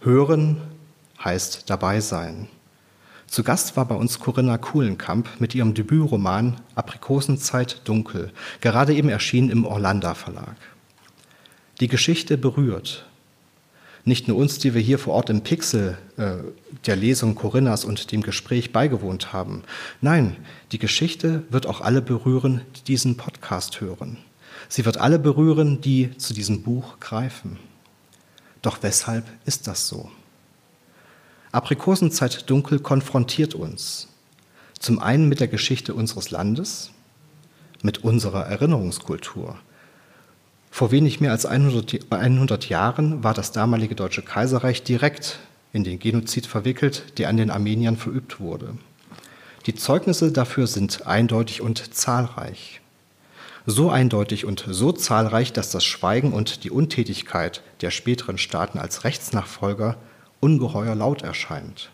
Hören 0.00 0.56
heißt 1.22 1.68
dabei 1.68 2.00
sein. 2.00 2.48
Zu 3.26 3.42
Gast 3.42 3.76
war 3.76 3.84
bei 3.84 3.94
uns 3.94 4.18
Corinna 4.18 4.56
Kuhlenkamp 4.56 5.28
mit 5.40 5.54
ihrem 5.54 5.74
Debütroman 5.74 6.60
Aprikosenzeit 6.74 7.82
dunkel, 7.84 8.32
gerade 8.60 8.94
eben 8.94 9.08
erschienen 9.08 9.50
im 9.50 9.66
Orlando 9.66 10.14
Verlag. 10.14 10.56
Die 11.80 11.88
Geschichte 11.88 12.38
berührt, 12.38 13.04
nicht 14.10 14.28
nur 14.28 14.36
uns, 14.36 14.58
die 14.58 14.74
wir 14.74 14.82
hier 14.82 14.98
vor 14.98 15.14
Ort 15.14 15.30
im 15.30 15.42
Pixel 15.42 15.96
äh, 16.18 16.32
der 16.84 16.96
Lesung 16.96 17.36
Corinnas 17.36 17.84
und 17.84 18.10
dem 18.10 18.22
Gespräch 18.22 18.72
beigewohnt 18.72 19.32
haben. 19.32 19.62
Nein, 20.00 20.36
die 20.72 20.78
Geschichte 20.78 21.44
wird 21.48 21.66
auch 21.66 21.80
alle 21.80 22.02
berühren, 22.02 22.60
die 22.76 22.82
diesen 22.82 23.16
Podcast 23.16 23.80
hören. 23.80 24.18
Sie 24.68 24.84
wird 24.84 24.98
alle 24.98 25.20
berühren, 25.20 25.80
die 25.80 26.16
zu 26.18 26.34
diesem 26.34 26.62
Buch 26.62 26.98
greifen. 26.98 27.58
Doch 28.62 28.82
weshalb 28.82 29.24
ist 29.46 29.68
das 29.68 29.86
so? 29.86 30.10
Aprikosenzeit 31.52 32.50
Dunkel 32.50 32.80
konfrontiert 32.80 33.54
uns. 33.54 34.08
Zum 34.78 34.98
einen 34.98 35.28
mit 35.28 35.38
der 35.38 35.48
Geschichte 35.48 35.94
unseres 35.94 36.32
Landes, 36.32 36.90
mit 37.82 37.98
unserer 38.04 38.46
Erinnerungskultur 38.46 39.56
Vor 40.70 40.92
wenig 40.92 41.20
mehr 41.20 41.32
als 41.32 41.46
100, 41.46 42.12
100 42.12 42.68
Jahren 42.68 43.22
war 43.24 43.34
das 43.34 43.52
damalige 43.52 43.94
Deutsche 43.94 44.22
Kaiserreich 44.22 44.82
direkt 44.82 45.40
in 45.72 45.84
den 45.84 45.98
Genozid 45.98 46.46
verwickelt, 46.46 47.18
der 47.18 47.28
an 47.28 47.36
den 47.36 47.50
Armeniern 47.50 47.96
verübt 47.96 48.40
wurde. 48.40 48.74
Die 49.66 49.74
Zeugnisse 49.74 50.32
dafür 50.32 50.66
sind 50.66 51.06
eindeutig 51.06 51.60
und 51.60 51.94
zahlreich. 51.94 52.80
So 53.66 53.90
eindeutig 53.90 54.46
und 54.46 54.64
so 54.68 54.90
zahlreich, 54.90 55.52
dass 55.52 55.70
das 55.70 55.84
Schweigen 55.84 56.32
und 56.32 56.64
die 56.64 56.70
Untätigkeit 56.70 57.62
der 57.82 57.90
späteren 57.90 58.38
Staaten 58.38 58.78
als 58.78 59.04
Rechtsnachfolger 59.04 59.96
ungeheuer 60.40 60.94
laut 60.94 61.22
erscheint. 61.22 61.90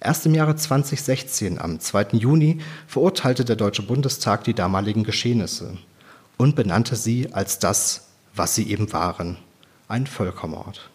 Erst 0.00 0.26
im 0.26 0.34
Jahre 0.34 0.54
2016, 0.54 1.58
am 1.58 1.80
2. 1.80 2.08
Juni, 2.12 2.60
verurteilte 2.86 3.44
der 3.44 3.56
Deutsche 3.56 3.82
Bundestag 3.82 4.44
die 4.44 4.54
damaligen 4.54 5.02
Geschehnisse 5.02 5.78
und 6.38 6.56
benannte 6.56 6.96
sie 6.96 7.32
als 7.34 7.58
das, 7.58 8.08
was 8.34 8.54
sie 8.54 8.70
eben 8.70 8.92
waren, 8.94 9.36
ein 9.88 10.06
Völkermord. 10.06 10.88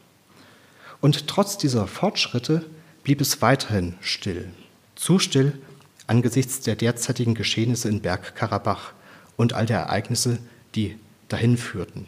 Und 1.02 1.28
trotz 1.28 1.58
dieser 1.58 1.86
Fortschritte 1.86 2.66
blieb 3.04 3.22
es 3.22 3.42
weiterhin 3.42 3.96
still. 4.02 4.50
Zu 4.96 5.20
still 5.20 5.62
angesichts 6.08 6.62
der 6.62 6.76
derzeitigen 6.76 7.36
Geschehnisse 7.36 7.90
in 7.90 8.02
Bergkarabach 8.02 8.94
und 9.38 9.54
all 9.54 9.66
der 9.66 9.80
Ereignisse, 9.80 10.40
die 10.76 10.98
dahin 11.28 11.58
führten. 11.58 12.08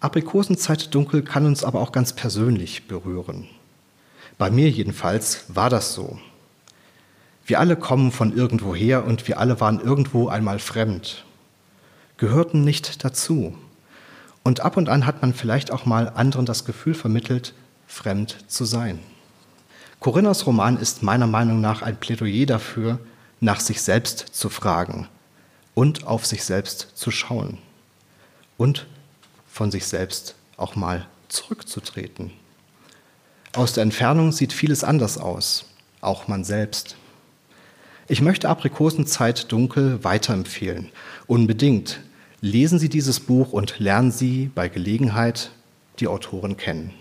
Aprikosenzeit 0.00 0.94
dunkel 0.94 1.22
kann 1.22 1.44
uns 1.44 1.62
aber 1.62 1.80
auch 1.80 1.92
ganz 1.92 2.14
persönlich 2.14 2.88
berühren. 2.88 3.48
Bei 4.38 4.50
mir 4.50 4.70
jedenfalls 4.70 5.44
war 5.48 5.68
das 5.68 5.94
so. 5.94 6.18
Wir 7.44 7.60
alle 7.60 7.76
kommen 7.76 8.12
von 8.12 8.34
irgendwoher 8.34 9.04
und 9.04 9.28
wir 9.28 9.38
alle 9.38 9.60
waren 9.60 9.80
irgendwo 9.80 10.28
einmal 10.28 10.58
fremd, 10.58 11.24
gehörten 12.20 12.64
nicht 12.64 13.02
dazu. 13.02 13.56
Und 14.42 14.60
ab 14.60 14.76
und 14.76 14.90
an 14.90 15.06
hat 15.06 15.22
man 15.22 15.32
vielleicht 15.32 15.72
auch 15.72 15.86
mal 15.86 16.10
anderen 16.10 16.44
das 16.44 16.66
Gefühl 16.66 16.94
vermittelt, 16.94 17.54
fremd 17.88 18.36
zu 18.46 18.66
sein. 18.66 19.00
Corinnas 20.00 20.46
Roman 20.46 20.78
ist 20.78 21.02
meiner 21.02 21.26
Meinung 21.26 21.60
nach 21.62 21.82
ein 21.82 21.96
Plädoyer 21.96 22.46
dafür, 22.46 22.98
nach 23.40 23.58
sich 23.58 23.80
selbst 23.80 24.18
zu 24.32 24.50
fragen 24.50 25.08
und 25.74 26.06
auf 26.06 26.26
sich 26.26 26.44
selbst 26.44 26.88
zu 26.94 27.10
schauen 27.10 27.56
und 28.58 28.86
von 29.50 29.70
sich 29.70 29.86
selbst 29.86 30.34
auch 30.58 30.76
mal 30.76 31.06
zurückzutreten. 31.28 32.32
Aus 33.54 33.72
der 33.72 33.82
Entfernung 33.82 34.30
sieht 34.32 34.52
vieles 34.52 34.84
anders 34.84 35.16
aus, 35.16 35.64
auch 36.02 36.28
man 36.28 36.44
selbst. 36.44 36.96
Ich 38.08 38.20
möchte 38.20 38.50
Aprikosenzeit 38.50 39.50
dunkel 39.50 40.04
weiterempfehlen. 40.04 40.90
Unbedingt. 41.26 42.00
Lesen 42.42 42.78
Sie 42.78 42.88
dieses 42.88 43.20
Buch 43.20 43.52
und 43.52 43.78
lernen 43.80 44.10
Sie 44.10 44.50
bei 44.54 44.70
Gelegenheit 44.70 45.50
die 45.98 46.08
Autorin 46.08 46.56
kennen. 46.56 46.94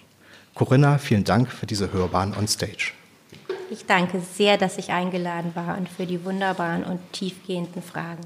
Corinna, 0.53 0.97
vielen 0.97 1.23
Dank 1.23 1.49
für 1.49 1.65
diese 1.65 1.93
Hörbahn 1.93 2.35
on 2.37 2.45
Stage. 2.45 2.91
Ich 3.71 3.85
danke 3.85 4.19
sehr, 4.19 4.57
dass 4.57 4.77
ich 4.77 4.91
eingeladen 4.91 5.51
war 5.53 5.77
und 5.77 5.87
für 5.87 6.05
die 6.05 6.25
wunderbaren 6.25 6.83
und 6.83 6.99
tiefgehenden 7.13 7.81
Fragen. 7.81 8.25